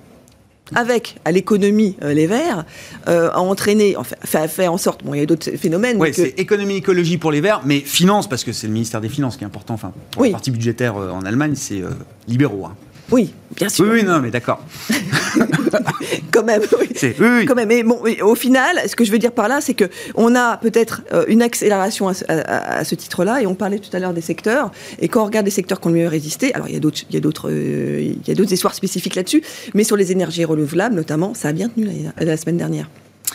avec 0.75 1.17
à 1.25 1.31
l'économie 1.31 1.95
euh, 2.01 2.13
les 2.13 2.27
Verts, 2.27 2.65
euh, 3.07 3.29
a 3.31 3.39
entraîné, 3.39 3.95
enfin, 3.95 4.15
fait, 4.23 4.47
fait, 4.47 4.67
en 4.67 4.77
sorte, 4.77 5.03
bon, 5.03 5.13
il 5.13 5.19
y 5.19 5.23
a 5.23 5.25
d'autres 5.25 5.51
phénomènes. 5.51 5.97
Oui, 5.99 6.09
c'est 6.13 6.39
économie, 6.39 6.75
écologie 6.75 7.17
pour 7.17 7.31
les 7.31 7.41
Verts, 7.41 7.61
mais 7.65 7.79
finance, 7.79 8.27
parce 8.27 8.43
que 8.43 8.51
c'est 8.51 8.67
le 8.67 8.73
ministère 8.73 9.01
des 9.01 9.09
Finances 9.09 9.37
qui 9.37 9.43
est 9.43 9.47
important, 9.47 9.73
enfin, 9.73 9.91
pour 10.11 10.23
la 10.23 10.31
partie 10.31 10.51
budgétaire 10.51 10.97
euh, 10.97 11.11
en 11.11 11.21
Allemagne, 11.21 11.53
c'est 11.55 11.81
libéraux. 12.27 12.65
Hein. 12.65 12.75
Oui, 13.11 13.33
bien 13.55 13.69
sûr. 13.69 13.85
Oui, 13.89 14.03
non, 14.03 14.19
mais 14.19 14.29
d'accord. 14.31 14.63
quand 16.31 16.43
même, 16.43 16.61
oui. 16.79 17.15
oui, 17.19 17.45
Quand 17.45 17.55
même. 17.55 17.67
Mais 17.67 17.83
bon, 17.83 18.01
au 18.21 18.35
final, 18.35 18.77
ce 18.87 18.95
que 18.95 19.03
je 19.03 19.11
veux 19.11 19.17
dire 19.17 19.31
par 19.31 19.47
là, 19.47 19.61
c'est 19.61 19.73
que 19.73 19.85
on 20.15 20.35
a 20.35 20.57
peut-être 20.57 21.01
euh, 21.13 21.25
une 21.27 21.41
accélération 21.41 22.07
à, 22.07 22.83
ce 22.83 22.95
titre-là, 22.95 23.41
et 23.41 23.47
on 23.47 23.55
parlait 23.55 23.79
tout 23.79 23.95
à 23.95 23.99
l'heure 23.99 24.13
des 24.13 24.21
secteurs. 24.21 24.71
Et 24.99 25.07
quand 25.07 25.21
on 25.21 25.25
regarde 25.25 25.45
les 25.45 25.51
secteurs 25.51 25.79
qui 25.81 25.87
ont 25.87 25.91
mieux 25.91 26.07
résisté, 26.07 26.53
alors 26.53 26.67
il 26.67 26.73
y 26.73 26.77
a 26.77 26.79
d'autres, 26.79 27.01
il 27.09 27.15
y 27.15 27.17
a 27.17 27.21
d'autres, 27.21 27.49
euh, 27.49 28.01
il 28.01 28.27
y 28.27 28.31
a 28.31 28.35
d'autres 28.35 28.53
histoires 28.53 28.75
spécifiques 28.75 29.15
là-dessus, 29.15 29.43
mais 29.73 29.83
sur 29.83 29.97
les 29.97 30.11
énergies 30.11 30.45
renouvelables, 30.45 30.95
notamment, 30.95 31.33
ça 31.33 31.49
a 31.49 31.51
bien 31.51 31.69
tenu 31.69 31.87
la, 32.19 32.37
semaine 32.37 32.57
dernière. 32.57 32.89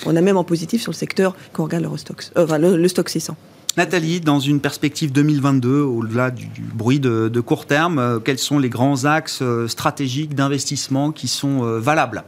On 0.07 0.17
a 0.17 0.21
même 0.21 0.37
en 0.37 0.45
positif 0.45 0.83
sur 0.83 0.93
le 0.93 0.97
secteur 0.97 1.37
quand 1.53 1.63
on 1.63 1.67
regarde 1.67 1.83
l'Eurostox, 1.83 2.33
euh, 2.37 2.45
enfin 2.45 2.59
le, 2.59 2.77
le 2.77 2.89
stock 2.89 3.09
600. 3.09 3.37
Nathalie, 3.77 4.21
dans 4.21 4.39
une 4.39 4.61
perspective 4.61 5.11
2022, 5.11 5.81
au-delà 5.81 6.31
du, 6.31 6.49
bruit 6.75 7.01
de, 7.01 7.41
court 7.41 7.67
terme, 7.67 7.99
euh, 7.99 8.19
quels 8.21 8.39
sont 8.39 8.61
les 8.61 8.69
grands 8.69 9.05
axes 9.05 9.41
euh, 9.43 9.67
stratégiques 9.67 10.37
d'investissement 10.37 11.11
qui 11.11 11.27
sont 11.27 11.65
euh, 11.65 11.81
valables? 11.81 12.23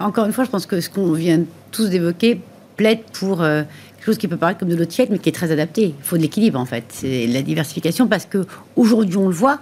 Encore 0.00 0.26
une 0.26 0.32
fois, 0.32 0.42
je 0.42 0.50
pense 0.50 0.66
que 0.66 0.80
ce 0.80 0.90
qu'on 0.90 1.12
vient 1.12 1.44
tous 1.70 1.88
d'évoquer 1.88 2.40
plaide 2.76 3.02
pour 3.12 3.38
quelque 3.38 4.04
chose 4.04 4.18
qui 4.18 4.26
peut 4.26 4.36
paraître 4.36 4.58
comme 4.58 4.68
de 4.68 4.74
l'eau 4.74 4.84
tiède, 4.84 5.08
mais 5.12 5.20
qui 5.20 5.28
est 5.28 5.32
très 5.32 5.52
adapté. 5.52 5.94
Il 5.96 6.04
faut 6.04 6.16
de 6.16 6.22
l'équilibre, 6.22 6.58
en 6.58 6.64
fait. 6.64 6.82
C'est 6.88 7.28
la 7.28 7.40
diversification, 7.40 8.08
parce 8.08 8.26
que 8.26 8.44
aujourd'hui, 8.74 9.16
on 9.16 9.28
le 9.28 9.34
voit, 9.34 9.60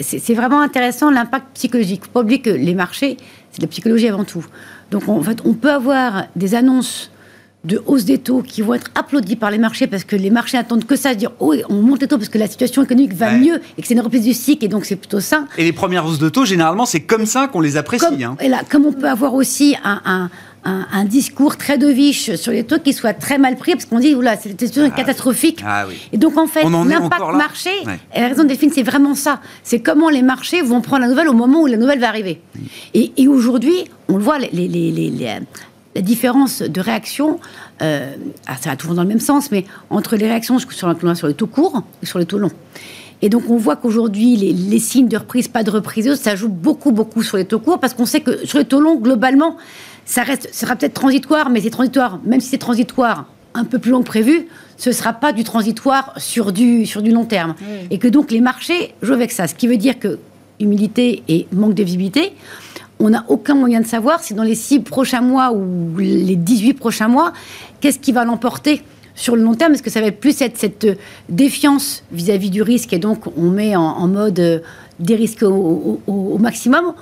c'est 0.00 0.34
vraiment 0.34 0.62
intéressant 0.62 1.10
l'impact 1.10 1.48
psychologique. 1.52 1.98
Il 1.98 2.00
ne 2.00 2.04
faut 2.06 2.12
pas 2.12 2.20
oublier 2.22 2.40
que 2.40 2.48
les 2.48 2.74
marchés, 2.74 3.18
c'est 3.52 3.58
de 3.58 3.66
la 3.66 3.68
psychologie 3.68 4.08
avant 4.08 4.24
tout. 4.24 4.46
Donc, 4.90 5.06
en 5.10 5.22
fait, 5.22 5.42
on 5.44 5.52
peut 5.52 5.70
avoir 5.70 6.24
des 6.34 6.54
annonces 6.54 7.10
de 7.64 7.82
hausse 7.86 8.04
des 8.04 8.18
taux 8.18 8.42
qui 8.42 8.62
vont 8.62 8.74
être 8.74 8.90
applaudis 8.94 9.36
par 9.36 9.50
les 9.50 9.58
marchés 9.58 9.86
parce 9.86 10.04
que 10.04 10.16
les 10.16 10.30
marchés 10.30 10.56
attendent 10.56 10.86
que 10.86 10.96
ça, 10.96 11.14
dire 11.14 11.30
oh 11.40 11.54
on 11.68 11.82
monte 11.82 12.00
les 12.00 12.08
taux 12.08 12.16
parce 12.16 12.30
que 12.30 12.38
la 12.38 12.48
situation 12.48 12.82
économique 12.82 13.12
va 13.12 13.32
mieux 13.32 13.60
et 13.76 13.82
que 13.82 13.88
c'est 13.88 13.94
une 13.94 14.00
reprise 14.00 14.24
du 14.24 14.32
cycle 14.32 14.64
et 14.64 14.68
donc 14.68 14.86
c'est 14.86 14.96
plutôt 14.96 15.20
ça. 15.20 15.44
Et 15.58 15.64
les 15.64 15.72
premières 15.72 16.06
hausses 16.06 16.18
de 16.18 16.28
taux, 16.30 16.46
généralement, 16.46 16.86
c'est 16.86 17.00
comme 17.00 17.26
ça 17.26 17.48
qu'on 17.48 17.60
les 17.60 17.76
apprécie. 17.76 18.04
Comme, 18.04 18.22
hein. 18.22 18.36
et 18.40 18.48
là, 18.48 18.62
comme 18.68 18.86
on 18.86 18.92
peut 18.92 19.08
avoir 19.08 19.34
aussi 19.34 19.76
un, 19.84 20.30
un, 20.64 21.04
discours 21.04 21.56
très 21.56 21.78
deviche 21.78 22.34
sur 22.36 22.52
les 22.52 22.64
taux 22.64 22.78
qui 22.78 22.92
soit 22.92 23.14
très 23.14 23.38
mal 23.38 23.56
pris 23.56 23.72
parce 23.72 23.86
qu'on 23.86 23.98
dit 23.98 24.14
oula 24.14 24.36
c'est 24.36 24.50
une 24.50 24.58
situation 24.58 24.90
ah, 24.92 24.96
catastrophique. 24.96 25.62
Ah, 25.66 25.84
oui. 25.88 25.96
Et 26.12 26.18
donc 26.18 26.36
en 26.36 26.46
fait 26.46 26.64
l'impact 26.64 27.34
marché, 27.34 27.70
et 28.14 28.20
la 28.20 28.28
raison 28.28 28.42
de 28.42 28.48
Delphine 28.48 28.70
c'est 28.72 28.82
vraiment 28.82 29.14
ça, 29.14 29.40
c'est 29.62 29.80
comment 29.80 30.10
les 30.10 30.22
marchés 30.22 30.62
vont 30.62 30.80
prendre 30.80 31.02
la 31.02 31.08
nouvelle 31.08 31.28
au 31.28 31.34
moment 31.34 31.62
où 31.62 31.66
la 31.66 31.76
nouvelle 31.76 31.98
va 31.98 32.08
arriver. 32.08 32.40
Et, 32.94 33.12
et 33.16 33.28
aujourd'hui 33.28 33.84
on 34.08 34.16
le 34.16 34.22
voit 34.22 34.38
les, 34.38 34.50
les, 34.50 34.68
les, 34.68 35.38
la 35.94 36.02
différence 36.02 36.62
de 36.62 36.80
réaction, 36.80 37.40
euh, 37.82 38.14
ah, 38.46 38.56
ça 38.60 38.70
va 38.70 38.76
toujours 38.76 38.94
dans 38.94 39.02
le 39.02 39.08
même 39.08 39.20
sens, 39.20 39.50
mais 39.50 39.64
entre 39.90 40.16
les 40.16 40.26
réactions 40.26 40.58
sur, 40.58 40.72
sur 40.72 41.26
les 41.26 41.34
taux 41.34 41.46
courts 41.46 41.82
et 42.02 42.06
sur 42.06 42.18
les 42.18 42.26
taux 42.26 42.38
longs. 42.38 42.52
Et 43.22 43.28
donc 43.28 43.50
on 43.50 43.56
voit 43.56 43.76
qu'aujourd'hui, 43.76 44.36
les, 44.36 44.78
signes 44.78 45.08
de 45.08 45.16
reprise, 45.16 45.48
pas 45.48 45.62
de 45.62 45.70
reprise, 45.70 46.14
ça 46.14 46.36
joue 46.36 46.48
beaucoup, 46.48 46.92
beaucoup 46.92 47.22
sur 47.22 47.36
les 47.36 47.44
taux 47.44 47.58
courts, 47.58 47.78
parce 47.78 47.92
qu'on 47.92 48.06
sait 48.06 48.20
que 48.20 48.46
sur 48.46 48.58
les 48.58 48.64
taux 48.64 48.80
longs, 48.80 48.96
globalement, 48.96 49.56
ça 50.06 50.22
reste, 50.22 50.54
sera 50.54 50.76
peut-être 50.76 50.94
transitoire, 50.94 51.50
mais 51.50 51.60
c'est 51.60 51.70
transitoire, 51.70 52.20
même 52.24 52.40
si 52.40 52.48
c'est 52.48 52.58
transitoire 52.58 53.26
un 53.52 53.64
peu 53.64 53.78
plus 53.78 53.90
long 53.90 54.00
que 54.00 54.06
prévu, 54.06 54.46
ce 54.76 54.90
ne 54.90 54.94
sera 54.94 55.12
pas 55.12 55.32
du 55.32 55.44
transitoire 55.44 56.14
sur 56.16 56.52
du, 56.52 56.86
sur 56.86 57.02
du 57.02 57.10
long 57.10 57.24
terme. 57.24 57.54
Et 57.90 57.98
que 57.98 58.08
donc 58.08 58.30
les 58.30 58.40
marchés 58.40 58.94
jouent 59.02 59.14
avec 59.14 59.32
ça, 59.32 59.48
ce 59.48 59.54
qui 59.54 59.66
veut 59.66 59.76
dire 59.76 59.98
que 59.98 60.18
humilité 60.60 61.22
et 61.28 61.46
manque 61.52 61.74
de 61.74 61.82
visibilité, 61.82 62.32
on 63.00 63.10
n'a 63.10 63.24
aucun 63.28 63.54
moyen 63.54 63.80
de 63.80 63.86
savoir 63.86 64.22
si 64.22 64.34
dans 64.34 64.42
les 64.42 64.54
six 64.54 64.80
prochains 64.80 65.22
mois 65.22 65.52
ou 65.52 65.98
les 65.98 66.36
18 66.36 66.74
prochains 66.74 67.08
mois, 67.08 67.32
qu'est-ce 67.80 67.98
qui 67.98 68.12
va 68.12 68.24
l'emporter 68.24 68.82
sur 69.14 69.36
le 69.36 69.42
long 69.42 69.54
terme? 69.54 69.72
Est-ce 69.72 69.82
que 69.82 69.90
ça 69.90 70.00
va 70.00 70.08
être 70.08 70.20
plus 70.20 70.36
cette, 70.36 70.58
cette 70.58 70.86
défiance 71.28 72.04
vis-à-vis 72.12 72.50
du 72.50 72.62
risque 72.62 72.92
et 72.92 72.98
donc 72.98 73.26
on 73.36 73.50
met 73.50 73.74
en, 73.74 74.06
mode 74.06 74.38
euh, 74.38 74.60
des 74.98 75.16
risques 75.16 75.42
au, 75.42 76.38
maximum? 76.38 76.92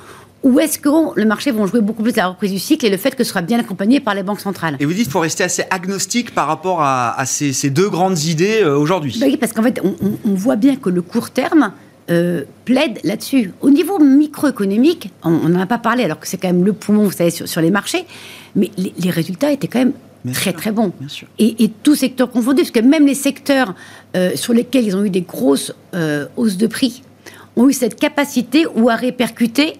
Ou 0.45 0.61
est-ce 0.61 0.79
que 0.79 0.89
le 1.17 1.25
marché 1.25 1.51
vont 1.51 1.67
jouer 1.67 1.81
beaucoup 1.81 2.05
plus 2.05 2.15
la 2.15 2.29
reprise 2.29 2.53
du 2.53 2.61
cycle 2.61 2.87
et 2.87 2.91
le 2.91 2.97
fait 2.97 3.11
que 3.17 3.25
ce 3.25 3.31
sera 3.31 3.43
bien 3.43 3.59
accompagné 3.59 3.99
par 3.99 4.15
les 4.15 4.23
banques 4.23 4.39
centrales? 4.39 4.77
Et 4.79 4.85
vous 4.85 4.93
dites 4.93 5.05
qu'il 5.05 5.13
faut 5.13 5.19
rester 5.19 5.43
assez 5.43 5.65
agnostique 5.69 6.33
par 6.33 6.47
rapport 6.47 6.81
à, 6.81 7.21
ces, 7.27 7.71
deux 7.71 7.91
grandes 7.91 8.23
idées 8.23 8.61
euh, 8.63 8.79
aujourd'hui. 8.79 9.19
Bah 9.21 9.27
oui, 9.29 9.37
parce 9.37 9.53
qu'en 9.53 9.65
fait, 9.65 9.83
on, 9.83 10.35
voit 10.35 10.55
bien 10.55 10.77
que 10.77 10.91
le 10.91 11.03
court 11.03 11.31
terme, 11.31 11.73
euh, 12.11 12.45
plaide 12.65 12.99
là-dessus. 13.05 13.53
Au 13.61 13.71
niveau 13.71 13.99
microéconomique, 13.99 15.11
on 15.23 15.49
n'en 15.49 15.61
a 15.61 15.67
pas 15.67 15.79
parlé, 15.79 16.05
alors 16.05 16.19
que 16.19 16.27
c'est 16.27 16.39
quand 16.39 16.49
même 16.49 16.65
le 16.65 16.73
poumon, 16.73 17.05
vous 17.05 17.13
savez, 17.13 17.31
sur, 17.31 17.61
les 17.61 17.71
marchés, 17.71 18.05
mais 18.57 18.71
les, 18.77 19.11
résultats 19.11 19.53
étaient 19.53 19.69
quand 19.69 19.81
même 19.81 19.93
très 20.33 20.53
très 20.53 20.73
bons. 20.73 20.93
Et, 21.39 21.65
et 21.65 21.69
tout 21.69 21.95
secteur 21.95 22.31
confondu, 22.31 22.63
parce 22.63 22.71
que 22.71 22.81
même 22.81 23.07
les 23.07 23.15
secteurs 23.15 23.75
euh, 24.17 24.33
sur 24.37 24.55
lesquels 24.55 24.87
ils 24.87 24.97
ont 24.97 25.05
eu 25.05 25.11
des 25.11 25.21
grosses 25.21 25.75
euh, 25.95 26.27
hausses 26.37 26.57
de 26.57 26.67
prix 26.67 27.03
ont 27.57 27.69
eu 27.69 27.73
cette 27.73 27.99
capacité 27.99 28.67
ou 28.75 28.89
à 28.89 28.95
répercuter 28.95 29.75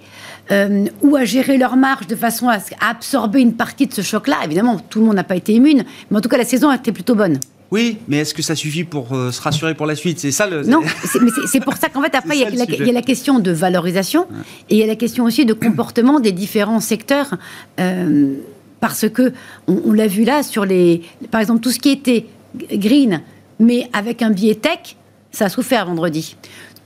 ou 1.03 1.15
à 1.15 1.27
gérer 1.27 1.59
leur 1.59 1.77
marge 1.77 2.07
de 2.07 2.17
façon 2.17 2.49
à, 2.49 2.55
à 2.55 2.89
absorber 2.89 3.43
une 3.43 3.53
partie 3.53 3.87
de 3.87 3.93
ce 3.93 4.01
choc-là. 4.01 4.37
Évidemment, 4.45 4.79
tout 4.79 5.01
le 5.01 5.05
monde 5.05 5.17
n'a 5.17 5.25
pas 5.25 5.37
été 5.37 5.53
immune, 5.53 5.85
mais 6.11 6.17
en 6.17 6.21
tout 6.23 6.31
cas, 6.31 6.39
la 6.39 6.47
saison 6.47 6.71
a 6.71 6.77
été 6.77 6.91
plutôt 6.91 7.15
bonne. 7.15 7.39
Oui, 7.71 7.99
mais 8.09 8.19
est-ce 8.19 8.33
que 8.33 8.43
ça 8.43 8.55
suffit 8.55 8.85
pour 8.85 9.13
euh, 9.13 9.31
se 9.31 9.43
rassurer 9.43 9.75
pour 9.75 9.87
la 9.87 9.95
suite? 9.95 10.19
C'est 10.19 10.31
ça 10.31 10.47
le. 10.47 10.63
Non, 10.63 10.81
mais 10.81 11.31
c'est 11.47 11.61
pour 11.61 11.77
ça 11.77 11.89
qu'en 11.89 12.03
fait, 12.03 12.15
après, 12.15 12.39
il 12.39 12.41
y, 12.41 12.89
a 12.89 12.93
la 12.93 13.03
question 13.03 13.39
de 13.39 13.51
valorisation 13.51 14.27
et 14.71 14.77
il 14.77 14.79
y 14.79 14.83
a 14.83 14.87
la 14.87 14.97
question 14.97 15.25
aussi 15.25 15.45
de 15.45 15.53
comportement 15.53 16.21
des 16.21 16.33
différents 16.33 16.81
secteurs. 16.81 17.35
Euh, 17.79 18.35
parce 18.81 19.09
que, 19.09 19.33
on, 19.67 19.93
l'a 19.93 20.07
vu 20.07 20.25
là, 20.25 20.43
sur 20.43 20.65
les. 20.65 21.03
Par 21.31 21.41
exemple, 21.41 21.61
tout 21.61 21.71
ce 21.71 21.79
qui 21.79 21.91
était 21.91 22.27
green, 22.73 23.23
mais 23.59 23.91
avec 23.93 24.23
un 24.23 24.31
biais 24.31 24.55
tech, 24.55 24.97
ça 25.31 25.47
a 25.47 25.49
souffert 25.49 25.87
vendredi 25.87 26.37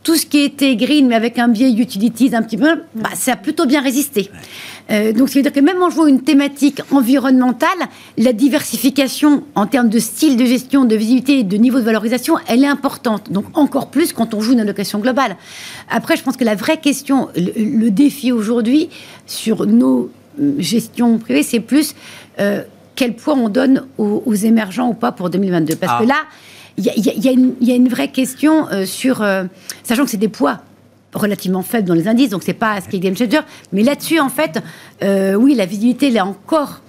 tout 0.03 0.17
ce 0.17 0.27
qui 0.27 0.41
était 0.41 0.75
green, 0.77 1.07
mais 1.07 1.15
avec 1.15 1.39
un 1.39 1.49
biais 1.49 1.71
utilities 1.71 2.35
un 2.35 2.43
petit 2.43 2.57
peu, 2.57 2.83
bah, 2.95 3.11
ça 3.15 3.33
a 3.33 3.37
plutôt 3.37 3.67
bien 3.67 3.81
résisté. 3.81 4.31
Euh, 4.91 5.13
donc, 5.13 5.29
ça 5.29 5.39
veut 5.39 5.43
dire 5.43 5.53
que 5.53 5.61
même 5.61 5.81
en 5.83 5.91
jouant 5.91 6.07
une 6.07 6.23
thématique 6.23 6.81
environnementale, 6.91 7.69
la 8.19 8.33
diversification 8.33 9.45
en 9.55 9.67
termes 9.67 9.89
de 9.89 9.99
style 9.99 10.37
de 10.37 10.45
gestion, 10.45 10.85
de 10.85 10.97
visibilité 10.97 11.39
et 11.39 11.45
de 11.45 11.57
niveau 11.57 11.79
de 11.79 11.85
valorisation, 11.85 12.35
elle 12.49 12.65
est 12.65 12.69
importante. 12.69 13.31
Donc, 13.31 13.47
encore 13.55 13.91
plus 13.91 14.13
quand 14.13 14.35
on 14.35 14.41
joue 14.41 14.53
une 14.53 14.61
allocation 14.61 14.99
globale. 14.99 15.37
Après, 15.89 16.17
je 16.17 16.23
pense 16.23 16.37
que 16.37 16.45
la 16.45 16.57
vraie 16.57 16.79
question, 16.79 17.29
le, 17.37 17.91
défi 17.91 18.33
aujourd'hui 18.33 18.89
sur 19.27 19.67
nos 19.67 20.11
euh, 20.41 20.55
gestions 20.59 21.19
privées, 21.19 21.43
c'est 21.43 21.61
plus 21.61 21.95
euh, 22.41 22.63
quel 22.97 23.15
poids 23.15 23.35
on 23.35 23.49
donne 23.49 23.87
aux, 23.99 24.35
émergents 24.35 24.89
ou 24.89 24.95
pas 24.95 25.13
pour 25.13 25.31
2022. 25.31 25.77
Parce 25.77 26.01
que 26.01 26.05
ah. 26.05 26.15
là, 26.15 26.23
il 26.79 26.87
y, 26.87 27.71
a 27.71 27.75
une 27.75 27.89
vraie 27.89 28.09
question 28.09 28.69
euh, 28.71 28.87
sur, 28.87 29.23
euh, 29.23 29.45
sachant 29.83 30.05
que 30.05 30.11
c'est 30.11 30.17
des 30.17 30.29
poids 30.29 30.61
relativement 31.15 31.63
faibles 31.63 31.87
dans 31.87 31.95
les 31.95 32.09
indices, 32.09 32.31
donc 32.31 32.43
c'est 32.43 32.55
pas 32.55 32.81
ce 32.81 32.89
qui 32.89 32.97
est 32.97 33.01
game 33.01 33.17
changer, 33.17 33.41
mais 33.73 33.83
là-dessus, 33.83 34.19
en 34.19 34.31
fait, 34.31 34.63
euh, 35.03 35.35
oui, 35.35 35.55
la 35.55 35.67
visibilité, 35.67 36.09
elle 36.09 36.17
est 36.17 36.21
encore 36.21 36.81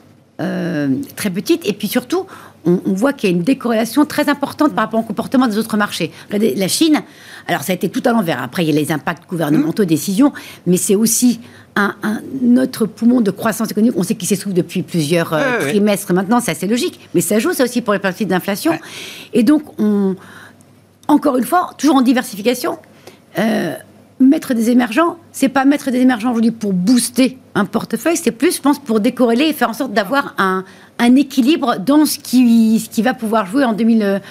très 1.15 1.30
petite, 1.30 1.65
et 1.65 1.72
puis 1.72 1.88
surtout, 1.88 2.26
on, 2.65 2.80
voit 2.88 3.13
qu'il 3.13 3.30
y 3.30 3.34
a 3.34 3.36
une 3.36 3.43
décorrélation 3.43 4.06
très 4.06 4.28
importante 4.28 4.74
par 4.74 4.86
rapport 4.86 5.00
au 5.00 5.04
comportement 5.04 5.48
des 5.48 5.58
autres 5.58 5.78
marchés. 5.78 6.12
Regardez, 6.28 6.54
la 6.56 6.67
Chine, 6.67 7.02
alors 7.48 7.63
ça 7.63 7.72
a 7.72 7.76
été 7.76 7.88
tout 7.88 8.02
à 8.06 8.12
l'envers. 8.12 8.41
Après, 8.41 8.65
il 8.65 8.74
y 8.74 8.78
a 8.78 8.80
les 8.80 8.91
impacts 8.91 9.30
gouvernementaux, 9.30 9.86
décisions, 9.86 10.34
mais 10.65 10.76
c'est 10.76 10.96
aussi 10.96 11.39
un, 11.75 12.57
autre 12.57 12.86
poumon 12.86 13.21
de 13.21 13.31
croissance 13.31 13.71
économique. 13.71 13.95
On 13.97 14.03
sait 14.03 14.15
qu'il 14.15 14.27
s'essouffle 14.27 14.53
depuis 14.53 14.83
plusieurs 14.83 15.33
euh, 15.33 15.59
trimestres 15.59 16.13
maintenant, 16.13 16.39
c'est 16.39 16.51
assez 16.51 16.67
logique, 16.67 16.99
mais 17.13 17.21
ça 17.21 17.39
joue 17.39 17.53
ça 17.53 17.63
aussi 17.63 17.81
pour 17.81 17.93
les 17.93 17.99
parties 17.99 18.25
d'inflation. 18.25 18.77
Et 19.33 19.43
donc, 19.43 19.63
on, 19.79 20.15
encore 21.07 21.38
une 21.38 21.43
fois, 21.43 21.71
toujours 21.77 21.95
en 21.95 22.01
diversification. 22.01 22.77
Euh, 23.39 23.73
mettre 24.19 24.53
des 24.53 24.69
émergents, 24.69 25.17
c'est 25.31 25.49
pas 25.49 25.65
mettre 25.65 25.91
des 25.91 25.99
émergents 25.99 26.29
aujourd'hui 26.29 26.51
pour 26.51 26.71
booster 26.71 27.38
un 27.55 27.65
portefeuille, 27.65 28.17
c'est 28.17 28.31
plus, 28.31 28.55
je 28.55 28.62
pense, 28.62 28.79
pour 28.79 28.99
décorréler 28.99 29.45
et 29.45 29.53
faire 29.53 29.69
en 29.69 29.73
sorte 29.73 29.93
d'avoir 29.93 30.33
un, 30.38 30.63
un 30.99 31.15
équilibre 31.15 31.77
dans 31.79 32.05
ce 32.05 32.19
qui, 32.19 32.79
ce 32.79 32.89
qui 32.89 33.01
va 33.01 33.13
pouvoir 33.13 33.45
jouer 33.45 33.63
en 33.63 33.73
2000 33.73 34.21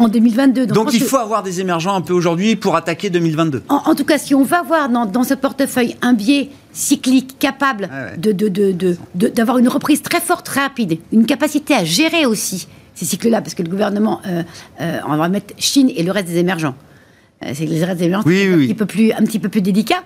en 0.00 0.08
2022. 0.08 0.66
Donc, 0.66 0.92
il 0.94 1.02
faut 1.02 1.18
avoir 1.18 1.42
des 1.42 1.60
émergents 1.60 1.94
un 1.94 2.00
peu 2.00 2.14
aujourd'hui 2.14 2.56
pour 2.56 2.74
attaquer 2.74 3.10
2022. 3.10 3.62
En, 3.68 3.94
tout 3.94 4.04
cas, 4.04 4.18
si 4.18 4.34
on 4.34 4.42
va 4.42 4.60
avoir 4.60 4.88
dans, 4.88 5.24
ce 5.24 5.34
portefeuille 5.34 5.96
un 6.02 6.14
biais 6.14 6.48
cyclique 6.72 7.38
capable 7.38 7.88
ah 7.92 8.16
de, 8.16 8.96
d'avoir 9.14 9.58
une 9.58 9.68
reprise 9.68 10.02
très 10.02 10.20
forte, 10.20 10.46
très 10.46 10.62
rapide, 10.62 10.98
une 11.12 11.26
capacité 11.26 11.74
à 11.74 11.84
gérer 11.84 12.26
aussi 12.26 12.66
ces 12.94 13.04
cycles-là, 13.04 13.40
parce 13.40 13.54
que 13.54 13.62
le 13.62 13.68
gouvernement, 13.68 14.20
euh, 14.26 14.42
euh, 14.80 14.98
on 15.06 15.16
va 15.16 15.28
mettre 15.28 15.54
Chine 15.58 15.90
et 15.94 16.02
le 16.02 16.12
reste 16.12 16.28
des 16.28 16.38
émergents. 16.38 16.74
Euh, 17.44 17.52
c'est 17.54 17.64
les 17.64 17.82
restes 17.84 17.98
des 17.98 18.06
émergents, 18.06 18.26
Oui, 18.26 18.40
c'est 18.42 18.52
un, 18.52 18.56
oui, 18.56 18.66
petit 18.66 18.74
peu 18.74 18.86
plus, 18.86 19.12
un 19.12 19.22
petit 19.24 19.38
peu 19.38 19.48
plus 19.48 19.62
délicat. 19.62 20.02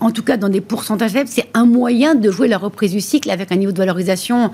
En 0.00 0.10
tout 0.10 0.22
cas, 0.22 0.36
dans 0.36 0.48
des 0.48 0.60
pourcentages 0.60 1.12
faibles, 1.12 1.30
c'est 1.30 1.48
un 1.54 1.64
moyen 1.64 2.14
de 2.14 2.30
jouer 2.30 2.48
la 2.48 2.58
reprise 2.58 2.92
du 2.92 3.00
cycle 3.00 3.30
avec 3.30 3.52
un 3.52 3.56
niveau 3.56 3.72
de 3.72 3.78
valorisation 3.78 4.50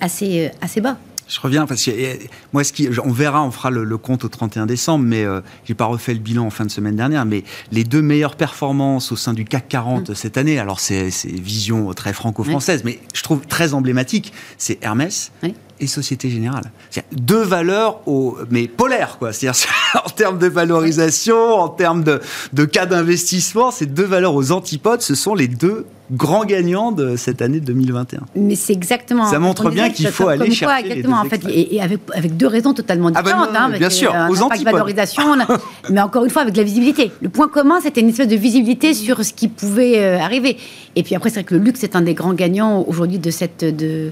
assez, 0.00 0.50
assez 0.60 0.80
bas. 0.80 0.96
Je 1.32 1.40
reviens 1.40 1.66
parce 1.66 1.84
que 1.84 1.90
euh, 1.90 2.14
moi, 2.52 2.62
ce 2.62 2.72
qui, 2.72 2.88
on 3.04 3.10
verra, 3.10 3.42
on 3.42 3.50
fera 3.50 3.70
le, 3.70 3.84
le 3.84 3.96
compte 3.96 4.24
au 4.24 4.28
31 4.28 4.66
décembre, 4.66 5.04
mais 5.04 5.24
euh, 5.24 5.40
j'ai 5.64 5.74
pas 5.74 5.86
refait 5.86 6.12
le 6.12 6.20
bilan 6.20 6.44
en 6.46 6.50
fin 6.50 6.66
de 6.66 6.70
semaine 6.70 6.96
dernière. 6.96 7.24
Mais 7.24 7.44
les 7.70 7.84
deux 7.84 8.02
meilleures 8.02 8.36
performances 8.36 9.12
au 9.12 9.16
sein 9.16 9.32
du 9.32 9.44
CAC 9.44 9.68
40 9.68 10.14
cette 10.14 10.36
année, 10.36 10.58
alors 10.58 10.80
c'est 10.80 11.10
c'est 11.10 11.30
vision 11.30 11.92
très 11.94 12.12
franco-française, 12.12 12.82
mais 12.84 13.00
je 13.14 13.22
trouve 13.22 13.46
très 13.46 13.72
emblématique, 13.72 14.32
c'est 14.58 14.78
Hermès. 14.82 15.32
Oui. 15.42 15.54
Et 15.82 15.88
Société 15.88 16.30
Générale. 16.30 16.70
Deux 17.10 17.42
valeurs 17.42 18.00
au, 18.06 18.38
mais 18.50 18.68
polaires, 18.68 19.16
quoi. 19.18 19.32
C'est-à-dire, 19.32 19.60
en 20.06 20.08
termes 20.10 20.38
de 20.38 20.46
valorisation, 20.46 21.54
en 21.54 21.68
termes 21.68 22.04
de, 22.04 22.20
de 22.52 22.64
cas 22.64 22.86
d'investissement, 22.86 23.72
ces 23.72 23.86
deux 23.86 24.04
valeurs 24.04 24.34
aux 24.34 24.52
antipodes, 24.52 25.02
ce 25.02 25.16
sont 25.16 25.34
les 25.34 25.48
deux 25.48 25.84
grands 26.12 26.44
gagnants 26.44 26.92
de 26.92 27.16
cette 27.16 27.42
année 27.42 27.58
2021. 27.60 28.20
Mais 28.36 28.54
c'est 28.54 28.72
exactement. 28.72 29.26
Ça 29.26 29.38
montre 29.38 29.66
on 29.66 29.70
bien 29.70 29.90
qu'il 29.90 30.06
faut 30.08 30.28
aller 30.28 30.46
quoi, 30.46 30.54
chercher 30.54 30.82
les 30.82 30.90
Exactement, 30.90 31.22
deux 31.22 31.26
en 31.26 31.30
fait, 31.30 31.40
et, 31.48 31.74
et 31.76 31.82
avec, 31.82 32.00
avec 32.14 32.36
deux 32.36 32.46
raisons 32.46 32.74
totalement 32.74 33.08
Ah 33.08 33.22
bah 33.22 33.22
différentes. 33.22 33.46
non, 33.48 33.52
non, 33.52 33.60
hein, 33.60 33.64
avec, 33.68 33.78
bien 33.78 33.90
sûr, 33.90 34.14
un 34.14 34.28
aux 34.28 34.42
antipodes. 34.42 34.72
valorisation, 34.72 35.24
mais 35.90 36.00
encore 36.00 36.24
une 36.24 36.30
fois 36.30 36.42
avec 36.42 36.56
la 36.56 36.62
visibilité. 36.62 37.10
Le 37.22 37.28
point 37.28 37.48
commun, 37.48 37.80
c'était 37.82 38.02
une 38.02 38.10
espèce 38.10 38.28
de 38.28 38.36
visibilité 38.36 38.94
sur 38.94 39.24
ce 39.24 39.32
qui 39.32 39.48
pouvait 39.48 39.98
euh, 39.98 40.20
arriver. 40.20 40.58
Et 40.96 41.02
puis 41.02 41.14
après, 41.14 41.30
c'est 41.30 41.36
vrai 41.36 41.44
que 41.44 41.54
le 41.54 41.60
luxe 41.60 41.82
est 41.82 41.96
un 41.96 42.02
des 42.02 42.14
grands 42.14 42.34
gagnants 42.34 42.84
aujourd'hui 42.86 43.18
de 43.18 43.30
cette 43.30 43.64
de, 43.64 44.10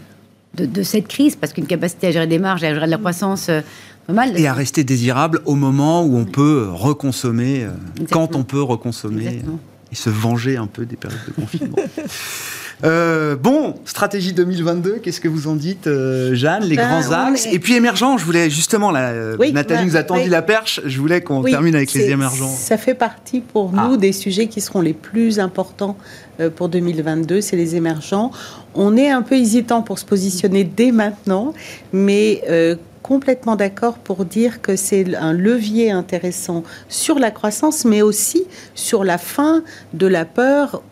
de, 0.54 0.66
de 0.66 0.82
cette 0.82 1.08
crise, 1.08 1.36
parce 1.36 1.52
qu'une 1.52 1.66
capacité 1.66 2.08
à 2.08 2.10
gérer 2.12 2.26
des 2.26 2.38
marges 2.38 2.62
et 2.62 2.66
à 2.66 2.74
gérer 2.74 2.86
de 2.86 2.90
la 2.90 2.98
croissance, 2.98 3.48
euh, 3.48 3.60
pas 4.06 4.12
mal. 4.12 4.38
Et 4.38 4.46
à 4.46 4.54
rester 4.54 4.84
désirable 4.84 5.40
au 5.44 5.54
moment 5.54 6.04
où 6.04 6.16
on 6.16 6.24
peut 6.24 6.68
reconsommer, 6.72 7.64
euh, 7.64 7.70
quand 8.10 8.34
on 8.36 8.42
peut 8.42 8.62
reconsommer 8.62 9.26
Exactement. 9.26 9.60
et 9.92 9.94
se 9.94 10.10
venger 10.10 10.56
un 10.56 10.66
peu 10.66 10.86
des 10.86 10.96
périodes 10.96 11.20
de 11.28 11.32
confinement. 11.32 11.76
Euh, 12.82 13.36
bon, 13.36 13.74
stratégie 13.84 14.32
2022, 14.32 15.00
qu'est-ce 15.02 15.20
que 15.20 15.28
vous 15.28 15.48
en 15.48 15.54
dites, 15.54 15.86
euh, 15.86 16.34
Jeanne 16.34 16.64
Les 16.64 16.76
Ben, 16.76 16.88
grands 17.02 17.12
axes. 17.12 17.46
est- 17.46 17.52
Et 17.54 17.58
puis 17.58 17.74
émergents, 17.74 18.16
je 18.16 18.24
voulais 18.24 18.48
justement, 18.48 18.90
là, 18.90 19.10
euh, 19.10 19.36
Oui, 19.38 19.52
Nathalie 19.52 19.80
bah, 19.80 19.86
nous 19.86 19.96
a 19.96 20.02
tendu 20.02 20.22
oui. 20.22 20.28
la 20.28 20.40
perche, 20.40 20.80
je 20.86 20.98
voulais 20.98 21.20
qu'on 21.20 21.42
Oui, 21.42 21.50
termine 21.50 21.74
avec 21.74 21.92
les 21.92 22.08
émergents. 22.10 22.48
Ça 22.48 22.78
fait 22.78 22.94
partie 22.94 23.40
pour 23.40 23.72
Ah. 23.76 23.86
nous 23.88 23.96
des 23.98 24.12
sujets 24.12 24.46
qui 24.46 24.60
seront 24.62 24.80
les 24.80 24.94
plus 24.94 25.40
importants 25.40 25.96
pour 26.56 26.70
2022, 26.70 27.42
c'est 27.42 27.56
les 27.56 27.76
émergents. 27.76 28.30
On 28.74 28.96
est 28.96 29.10
un 29.10 29.20
peu 29.20 29.34
hésitant 29.34 29.82
pour 29.82 29.98
se 29.98 30.06
positionner 30.06 30.64
dès 30.64 30.90
maintenant, 30.90 31.52
mais 31.92 32.40
euh, 32.48 32.76
complètement 33.02 33.56
d'accord 33.56 33.98
pour 33.98 34.24
dire 34.24 34.62
que 34.62 34.74
c'est 34.76 35.14
un 35.16 35.34
levier 35.34 35.90
intéressant 35.90 36.62
sur 36.88 37.18
la 37.18 37.30
croissance, 37.30 37.84
mais 37.84 38.00
aussi 38.00 38.44
sur 38.74 39.04
la 39.04 39.18
fin 39.18 39.62
de 39.92 40.06
la 40.06 40.24
peur, 40.24 40.82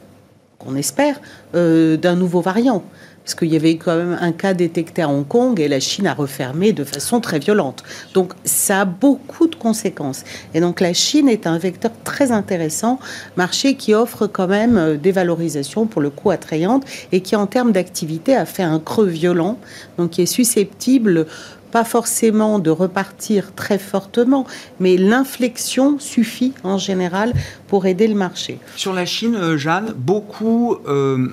qu'on 0.69 0.77
espère, 0.77 1.21
euh, 1.55 1.97
d'un 1.97 2.17
nouveau 2.17 2.41
variant. 2.41 2.83
Parce 3.25 3.35
qu'il 3.35 3.49
y 3.49 3.57
avait 3.57 3.77
quand 3.77 3.95
même 3.95 4.17
un 4.23 4.33
cas 4.33 4.55
détecté 4.55 5.03
à 5.03 5.09
Hong 5.11 5.27
Kong 5.27 5.61
et 5.61 5.69
la 5.69 5.81
Chine 5.81 6.07
a 6.07 6.15
refermé 6.15 6.73
de 6.73 6.83
façon 6.83 7.21
très 7.21 7.39
violente. 7.39 7.83
Donc 8.15 8.33
ça 8.45 8.81
a 8.81 8.85
beaucoup 8.87 9.49
de 9.49 9.55
conséquences. 9.55 10.25
Et 10.55 10.61
donc 10.61 10.81
la 10.81 10.95
Chine 10.95 11.29
est 11.29 11.47
un 11.47 11.59
vecteur 11.59 11.91
très 12.05 12.33
intéressant, 12.33 12.99
marché 13.37 13.75
qui 13.75 13.93
offre 13.93 14.27
quand 14.27 14.47
même 14.47 14.79
euh, 14.79 14.97
des 14.97 15.13
valorisations 15.13 15.87
pour 15.87 16.01
le 16.01 16.09
coup 16.09 16.31
attrayantes 16.31 16.85
et 17.13 17.21
qui 17.21 17.37
en 17.37 17.47
termes 17.47 17.73
d'activité 17.73 18.35
a 18.35 18.47
fait 18.47 18.63
un 18.63 18.79
creux 18.79 19.09
violent, 19.09 19.59
donc 19.99 20.11
qui 20.11 20.23
est 20.23 20.27
susceptible 20.27 21.27
pas 21.71 21.85
forcément 21.85 22.59
de 22.59 22.71
repartir 22.71 23.55
très 23.55 23.79
fortement, 23.79 24.47
mais 24.81 24.97
l'inflexion 24.97 25.99
suffit 25.99 26.53
en 26.65 26.79
général 26.79 27.33
pour 27.67 27.87
aider 27.87 28.09
le 28.09 28.15
marché. 28.15 28.59
Sur 28.77 28.93
la 28.93 29.07
Chine, 29.07 29.37
euh, 29.37 29.57
Jeanne, 29.57 29.95
beaucoup 29.97 30.77
euh, 30.87 31.29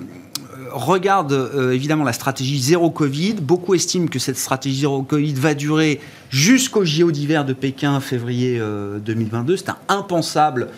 regardent 0.72 1.32
euh, 1.32 1.72
évidemment 1.72 2.04
la 2.04 2.12
stratégie 2.12 2.60
zéro 2.60 2.90
Covid. 2.90 3.34
Beaucoup 3.34 3.74
estiment 3.74 4.08
que 4.08 4.18
cette 4.18 4.38
stratégie 4.38 4.80
zéro 4.80 5.02
Covid 5.02 5.34
va 5.34 5.54
durer 5.54 6.00
jusqu'au 6.30 6.84
JO 6.84 7.10
d'hiver 7.10 7.44
de 7.44 7.52
Pékin, 7.52 8.00
février 8.00 8.58
euh, 8.60 8.98
2022. 8.98 9.56
C'est 9.56 9.70
un 9.70 9.76
impensable 9.88 10.68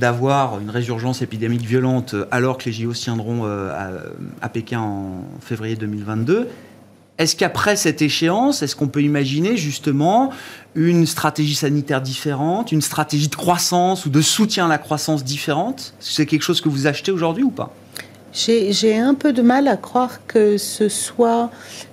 d'avoir 0.00 0.58
une 0.58 0.70
résurgence 0.70 1.22
épidémique 1.22 1.62
violente 1.62 2.14
euh, 2.14 2.24
alors 2.30 2.58
que 2.58 2.64
les 2.66 2.72
JO 2.72 2.94
se 2.94 3.04
tiendront 3.04 3.42
euh, 3.44 3.70
à 4.40 4.48
Pékin 4.48 4.80
en 4.80 5.24
février 5.40 5.76
2022. 5.76 6.48
Est-ce 7.18 7.36
qu'après 7.36 7.76
cette 7.76 8.02
échéance, 8.02 8.62
est-ce 8.62 8.74
qu'on 8.74 8.88
peut 8.88 9.02
imaginer 9.02 9.56
justement 9.56 10.30
une 10.74 11.06
stratégie 11.06 11.54
sanitaire 11.54 12.00
différente, 12.00 12.72
une 12.72 12.80
stratégie 12.82 13.28
de 13.28 13.36
croissance 13.36 14.06
ou 14.06 14.10
de 14.10 14.20
soutien 14.22 14.66
à 14.66 14.68
la 14.68 14.78
croissance 14.78 15.22
différente? 15.22 15.92
C'est 16.00 16.26
quelque 16.26 16.42
chose 16.42 16.60
que 16.60 16.68
vous 16.68 16.86
achetez 16.86 17.12
aujourd'hui 17.12 17.44
ou 17.44 17.50
pas? 17.50 17.72
J'ai 18.34 18.72
j'ai 18.72 18.96
un 18.98 19.12
peu 19.12 19.34
de 19.34 19.42
mal 19.42 19.68
à 19.68 19.76
croire 19.76 20.26
que 20.26 20.56
ce 20.56 20.88
soit, 20.88 21.50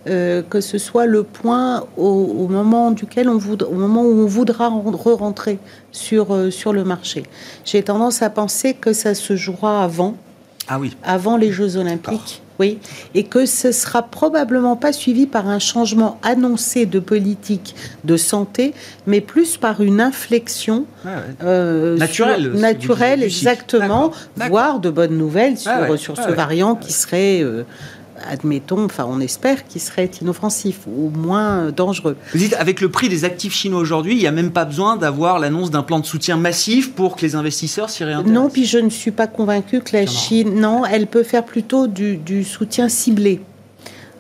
euh, 0.07 0.41
que 0.41 0.61
ce 0.61 0.77
soit 0.77 1.05
le 1.05 1.23
point 1.23 1.83
au, 1.97 2.07
au 2.07 2.47
moment 2.47 2.91
duquel 2.91 3.27
on 3.27 3.37
voudra, 3.37 3.67
au 3.67 3.75
moment 3.75 4.03
où 4.03 4.21
on 4.21 4.25
voudra 4.25 4.69
re-rentrer 4.69 5.59
sur, 5.91 6.33
euh, 6.33 6.49
sur 6.49 6.71
le 6.71 6.85
marché. 6.85 7.23
J'ai 7.65 7.83
tendance 7.83 8.21
à 8.21 8.29
penser 8.29 8.73
que 8.73 8.93
ça 8.93 9.15
se 9.15 9.35
jouera 9.35 9.83
avant, 9.83 10.15
Ah 10.69 10.79
oui. 10.79 10.95
avant 11.03 11.35
les 11.35 11.51
Jeux 11.51 11.75
Olympiques. 11.75 12.41
Oui, 12.59 12.77
et 13.15 13.23
que 13.23 13.45
ce 13.45 13.71
sera 13.71 14.01
probablement 14.03 14.75
pas 14.75 14.91
suivi 14.91 15.27
par 15.27 15.47
un 15.47 15.59
changement 15.59 16.19
annoncé 16.23 16.85
de 16.85 16.99
politique 16.99 17.73
de 18.03 18.17
santé, 18.17 18.73
mais 19.07 19.21
plus 19.21 19.55
par 19.55 19.79
une 19.79 20.01
inflexion 20.01 20.85
euh, 21.41 21.95
Naturelle, 21.97 22.41
sur- 22.51 22.53
naturelle, 22.59 23.23
exactement, 23.23 24.11
voire 24.35 24.79
de 24.81 24.89
bonnes 24.89 25.17
nouvelles 25.17 25.57
sur, 25.57 25.71
Ah 25.73 25.89
ouais, 25.89 25.97
sur 25.97 26.15
ah 26.17 26.23
ce 26.23 26.29
ouais. 26.29 26.35
variant 26.35 26.75
qui 26.75 26.91
serait, 26.91 27.41
euh, 27.41 27.63
admettons, 28.27 28.85
enfin 28.85 29.05
on 29.07 29.19
espère 29.19 29.67
qu'il 29.67 29.81
serait 29.81 30.09
inoffensif 30.21 30.79
ou 30.87 31.09
moins 31.09 31.71
dangereux. 31.71 32.17
Vous 32.31 32.37
dites, 32.39 32.53
avec 32.55 32.81
le 32.81 32.89
prix 32.89 33.09
des 33.09 33.25
actifs 33.25 33.53
chinois 33.53 33.79
aujourd'hui, 33.79 34.13
il 34.13 34.19
n'y 34.19 34.27
a 34.27 34.31
même 34.31 34.51
pas 34.51 34.65
besoin 34.65 34.97
d'avoir 34.97 35.39
l'annonce 35.39 35.71
d'un 35.71 35.83
plan 35.83 35.99
de 35.99 36.05
soutien 36.05 36.37
massif 36.37 36.93
pour 36.93 37.15
que 37.15 37.21
les 37.21 37.35
investisseurs 37.35 37.89
s'y 37.89 38.03
réintéressent. 38.03 38.33
Non, 38.33 38.49
puis 38.49 38.65
je 38.65 38.77
ne 38.77 38.89
suis 38.89 39.11
pas 39.11 39.27
convaincue 39.27 39.81
que 39.81 39.95
la. 39.95 40.05
Chine, 40.05 40.59
non, 40.59 40.85
elle 40.85 41.07
peut 41.07 41.23
faire 41.23 41.45
plutôt 41.45 41.87
du, 41.87 42.17
du 42.17 42.43
soutien 42.43 42.89
ciblé. 42.89 43.41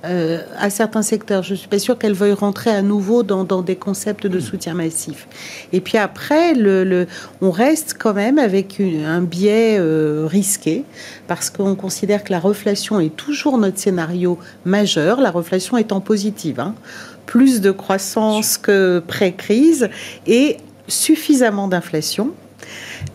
Euh, 0.05 0.39
à 0.57 0.69
certains 0.69 1.01
secteurs. 1.01 1.43
Je 1.43 1.51
ne 1.51 1.57
suis 1.57 1.67
pas 1.67 1.79
sûre 1.79 1.97
qu'elle 1.97 2.13
veuille 2.13 2.33
rentrer 2.33 2.69
à 2.69 2.81
nouveau 2.81 3.23
dans, 3.23 3.61
des 3.61 3.75
concepts 3.75 4.27
de 4.27 4.39
soutien 4.39 4.73
massif. 4.73 5.27
Et 5.73 5.81
puis 5.81 5.97
après, 5.97 6.53
le- 6.53 7.07
on 7.41 7.51
reste 7.51 7.95
quand 7.99 8.13
même 8.13 8.39
avec 8.39 8.79
une- 8.79 9.05
un 9.05 9.21
biais 9.21 9.77
euh, 9.79 10.25
risqué, 10.27 10.83
parce 11.27 11.49
qu'on 11.49 11.75
considère 11.75 12.23
que 12.23 12.31
la 12.31 12.39
reflation 12.39 12.99
est 12.99 13.15
toujours 13.15 13.57
notre 13.57 13.77
scénario 13.77 14.39
majeur, 14.65 15.19
la 15.21 15.31
reflation 15.31 15.77
étant 15.77 16.01
positive. 16.01 16.59
hein. 16.59 16.75
Plus 17.25 17.61
de 17.61 17.71
croissance 17.71 18.57
que 18.57 19.03
pré-crise 19.05 19.89
et 20.25 20.57
suffisamment 20.87 21.67
d'inflation. 21.67 22.31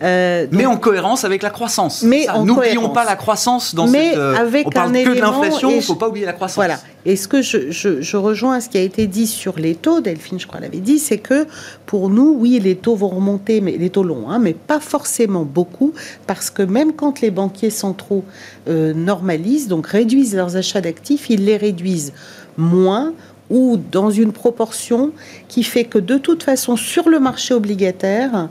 Euh, 0.03 0.47
Mais 0.51 0.65
en 0.65 0.77
cohérence 0.77 1.23
avec 1.23 1.41
la 1.41 1.49
croissance. 1.49 2.03
Mais 2.03 2.27
N'oublions 2.43 2.89
pas 2.89 3.05
la 3.05 3.15
croissance 3.15 3.73
dans 3.75 3.87
Mais 3.87 4.09
cette. 4.09 4.17
euh, 4.17 4.35
avec 4.35 4.67
on 4.67 4.69
parle 4.69 4.89
un 4.89 5.03
que 5.03 5.09
de 5.09 5.11
élément 5.13 5.41
l'inflation, 5.41 5.69
et 5.69 5.73
il 5.73 5.77
ne 5.77 5.81
faut 5.81 5.93
je- 5.93 5.99
pas 5.99 6.09
oublier 6.09 6.25
la 6.25 6.33
croissance. 6.33 6.55
Voilà. 6.55 6.79
Et 7.05 7.15
ce 7.15 7.27
que 7.27 7.41
je, 7.41 7.69
je, 7.71 8.01
je 8.01 8.17
rejoins 8.17 8.59
ce 8.59 8.67
qui 8.67 8.77
a 8.77 8.81
été 8.81 9.07
dit 9.07 9.27
sur 9.27 9.57
les 9.59 9.75
taux, 9.75 10.01
Delphine, 10.01 10.39
je 10.39 10.47
crois, 10.47 10.59
l'avait 10.59 10.79
dit, 10.79 10.99
c'est 10.99 11.19
que 11.19 11.45
pour 11.85 12.09
nous, 12.09 12.35
oui, 12.39 12.59
les 12.59 12.75
taux 12.75 12.95
vont 12.95 13.09
remonter, 13.09 13.61
mais 13.61 13.77
les 13.77 13.89
taux 13.89 14.03
longs, 14.03 14.29
hein, 14.29 14.39
mais 14.39 14.53
pas 14.53 14.79
forcément 14.79 15.43
beaucoup, 15.45 15.93
parce 16.27 16.49
que 16.49 16.63
même 16.63 16.93
quand 16.93 17.21
les 17.21 17.31
banquiers 17.31 17.69
centraux 17.69 18.23
euh, 18.67 18.93
normalisent, 18.93 19.67
donc 19.67 19.87
réduisent 19.87 20.35
leurs 20.35 20.55
achats 20.57 20.81
d'actifs, 20.81 21.29
ils 21.29 21.45
les 21.45 21.57
réduisent 21.57 22.11
moins 22.57 23.13
ou 23.49 23.77
dans 23.77 24.09
une 24.09 24.31
proportion 24.31 25.11
qui 25.47 25.63
fait 25.63 25.83
que 25.83 25.99
de 25.99 26.17
toute 26.17 26.43
façon, 26.43 26.75
sur 26.75 27.09
le 27.09 27.19
marché 27.19 27.53
obligataire, 27.53 28.49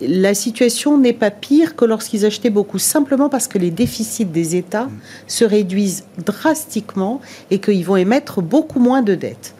la 0.00 0.34
situation 0.34 0.98
n'est 0.98 1.12
pas 1.12 1.30
pire 1.30 1.74
que 1.74 1.84
lorsqu'ils 1.84 2.24
achetaient 2.24 2.50
beaucoup, 2.50 2.78
simplement 2.78 3.28
parce 3.28 3.48
que 3.48 3.58
les 3.58 3.70
déficits 3.70 4.24
des 4.24 4.54
États 4.56 4.88
se 5.26 5.44
réduisent 5.44 6.04
drastiquement 6.24 7.20
et 7.50 7.58
qu'ils 7.58 7.84
vont 7.84 7.96
émettre 7.96 8.42
beaucoup 8.42 8.78
moins 8.78 9.02
de 9.02 9.14
dettes. 9.14 9.54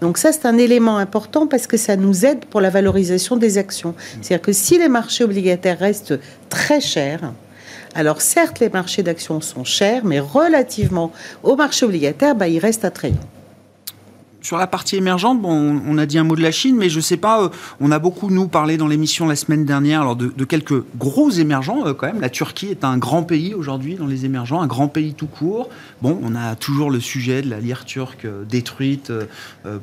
Donc 0.00 0.18
ça, 0.18 0.32
c'est 0.32 0.46
un 0.46 0.56
élément 0.56 0.98
important 0.98 1.46
parce 1.46 1.66
que 1.66 1.76
ça 1.76 1.96
nous 1.96 2.24
aide 2.24 2.44
pour 2.46 2.60
la 2.60 2.70
valorisation 2.70 3.36
des 3.36 3.58
actions. 3.58 3.94
C'est-à-dire 4.22 4.42
que 4.42 4.52
si 4.52 4.78
les 4.78 4.88
marchés 4.88 5.24
obligataires 5.24 5.78
restent 5.78 6.18
très 6.48 6.80
chers, 6.80 7.32
alors 7.94 8.20
certes, 8.20 8.60
les 8.60 8.68
marchés 8.68 9.02
d'actions 9.02 9.40
sont 9.40 9.64
chers, 9.64 10.04
mais 10.04 10.20
relativement 10.20 11.12
au 11.42 11.56
marché 11.56 11.86
obligataire, 11.86 12.34
bah, 12.34 12.46
ils 12.46 12.58
restent 12.58 12.84
attrayants. 12.84 13.16
Sur 14.46 14.58
la 14.58 14.68
partie 14.68 14.94
émergente, 14.94 15.42
bon, 15.42 15.82
on 15.84 15.98
a 15.98 16.06
dit 16.06 16.18
un 16.18 16.22
mot 16.22 16.36
de 16.36 16.40
la 16.40 16.52
Chine, 16.52 16.76
mais 16.76 16.88
je 16.88 17.00
sais 17.00 17.16
pas, 17.16 17.42
euh, 17.42 17.48
on 17.80 17.90
a 17.90 17.98
beaucoup, 17.98 18.30
nous, 18.30 18.46
parlé 18.46 18.76
dans 18.76 18.86
l'émission 18.86 19.26
la 19.26 19.34
semaine 19.34 19.64
dernière 19.64 20.14
de, 20.14 20.44
quelques 20.44 20.84
gros 20.96 21.30
émergents 21.30 21.84
euh, 21.84 21.94
quand 21.94 22.06
même. 22.06 22.20
La 22.20 22.28
Turquie 22.28 22.68
est 22.68 22.84
un 22.84 22.96
grand 22.96 23.24
pays 23.24 23.54
aujourd'hui 23.54 23.96
dans 23.96 24.06
les 24.06 24.24
émergents, 24.24 24.60
un 24.60 24.68
grand 24.68 24.86
pays 24.86 25.14
tout 25.14 25.26
court. 25.26 25.68
Bon, 26.00 26.20
on 26.22 26.36
a 26.36 26.54
toujours 26.54 26.92
le 26.92 27.00
sujet 27.00 27.42
de 27.42 27.50
la 27.50 27.58
lire 27.58 27.84
turque 27.84 28.26
détruite 28.48 29.12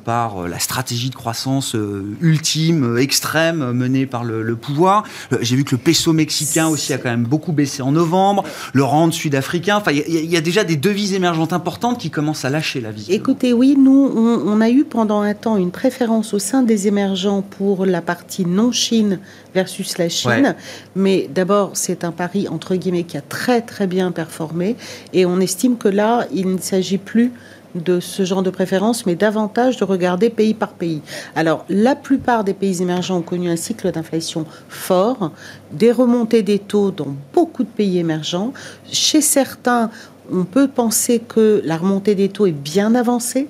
par 0.05 0.47
la 0.47 0.59
stratégie 0.59 1.09
de 1.09 1.15
croissance 1.15 1.75
ultime, 2.21 2.97
extrême, 2.99 3.71
menée 3.73 4.05
par 4.05 4.23
le, 4.23 4.55
pouvoir. 4.55 5.03
J'ai 5.41 5.55
vu 5.55 5.63
que 5.63 5.71
le 5.71 5.81
peso 5.81 6.13
mexicain 6.13 6.67
aussi 6.67 6.93
a 6.93 6.99
quand 6.99 7.09
même 7.09 7.23
beaucoup 7.23 7.51
baissé 7.51 7.81
en 7.81 7.91
novembre, 7.91 8.43
le 8.73 8.83
rand 8.83 9.11
sud-africain. 9.11 9.77
Enfin, 9.77 9.91
il 9.91 10.07
y, 10.07 10.27
y, 10.27 10.37
a 10.37 10.41
déjà 10.41 10.63
des 10.63 10.75
devises 10.75 11.13
émergentes 11.13 11.51
importantes 11.51 11.99
qui 11.99 12.11
commencent 12.11 12.45
à 12.45 12.51
lâcher 12.51 12.79
la 12.79 12.91
vie. 12.91 13.07
Écoutez, 13.09 13.51
oui, 13.51 13.75
nous, 13.75 14.11
on, 14.15 14.52
a 14.61 14.69
eu 14.69 14.83
pendant 14.83 15.21
un 15.21 15.33
temps 15.33 15.57
une 15.57 15.71
préférence 15.71 16.33
au 16.33 16.39
sein 16.39 16.63
des 16.63 16.87
émergents 16.87 17.41
pour 17.41 17.85
la 17.85 18.01
partie 18.01 18.45
non-Chine 18.45 19.19
versus 19.53 19.97
la 19.97 20.09
Chine. 20.09 20.55
Mais 20.95 21.29
d'abord, 21.33 21.71
c'est 21.73 22.03
un 22.03 22.11
pari, 22.11 22.47
entre 22.47 22.75
guillemets, 22.75 23.03
qui 23.03 23.17
a 23.17 23.21
très, 23.21 23.61
très 23.61 23.87
bien 23.87 24.11
performé. 24.11 24.75
Et 25.13 25.25
on 25.25 25.39
estime 25.39 25.77
que 25.77 25.87
là, 25.87 26.27
il 26.33 26.49
ne 26.53 26.59
s'agit 26.59 26.97
plus 26.97 27.31
de 27.75 27.99
ce 27.99 28.23
genre 28.23 28.43
de 28.43 28.49
préférence, 28.49 29.05
mais 29.05 29.15
davantage 29.15 29.77
de 29.77 29.83
regarder 29.83 30.29
pays 30.29 30.53
par 30.53 30.73
pays. 30.73 31.01
Alors, 31.35 31.65
la 31.69 31.95
plupart 31.95 32.43
des 32.43 32.53
pays 32.53 32.81
émergents 32.81 33.17
ont 33.17 33.23
connu 33.23 33.49
un 33.49 33.55
cycle 33.55 33.91
d'inflation 33.91 34.45
fort, 34.69 35.31
des 35.71 35.91
remontées 35.91 36.43
des 36.43 36.59
taux 36.59 36.91
dans 36.91 37.15
beaucoup 37.33 37.63
de 37.63 37.69
pays 37.69 37.97
émergents. 37.97 38.53
Chez 38.91 39.21
certains, 39.21 39.89
on 40.31 40.43
peut 40.43 40.67
penser 40.67 41.19
que 41.19 41.61
la 41.65 41.77
remontée 41.77 42.15
des 42.15 42.29
taux 42.29 42.45
est 42.45 42.51
bien 42.51 42.95
avancée 42.95 43.47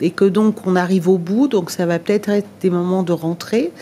et 0.00 0.10
que 0.10 0.24
donc 0.24 0.66
on 0.66 0.76
arrive 0.76 1.08
au 1.08 1.18
bout, 1.18 1.48
donc 1.48 1.70
ça 1.70 1.86
va 1.86 1.98
peut-être 1.98 2.28
être 2.30 2.48
des 2.60 2.70
moments 2.70 3.02
de 3.02 3.12
rentrée. 3.12 3.72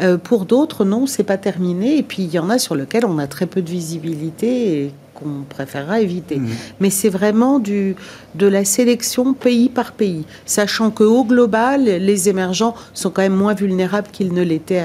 Euh, 0.00 0.18
pour 0.18 0.44
d'autres, 0.44 0.84
non, 0.84 1.06
c'est 1.06 1.24
pas 1.24 1.38
terminé. 1.38 1.98
Et 1.98 2.02
puis 2.02 2.22
il 2.22 2.30
y 2.30 2.38
en 2.38 2.50
a 2.50 2.58
sur 2.58 2.74
lesquels 2.74 3.04
on 3.04 3.18
a 3.18 3.26
très 3.26 3.46
peu 3.46 3.62
de 3.62 3.70
visibilité 3.70 4.84
et 4.84 4.92
qu'on 5.14 5.44
préférera 5.48 6.00
éviter. 6.00 6.36
Mmh. 6.36 6.48
Mais 6.80 6.90
c'est 6.90 7.10
vraiment 7.10 7.58
du, 7.58 7.94
de 8.34 8.46
la 8.46 8.64
sélection 8.64 9.34
pays 9.34 9.68
par 9.68 9.92
pays, 9.92 10.24
sachant 10.46 10.90
que 10.90 11.04
au 11.04 11.24
global, 11.24 11.84
les 11.84 12.28
émergents 12.28 12.74
sont 12.94 13.10
quand 13.10 13.22
même 13.22 13.36
moins 13.36 13.54
vulnérables 13.54 14.08
qu'ils 14.10 14.32
ne 14.32 14.42
l'étaient 14.42 14.82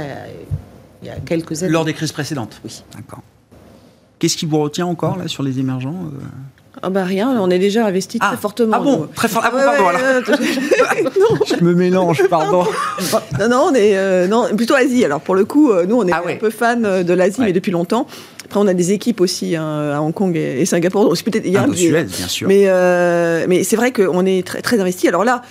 il 1.01 1.07
y 1.07 1.11
a 1.11 1.19
quelques 1.19 1.63
années. 1.63 1.71
Lors 1.71 1.85
des 1.85 1.93
crises 1.93 2.11
précédentes? 2.11 2.59
Oui. 2.63 2.83
D'accord. 2.95 3.21
Qu'est-ce 4.19 4.35
qui 4.37 4.45
vous 4.45 4.59
retient 4.59 4.87
encore 4.87 5.17
là 5.17 5.27
sur 5.27 5.43
les 5.43 5.59
émergents 5.59 5.93
euh? 6.05 6.19
Ah 6.83 6.89
bah 6.89 7.03
rien, 7.03 7.35
on 7.39 7.49
est 7.49 7.59
déjà 7.59 7.85
investi 7.85 8.19
très 8.19 8.29
ah. 8.33 8.37
fortement. 8.37 8.77
Ah 8.77 8.79
bon, 8.79 9.07
très 9.15 9.27
fort. 9.27 9.43
Ah, 9.45 9.51
pardon, 9.51 9.85
Je 11.45 11.63
me 11.63 11.73
mélange, 11.73 12.23
pardon. 12.29 12.65
non, 13.39 13.49
non, 13.49 13.69
on 13.71 13.73
est 13.73 13.97
euh, 13.97 14.27
non, 14.27 14.47
plutôt 14.55 14.75
Asie. 14.75 15.03
Alors 15.03 15.21
pour 15.21 15.35
le 15.35 15.45
coup, 15.45 15.71
euh, 15.71 15.85
nous 15.87 15.95
on 15.95 16.07
est 16.07 16.11
ah 16.11 16.23
un 16.25 16.35
peu 16.35 16.49
fan 16.49 16.85
euh, 16.85 17.03
de 17.03 17.13
l'Asie, 17.13 17.41
mais 17.41 17.53
depuis 17.53 17.71
longtemps. 17.71 18.07
Après, 18.45 18.59
on 18.59 18.67
a 18.67 18.73
des 18.73 18.91
équipes 18.91 19.21
aussi 19.21 19.55
hein, 19.55 19.91
à 19.93 20.01
Hong 20.01 20.13
Kong 20.13 20.35
et, 20.35 20.65
Singapour. 20.65 21.03
Donc 21.03 21.21
peut-être 21.21 21.45
il 21.45 21.51
y 21.51 21.57
a 21.57 21.63
un 21.63 21.73
Suède, 21.73 22.07
bien 22.07 22.27
sûr. 22.27 22.47
Mais 22.47 22.67
mais 23.47 23.63
c'est 23.63 23.75
vrai 23.75 23.91
qu'on 23.91 24.25
est 24.25 24.45
très 24.45 24.61
très 24.61 24.79
investi. 24.79 25.07
Alors 25.07 25.23
là. 25.23 25.41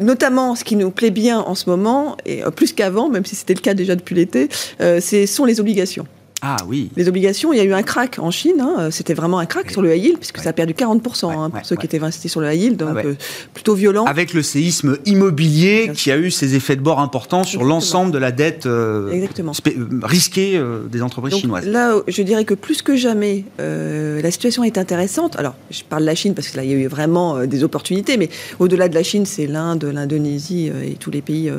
notamment, 0.00 0.54
ce 0.54 0.62
qui 0.62 0.76
nous 0.76 0.90
plaît 0.90 1.10
bien 1.10 1.40
en 1.40 1.54
ce 1.54 1.70
moment, 1.70 2.16
et 2.26 2.42
plus 2.54 2.72
qu'avant, 2.72 3.08
même 3.08 3.24
si 3.24 3.34
c'était 3.34 3.54
le 3.54 3.60
cas 3.60 3.74
déjà 3.74 3.96
depuis 3.96 4.14
l'été, 4.14 4.48
ce 4.78 5.26
sont 5.26 5.44
les 5.44 5.58
obligations. 5.58 6.06
Ah 6.40 6.56
oui. 6.68 6.90
Les 6.96 7.08
obligations, 7.08 7.52
il 7.52 7.56
y 7.56 7.60
a 7.60 7.64
eu 7.64 7.72
un 7.72 7.82
crack 7.82 8.18
en 8.20 8.30
Chine. 8.30 8.60
Hein. 8.60 8.90
C'était 8.92 9.14
vraiment 9.14 9.40
un 9.40 9.46
crack 9.46 9.72
sur 9.72 9.82
le 9.82 9.94
high 9.94 10.04
yield, 10.04 10.18
puisque 10.18 10.38
ça 10.38 10.50
a 10.50 10.52
perdu 10.52 10.72
40% 10.72 11.32
hein, 11.32 11.50
pour 11.50 11.66
ceux 11.66 11.74
qui 11.74 11.86
étaient 11.86 11.98
investis 11.98 12.30
sur 12.30 12.40
le 12.40 12.52
high 12.52 12.60
yield, 12.60 12.76
donc 12.76 12.96
ah 12.96 13.00
euh, 13.04 13.14
plutôt 13.54 13.74
violent. 13.74 14.04
Avec 14.04 14.34
le 14.34 14.42
séisme 14.42 14.98
immobilier 15.04 15.90
qui 15.94 16.12
a 16.12 16.16
eu 16.16 16.30
ses 16.30 16.54
effets 16.54 16.76
de 16.76 16.80
bord 16.80 17.00
importants 17.00 17.42
sur 17.42 17.64
l'ensemble 17.64 18.12
de 18.12 18.18
la 18.18 18.30
dette 18.30 18.66
euh, 18.66 19.26
euh, 19.26 20.00
risquée 20.02 20.62
des 20.90 21.02
entreprises 21.02 21.34
chinoises. 21.34 21.66
Là, 21.66 21.96
je 22.06 22.22
dirais 22.22 22.44
que 22.44 22.54
plus 22.54 22.82
que 22.82 22.96
jamais, 22.96 23.44
la 23.58 24.30
situation 24.30 24.62
est 24.62 24.78
intéressante. 24.78 25.36
Alors, 25.38 25.56
je 25.70 25.82
parle 25.82 26.02
de 26.02 26.06
la 26.06 26.14
Chine 26.14 26.34
parce 26.34 26.48
que 26.48 26.56
là, 26.56 26.64
il 26.64 26.70
y 26.70 26.74
a 26.74 26.76
eu 26.76 26.86
vraiment 26.86 27.46
des 27.46 27.64
opportunités, 27.64 28.16
mais 28.16 28.28
au-delà 28.60 28.88
de 28.88 28.94
la 28.94 29.02
Chine, 29.02 29.26
c'est 29.26 29.46
l'Inde, 29.46 29.84
l'Indonésie 29.92 30.70
et 30.84 30.94
tous 30.94 31.10
les 31.10 31.22
pays 31.22 31.50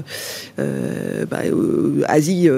bah, 0.57 1.39
Asie 2.07 2.49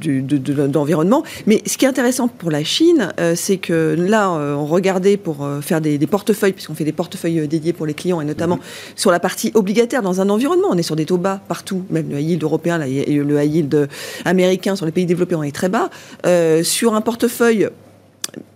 d'environnement. 0.00 1.22
Mais 1.46 1.62
ce 1.66 1.76
qui 1.76 1.84
est 1.84 1.88
intéressant 1.88 2.28
pour 2.28 2.50
la 2.50 2.64
Chine, 2.64 3.12
euh, 3.20 3.34
c'est 3.36 3.58
que 3.58 3.94
là, 3.98 4.30
euh, 4.30 4.54
on 4.54 4.66
regardait 4.66 5.16
pour 5.16 5.44
euh, 5.44 5.60
faire 5.60 5.80
des, 5.80 5.98
portefeuilles, 6.06 6.52
puisqu'on 6.52 6.74
fait 6.74 6.84
des 6.84 6.92
portefeuilles 6.92 7.46
dédiés 7.48 7.72
pour 7.72 7.86
les 7.86 7.94
clients, 7.94 8.20
et 8.20 8.24
notamment 8.24 8.56
mhm. 8.56 8.62
sur 8.96 9.10
la 9.10 9.20
partie 9.20 9.50
obligataire 9.54 10.02
dans 10.02 10.20
un 10.20 10.28
environnement. 10.28 10.68
On 10.70 10.78
est 10.78 10.82
sur 10.82 10.96
des 10.96 11.06
taux 11.06 11.18
bas 11.18 11.40
partout, 11.48 11.84
même 11.90 12.08
le 12.10 12.20
high 12.20 12.30
yield 12.30 12.42
européen 12.42 12.80
et 12.80 13.14
le 13.14 13.42
high 13.42 13.54
yield 13.54 13.88
américain 14.24 14.76
sur 14.76 14.86
les 14.86 14.92
pays 14.92 15.06
développés, 15.06 15.34
on 15.34 15.42
est 15.42 15.54
très 15.54 15.68
bas. 15.68 15.90
sur 16.62 16.94
un 16.94 17.00
portefeuille 17.00 17.68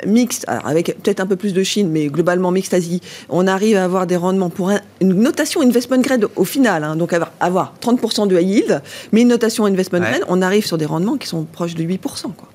mixte, 0.07 0.45
avec 0.49 0.97
peut-être 1.03 1.21
un 1.21 1.27
peu 1.27 1.37
plus 1.37 1.53
de 1.53 1.63
Chine, 1.63 1.89
mais 1.91 2.07
globalement 2.07 2.51
mixte 2.51 2.75
Asie, 2.75 3.01
on 3.29 3.47
arrive 3.47 3.77
à 3.77 3.85
avoir 3.85 4.07
des 4.07 4.17
rendements 4.17 4.51
pour 4.51 4.71
une 5.01 5.15
notation 5.15 5.61
investment 5.61 6.01
grade 6.01 6.27
au 6.37 6.45
final, 6.45 6.85
hein, 6.85 6.97
donc 6.97 7.13
avoir, 7.13 7.33
avoir 7.41 7.75
30% 7.81 8.29
de 8.29 8.39
high 8.39 8.49
yield, 8.49 8.83
mais 9.13 9.23
une 9.23 9.29
notation 9.29 9.67
investment 9.67 10.01
grade, 10.01 10.25
on 10.29 10.43
arrive 10.43 10.67
sur 10.67 10.79
des 10.79 10.87
rendements 10.87 11.17
qui 11.17 11.29
sont 11.29 11.45
proches 11.45 11.75
de 11.75 11.85
8%. 11.85 11.99
Quoi. 11.99 12.49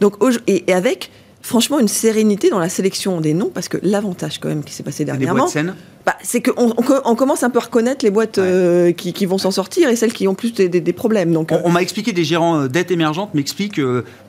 Donc, 0.00 0.14
et, 0.46 0.64
et 0.68 0.72
avec 0.74 1.10
franchement 1.42 1.78
une 1.80 1.88
sérénité 1.88 2.50
dans 2.50 2.58
la 2.60 2.68
sélection 2.68 3.20
des 3.20 3.34
noms, 3.34 3.50
parce 3.52 3.68
que 3.68 3.78
l'avantage 3.82 4.38
quand 4.38 4.48
même 4.48 4.64
qui 4.64 4.72
s'est 4.72 4.82
passé 4.84 5.04
dernièrement, 5.04 5.48
bah, 6.04 6.16
c'est 6.22 6.42
qu'on 6.42 6.74
on, 7.04 7.14
commence 7.14 7.42
un 7.44 7.50
peu 7.50 7.58
à 7.58 7.62
reconnaître 7.62 8.04
les 8.04 8.10
boîtes 8.10 8.38
euh, 8.38 8.92
qui, 8.92 9.12
qui, 9.12 9.24
vont 9.24 9.38
s'en 9.38 9.52
sortir 9.52 9.88
et 9.88 9.94
celles 9.94 10.12
qui 10.12 10.26
ont 10.26 10.34
plus 10.34 10.52
des, 10.52 10.68
des, 10.68 10.92
problèmes. 10.92 11.32
Donc, 11.32 11.52
on, 11.52 11.68
euh, 11.68 11.70
m'a 11.70 11.80
expliqué, 11.80 12.12
des 12.12 12.24
gérants 12.24 12.62
euh, 12.62 12.68
d'aide 12.68 12.90
émergente 12.90 13.34
m'expliquent 13.34 13.80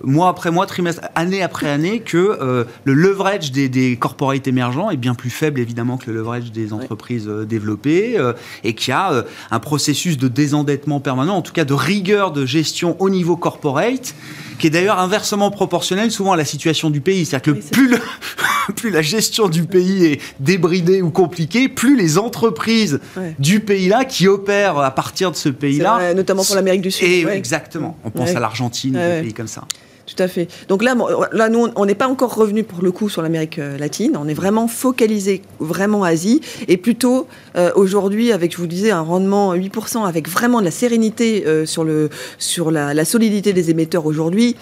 mois 0.03 0.29
après 0.29 0.51
mois, 0.51 0.67
trimestre, 0.67 1.01
année 1.15 1.41
après 1.41 1.69
année, 1.69 1.99
que 1.99 2.65
le 2.83 2.93
leverage 2.93 3.51
des, 3.51 3.69
des 3.69 3.97
corporates 3.97 4.47
émergents 4.47 4.89
est 4.89 4.97
bien 4.97 5.15
plus 5.15 5.29
faible 5.29 5.59
évidemment 5.59 5.97
que 5.97 6.11
le 6.11 6.17
leverage 6.17 6.51
des 6.51 6.73
entreprises 6.73 7.27
développées 7.27 8.17
et 8.63 8.75
qu'il 8.75 8.89
y 8.89 8.91
a 8.93 9.25
un 9.51 9.59
processus 9.59 10.17
de 10.17 10.27
désendettement 10.27 10.99
permanent, 10.99 11.35
en 11.35 11.41
tout 11.41 11.53
cas 11.53 11.65
de 11.65 11.73
rigueur 11.73 12.31
de 12.31 12.45
gestion 12.45 12.95
au 12.99 13.09
niveau 13.09 13.35
corporate 13.35 14.13
qui 14.59 14.67
est 14.67 14.69
d'ailleurs 14.69 14.99
inversement 14.99 15.51
proportionnel 15.51 16.11
souvent 16.11 16.33
à 16.33 16.37
la 16.37 16.45
situation 16.45 16.89
du 16.89 17.01
pays. 17.01 17.25
C'est-à-dire 17.25 17.55
que 17.55 17.59
plus, 17.59 17.95
plus 18.75 18.89
la 18.89 19.01
gestion 19.01 19.47
du 19.49 19.63
pays 19.63 20.05
est 20.05 20.21
débridée 20.39 21.01
ou 21.01 21.09
compliquée, 21.09 21.62
plus 21.69 21.95
les 21.95 22.17
entreprises 22.17 22.99
du 23.39 23.59
pays-là 23.59 24.05
qui 24.05 24.27
opèrent 24.27 24.79
à 24.79 24.91
partir 24.91 25.31
de 25.31 25.35
ce 25.35 25.49
pays-là. 25.49 26.13
Notamment 26.13 26.43
pour 26.43 26.55
l'Amérique 26.55 26.81
du 26.81 26.91
Sud. 26.91 27.07
Et, 27.07 27.25
Exactement. 27.27 27.97
On 28.03 28.09
pense 28.09 28.35
à 28.35 28.39
l'Argentine, 28.39 28.93
des 28.93 29.21
pays 29.21 29.33
comme 29.33 29.47
ça. 29.47 29.63
Tout 30.05 30.21
à 30.21 30.27
fait. 30.27 30.47
Donc 30.67 30.83
là, 30.83 30.95
là 31.31 31.49
nous, 31.49 31.69
on 31.75 31.85
n'est 31.85 31.95
pas 31.95 32.07
encore 32.07 32.35
revenu 32.35 32.63
pour 32.63 32.83
le 32.83 32.91
coup 32.91 33.07
sur 33.07 33.21
l'Amérique 33.21 33.57
euh, 33.57 33.77
latine. 33.77 34.17
On 34.19 34.27
est 34.27 34.33
vraiment 34.33 34.67
focalisé 34.67 35.41
vraiment 35.59 36.03
Asie 36.03 36.41
et 36.67 36.75
plutôt 36.75 37.27
euh, 37.55 37.71
aujourd'hui 37.75 38.33
avec, 38.33 38.51
je 38.51 38.57
vous 38.57 38.67
disais, 38.67 38.91
un 38.91 39.01
rendement 39.01 39.55
8% 39.55 40.05
avec 40.05 40.27
vraiment 40.27 40.59
de 40.59 40.65
la 40.65 40.71
sérénité 40.71 41.45
euh, 41.47 41.65
sur, 41.65 41.85
le, 41.85 42.09
sur 42.37 42.69
la, 42.69 42.93
la 42.93 43.05
solidité 43.05 43.53
des 43.53 43.69
émetteurs 43.69 44.05
aujourd'hui. 44.05 44.57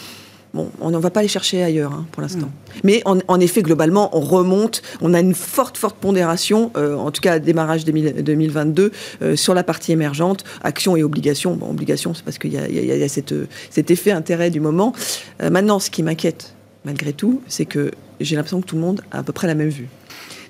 Bon, 0.53 0.69
on 0.81 0.91
ne 0.91 0.97
va 0.97 1.09
pas 1.09 1.21
les 1.21 1.29
chercher 1.29 1.63
ailleurs 1.63 1.93
hein, 1.93 2.05
pour 2.11 2.21
l'instant. 2.21 2.47
Hmm. 2.47 2.79
Mais 2.83 3.01
en, 3.05 3.39
effet, 3.39 3.61
globalement, 3.61 4.15
on 4.17 4.19
remonte. 4.19 4.81
On 4.99 5.13
a 5.13 5.19
une 5.19 5.33
forte, 5.33 5.77
forte 5.77 5.95
pondération, 5.95 6.71
euh, 6.75 6.95
en 6.95 7.11
tout 7.11 7.21
cas 7.21 7.33
à 7.33 7.39
démarrage 7.39 7.85
2022, 7.85 8.91
euh, 9.21 9.35
sur 9.35 9.53
la 9.53 9.63
partie 9.63 9.93
émergente, 9.93 10.43
actions 10.61 10.97
et 10.97 11.03
obligations. 11.03 11.55
Bon, 11.55 11.69
obligations, 11.69 12.13
c'est 12.13 12.23
parce 12.23 12.37
qu'il 12.37 12.51
y 12.51 12.57
a, 12.57 12.67
y 12.67 13.03
a, 13.03 13.07
cet 13.07 13.91
effet 13.91 14.11
intérêt 14.11 14.49
du 14.49 14.59
moment. 14.59 14.93
Euh, 15.41 15.49
maintenant, 15.49 15.79
ce 15.79 15.89
qui 15.89 16.03
m'inquiète, 16.03 16.53
malgré 16.83 17.13
tout, 17.13 17.41
c'est 17.47 17.65
que 17.65 17.91
j'ai 18.19 18.35
l'impression 18.35 18.61
que 18.61 18.67
tout 18.67 18.75
le 18.75 18.81
monde 18.81 19.01
a 19.11 19.19
à 19.19 19.23
peu 19.23 19.33
près 19.33 19.47
la 19.47 19.55
même 19.55 19.69
vue 19.69 19.87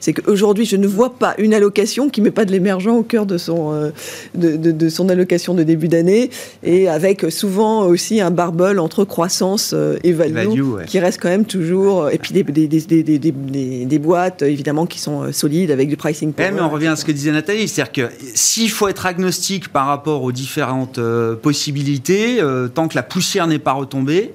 c'est 0.02 0.14
qu'aujourd'hui, 0.14 0.66
je 0.66 0.76
ne 0.76 0.88
vois 0.88 1.14
pas 1.14 1.36
une 1.38 1.54
allocation 1.54 2.10
qui 2.10 2.22
ne 2.22 2.26
met 2.26 2.32
pas 2.32 2.44
de 2.44 2.52
l'émergent 2.52 2.96
au 2.96 3.04
cœur 3.04 3.28
de 3.28 3.38
son, 3.38 3.72
euh, 3.72 3.92
de, 4.36 4.90
son 4.90 5.08
allocation 5.10 5.54
de 5.54 5.64
début 5.64 5.88
d'année, 5.88 6.32
et 6.64 6.90
avec 6.90 7.28
souvent 7.30 7.86
aussi 7.86 8.20
un 8.20 8.32
barbel 8.32 8.80
entre 8.80 9.06
croissance 9.06 9.72
euh, 9.74 9.98
et 10.04 10.12
value, 10.12 10.84
qui 10.88 11.00
reste 11.00 11.22
quand 11.22 11.30
même 11.30 11.46
toujours, 11.46 12.10
et 12.10 12.18
puis 12.18 12.34
des, 12.34 12.44
des, 12.44 13.86
des, 13.86 14.00
boîtes, 14.00 14.42
évidemment, 14.42 14.88
qui 14.88 15.00
sont 15.00 15.22
euh, 15.22 15.32
solides, 15.32 15.70
avec 15.70 15.88
du 15.88 15.98
pricing 15.98 16.34
power. 16.34 16.52
mais 16.52 16.62
on 16.62 16.70
revient 16.70 16.88
à 16.88 16.96
ce 16.96 17.06
que 17.06 17.12
disait 17.12 17.32
Nathalie, 17.32 17.68
c'est-à-dire 17.68 17.94
que 17.94 18.14
s'il 18.34 18.72
faut 18.72 18.88
être 18.88 19.06
agnostique 19.06 19.70
par 19.70 19.86
rapport 19.86 20.24
aux 20.24 20.32
différentes 20.32 21.00
possibilités, 21.44 22.40
tant 22.74 22.88
que 22.88 22.96
la 22.96 23.04
poussière 23.04 23.46
n'est 23.46 23.60
pas 23.60 23.74
retombée, 23.74 24.34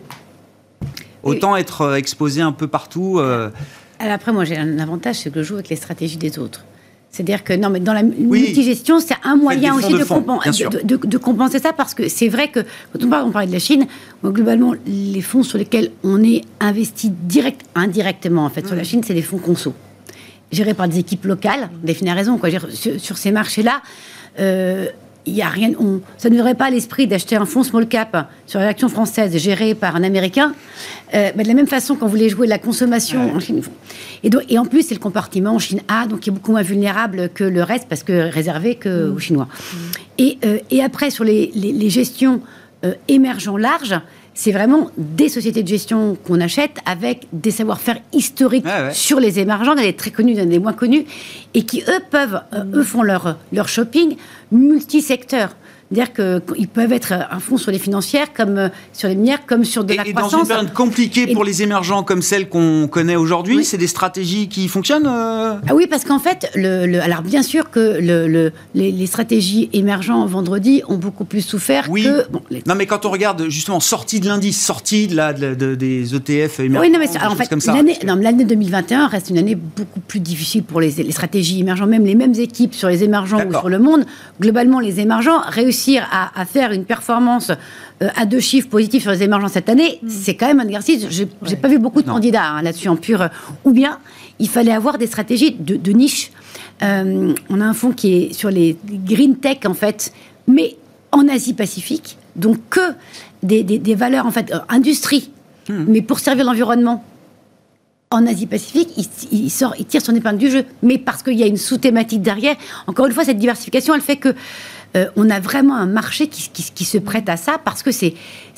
autant 1.25 1.57
être 1.57 1.97
exposé 1.97 2.41
un 2.41 2.53
peu 2.53 2.69
partout 2.69 3.21
après, 3.99 4.33
moi, 4.33 4.45
j'ai 4.45 4.57
un 4.57 4.79
avantage, 4.79 5.17
c'est 5.17 5.31
que 5.31 5.43
je 5.43 5.49
joue 5.49 5.55
avec 5.55 5.69
les 5.69 5.77
stratégies 5.77 6.17
des 6.17 6.39
autres. 6.39 6.65
C'est-à-dire 7.11 7.45
que 7.45 7.55
non, 7.55 7.71
mais 7.71 7.81
dans 7.81 7.95
la 7.95 8.03
multigestion, 8.03 9.01
c'est 9.01 9.15
un 9.25 9.37
moyen 9.37 9.75
aussi 9.75 9.93
de, 9.93 10.97
de, 10.97 11.19
compenser 11.19 11.59
ça 11.59 11.73
parce 11.73 11.95
que 11.95 12.09
c'est 12.11 12.29
vrai 12.29 12.49
que 12.49 12.61
quand 12.93 13.03
on, 13.03 13.09
parle, 13.09 13.29
on 13.29 13.31
parlait 13.31 13.47
de 13.49 13.53
la 13.53 13.59
Chine, 13.59 13.87
globalement, 14.23 14.75
les 14.87 15.23
fonds 15.23 15.43
sur 15.43 15.57
lesquels 15.57 15.93
on 16.03 16.23
est 16.23 16.43
investi 16.61 17.09
direct, 17.09 17.63
indirectement 17.75 18.45
en 18.45 18.51
fait 18.51 18.67
sur 18.67 18.77
la 18.77 18.85
Chine, 18.85 19.01
c'est 19.03 19.15
des 19.15 19.23
fonds 19.23 19.39
conso 19.39 19.73
gérés 20.53 20.75
par 20.75 20.89
des 20.89 20.99
équipes 20.99 21.25
locales. 21.25 21.71
Delphine 21.83 22.09
a 22.09 22.15
raison, 22.15 22.39
quoi. 22.39 22.51
Sur, 22.51 23.01
sur 23.01 23.19
ces 23.19 23.31
marchés-là, 23.31 23.83
euh, 24.39 24.87
il 25.27 25.35
y 25.35 25.43
a 25.43 25.49
rien, 25.49 25.73
on, 25.79 26.01
ça 26.19 26.31
ne 26.31 26.37
devrait 26.37 26.55
pas 26.55 26.67
à 26.67 26.71
l'esprit 26.71 27.07
d'acheter 27.07 27.37
un 27.37 27.47
fonds 27.47 27.63
small 27.63 27.87
cap 27.87 28.31
sur 28.47 28.61
les 28.61 28.67
actions 28.67 28.89
françaises 28.89 29.37
géré 29.37 29.75
par 29.75 29.97
un 29.97 30.05
Américain. 30.05 30.55
Euh, 31.15 31.31
mais 31.37 31.43
de 31.43 31.49
la 31.49 31.55
même 31.55 31.67
façon, 31.67 31.97
quand 31.97 32.07
vous 32.07 32.13
voulez 32.13 32.29
jouer 32.29 32.47
la 32.47 32.59
consommation 32.59 33.35
en 33.35 33.41
Chine, 33.41 33.61
et, 34.23 34.31
donc, 34.31 34.43
et 34.49 34.59
en 34.59 34.65
plus, 34.65 34.87
c'est 34.87 34.95
le 34.95 35.01
compartiment 35.01 35.53
en 35.53 35.59
Chine 35.59 35.81
A, 35.89 36.07
donc 36.07 36.21
qui 36.21 36.31
est 36.31 36.33
beaucoup 36.33 36.53
moins 36.53 36.63
vulnérable 36.63 37.31
que 37.35 37.45
le 37.45 37.63
reste, 37.63 37.87
parce 37.89 38.03
que 38.03 38.31
réservé 38.31 38.77
que 38.77 39.11
aux 39.11 39.19
Chinois. 39.19 39.49
Et, 40.19 40.39
euh, 40.45 40.59
et 40.71 40.83
après, 40.83 41.11
sur 41.11 41.25
les, 41.25 41.51
les, 41.55 41.73
les 41.73 41.91
gestions 41.91 42.41
euh, 42.85 42.95
émergents 43.09 43.57
larges, 43.57 44.01
c'est 44.37 44.53
vraiment 44.53 44.91
des 44.99 45.31
sociétés 45.31 45.63
de 45.63 45.69
gestion 45.69 46.17
qu'on 46.23 46.41
achète 46.43 46.77
avec 46.85 47.27
des 47.33 47.51
savoir-faire 47.51 47.99
historiques 48.13 48.67
ouais. 48.67 48.93
sur 48.93 49.19
les 49.19 49.41
émergents, 49.41 49.75
des 49.75 49.95
très 49.95 50.11
connus, 50.11 50.35
des 50.35 50.59
moins 50.59 50.75
connus, 50.75 51.07
et 51.55 51.65
qui, 51.65 51.83
eux, 51.89 52.01
peuvent, 52.11 52.43
euh, 52.53 52.65
eux, 52.75 52.83
font 52.83 53.03
leur, 53.03 53.39
leur 53.51 53.67
shopping 53.67 54.17
multisecteur. 54.53 55.57
C'est-à-dire 55.93 56.13
qu'ils 56.13 56.67
peuvent 56.69 56.93
être 56.93 57.13
un 57.13 57.39
fonds 57.39 57.57
sur 57.59 57.71
les 57.71 57.79
financières, 57.79 58.33
comme 58.33 58.59
euh, 58.59 58.69
sur 58.93 59.09
les 59.09 59.15
minières, 59.15 59.47
comme 59.47 59.65
sur 59.65 59.85
de 59.85 59.93
Et, 59.93 59.97
la 59.97 60.07
et 60.07 60.13
dans 60.13 60.23
une 60.23 60.27
croissance. 60.27 60.49
période 60.49 60.73
compliquée 60.73 61.31
Et- 61.31 61.33
pour 61.33 61.45
les 61.45 61.63
émergents 61.63 62.03
comme 62.03 62.23
celle 62.23 62.49
qu'on 62.49 62.89
connaît 62.89 63.15
aujourd'hui, 63.15 63.59
Oui. 63.59 63.65
c'est 63.65 63.77
des 63.79 63.87
stratégies 63.87 64.49
qui 64.49 64.67
fonctionnent 64.67 65.07
euh 65.07 65.55
Ah 65.69 65.75
oui, 65.77 65.87
parce 65.89 66.05
qu'en 66.05 66.19
fait, 66.19 66.51
le, 66.57 66.87
le- 66.87 67.01
alors 67.01 67.23
bien 67.23 67.43
sûr 67.43 67.71
que 67.71 67.99
le, 68.01 68.27
le- 68.27 68.53
les, 68.75 68.91
les 68.91 69.07
stratégies 69.07 69.71
émergents 69.73 70.27
vendredi 70.27 70.83
ont 70.89 70.97
beaucoup 70.97 71.25
plus 71.25 71.43
souffert 71.43 71.87
Oui. 71.89 72.03
que. 72.03 72.29
bon, 72.31 72.41
les- 72.51 72.65
Non, 72.67 72.75
mais 72.75 72.87
quand 72.87 73.07
on 73.07 73.11
regarde 73.11 73.49
justement 73.49 73.79
sortie 73.79 74.19
de 74.19 74.27
l'indice, 74.27 74.61
sortie 74.61 75.07
de 75.07 75.15
la, 75.15 75.33
de- 75.33 75.55
de- 75.55 75.77
des 75.77 76.15
ETF 76.17 76.61
émergents, 76.61 76.81
Oui, 76.81 76.91
non, 76.93 76.99
mais 76.99 77.09
en 77.25 77.37
fait, 77.37 77.49
comme 77.49 77.61
ça. 77.61 77.73
l'année 77.75 77.97
non, 78.05 78.17
mais 78.17 78.25
l'année 78.25 78.45
2021 78.45 79.07
reste 79.07 79.31
une 79.31 79.39
année 79.39 79.55
beaucoup 79.55 80.01
plus 80.01 80.19
difficile 80.21 80.65
pour 80.65 80.81
les, 80.81 80.91
les 80.91 81.13
stratégies 81.13 81.61
émergentes. 81.61 81.91
Même 81.91 82.05
les 82.07 82.17
mêmes 82.17 82.35
équipes 82.35 82.75
sur 82.75 82.89
les 82.89 83.05
émergents 83.05 83.39
ou 83.47 83.53
sur 83.53 83.69
le 83.69 83.79
monde, 83.79 84.05
globalement, 84.41 84.81
les 84.81 84.99
émergents, 85.01 85.41
réussir 85.77 86.07
à, 86.11 86.39
à 86.41 86.45
faire 86.47 86.73
une 86.73 86.85
performance 86.85 87.51
euh, 88.03 88.09
à 88.17 88.25
deux 88.25 88.41
chiffres 88.41 88.69
positifs 88.69 89.03
sur 89.03 89.11
les 89.13 89.23
émergents 89.23 89.49
cette 89.49 89.69
année, 89.69 90.01
c'est 90.09 90.35
quand 90.35 90.47
même 90.47 90.61
un 90.61 90.65
exercice. 90.67 91.07
J'ai 91.11 91.29
j'ai 91.43 91.57
pas 91.57 91.69
vu 91.69 91.79
beaucoup 91.79 92.03
de 92.03 92.07
Non. 92.07 92.15
candidats 92.15 92.45
hein, 92.45 92.63
là-dessus 92.63 92.89
en 92.89 92.97
pur. 92.97 93.21
euh, 93.23 93.29
Ou 93.65 93.73
bien, 93.73 93.99
il 94.39 94.49
fallait 94.49 94.73
avoir 94.73 94.97
des 94.99 95.07
stratégies 95.07 95.53
de, 95.59 95.77
de 95.77 95.93
niche. 95.93 96.31
Euh, 96.83 97.35
on 97.51 97.61
a 97.61 97.65
un 97.65 97.75
fonds 97.75 97.93
qui 97.93 98.15
est 98.15 98.33
sur 98.33 98.51
les 98.51 98.77
green 98.87 99.37
tech, 99.37 99.59
en 99.67 99.75
fait, 99.75 100.13
mais 100.47 100.77
en 101.13 101.29
Asie-Pacifique. 101.29 102.17
Donc, 102.37 102.59
que 102.71 102.81
des, 103.43 103.63
des- 103.63 103.79
des 103.79 103.95
valeurs, 103.95 104.27
en 104.27 104.31
fait, 104.31 104.51
euh, 104.53 104.59
industrie, 104.69 105.31
mais 105.69 106.01
pour 106.03 106.21
servir 106.21 106.45
l'environnement 106.45 107.03
en 108.13 108.25
Asie-Pacifique, 108.27 108.91
il, 108.97 109.07
il 109.33 109.51
sort, 109.51 109.75
il 109.81 109.85
tire 109.87 110.01
son 110.01 110.15
épingle 110.15 110.39
du 110.39 110.49
jeu, 110.51 110.65
mais 110.83 110.97
parce 110.97 111.23
qu'il 111.25 111.35
y 111.35 111.43
a 111.43 111.47
une 111.47 111.57
sous-thématique 111.57 112.23
derrière. 112.23 112.55
Encore 112.87 113.07
une 113.07 113.13
fois, 113.13 113.25
cette 113.25 113.39
diversification, 113.39 113.95
elle 113.95 114.01
fait 114.01 114.17
que 114.17 114.33
euh, 114.97 115.07
on 115.17 115.29
a 115.31 115.41
vraiment 115.41 115.77
un 115.77 115.87
marché 115.87 116.29
qui, 116.29 116.85
se 116.85 116.99
prête 116.99 117.29
à 117.29 117.37
ça, 117.37 117.61
parce 117.65 117.83
que 117.83 117.91
c'est 117.93 118.15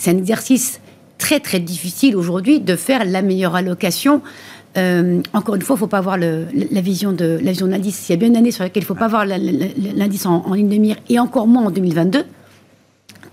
un 0.06 0.16
exercice 0.16 0.80
très 1.18 1.40
très 1.40 1.58
difficile 1.60 2.14
aujourd'hui 2.16 2.60
de 2.60 2.76
faire 2.76 3.04
la 3.04 3.22
meilleure 3.22 3.56
allocation. 3.56 4.22
Euh, 4.76 5.20
encore 5.32 5.56
une 5.56 5.62
fois, 5.62 5.74
il 5.74 5.78
ne 5.78 5.80
faut 5.80 5.86
pas 5.88 5.98
avoir 5.98 6.16
la 6.18 6.80
vision 6.80 7.12
de 7.12 7.40
l'indice. 7.42 8.08
Il 8.08 8.12
y 8.12 8.14
a 8.14 8.16
bien 8.16 8.28
une 8.28 8.36
année 8.36 8.52
sur 8.52 8.62
laquelle 8.62 8.82
il 8.82 8.84
ne 8.84 8.88
faut 8.88 8.94
pas 8.94 9.24
la- 9.24 9.38
l'indice 9.38 10.26
en, 10.26 10.52
ligne 10.54 10.68
de 10.68 10.76
mire, 10.76 10.96
et 11.08 11.18
encore 11.18 11.46
moins 11.48 11.64
en 11.64 11.70
2022. 11.70 12.24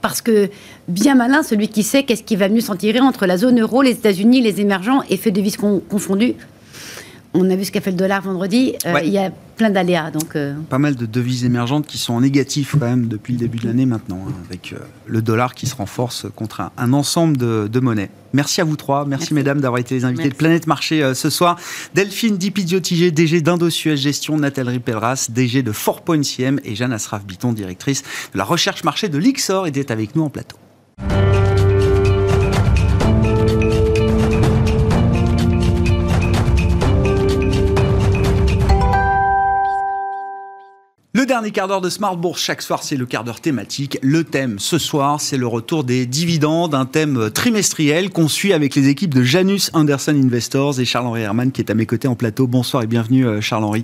Parce 0.01 0.21
que 0.21 0.49
bien 0.87 1.15
malin, 1.15 1.43
celui 1.43 1.67
qui 1.67 1.83
sait 1.83 2.03
qu'est-ce 2.03 2.23
qui 2.23 2.35
va 2.35 2.47
mieux 2.47 2.61
s'en 2.61 2.75
tirer 2.75 2.99
entre 2.99 3.25
la 3.25 3.37
zone 3.37 3.59
euro, 3.59 3.81
les 3.81 3.91
États-Unis, 3.91 4.41
les 4.41 4.61
émergents 4.61 5.01
et 5.09 5.17
fait 5.17 5.31
de 5.31 5.41
vis 5.41 5.57
con- 5.57 5.81
confondus. 5.89 6.35
On 7.37 7.49
a 7.49 7.55
vu 7.55 7.65
ce 7.65 7.71
qu'a 7.71 7.81
fait 7.81 7.91
le 7.91 7.97
dollar 7.97 8.21
vendredi. 8.21 8.73
Euh, 8.85 8.93
Ouais. 8.93 9.05
Il 9.07 9.11
y 9.13 9.17
a 9.17 9.29
plein 9.57 9.69
d'aléas. 9.69 10.09
Donc, 10.11 10.35
euh, 10.35 10.53
Pas 10.69 10.77
mal 10.77 10.95
de 10.95 11.05
devises 11.05 11.43
émergentes 11.43 11.85
qui 11.85 11.97
sont 11.97 12.13
en 12.13 12.21
négatif 12.21 12.75
quand 12.79 12.85
même 12.85 13.07
depuis 13.07 13.33
le 13.33 13.39
début 13.39 13.57
de 13.57 13.67
l'année 13.67 13.85
maintenant, 13.85 14.25
hein, 14.27 14.33
avec 14.49 14.71
euh, 14.73 14.77
le 15.05 15.21
dollar 15.21 15.53
qui 15.53 15.65
se 15.67 15.75
renforce 15.75 16.27
contre 16.35 16.61
un, 16.61 16.71
un 16.77 16.93
ensemble 16.93 17.35
de, 17.37 17.67
de 17.71 17.79
monnaies. 17.81 18.09
Merci 18.33 18.61
à 18.61 18.63
vous 18.63 18.75
trois, 18.77 19.05
merci, 19.05 19.23
Merci. 19.23 19.33
mesdames 19.33 19.59
d'avoir 19.61 19.79
été 19.79 19.95
les 19.95 20.05
invités 20.05 20.29
de. 20.29 20.33
Planète 20.35 20.67
Marché 20.67 21.03
euh, 21.03 21.13
ce 21.13 21.29
soir. 21.29 21.57
Delphine 21.93 22.37
Dipizio-Tigé, 22.37 23.11
DG 23.11 23.41
d'Indosuez 23.41 23.97
Gestion, 23.97 24.37
Nathalie 24.37 24.79
Pelleras, 24.79 25.27
DG 25.29 25.61
de 25.61 25.71
Four 25.71 26.01
Points 26.03 26.23
CM 26.23 26.59
et 26.63 26.75
Jeanne 26.75 26.93
Asraf-Biton, 26.93 27.51
directrice 27.53 28.03
de 28.33 28.37
la 28.37 28.43
recherche 28.45 28.83
marché 28.83 29.09
de 29.09 29.17
l'IXOR, 29.17 29.67
était 29.67 29.91
avec 29.91 30.15
nous 30.15 30.23
en 30.23 30.29
plateau. 30.29 30.57
Le 41.25 41.29
dernier 41.29 41.49
quart 41.49 41.67
d'heure 41.67 41.81
de 41.81 41.89
Smart 41.89 42.15
Bourse, 42.15 42.39
chaque 42.39 42.61
soir, 42.61 42.83
c'est 42.83 42.97
le 42.97 43.07
quart 43.07 43.23
d'heure 43.23 43.41
thématique. 43.41 43.97
Le 44.03 44.23
thème 44.23 44.59
ce 44.59 44.77
soir, 44.77 45.19
c'est 45.19 45.37
le 45.37 45.47
retour 45.47 45.83
des 45.83 46.05
dividendes, 46.05 46.75
un 46.75 46.85
thème 46.85 47.31
trimestriel 47.31 48.11
qu'on 48.11 48.27
suit 48.27 48.53
avec 48.53 48.75
les 48.75 48.89
équipes 48.89 49.11
de 49.11 49.23
Janus 49.23 49.71
Anderson 49.73 50.11
Investors 50.11 50.79
et 50.79 50.85
Charles-Henri 50.85 51.23
Hermann 51.23 51.51
qui 51.51 51.61
est 51.61 51.71
à 51.71 51.73
mes 51.73 51.87
côtés 51.87 52.07
en 52.07 52.13
plateau. 52.13 52.45
Bonsoir 52.45 52.83
et 52.83 52.85
bienvenue 52.85 53.25
euh, 53.25 53.41
Charles-Henri. 53.41 53.81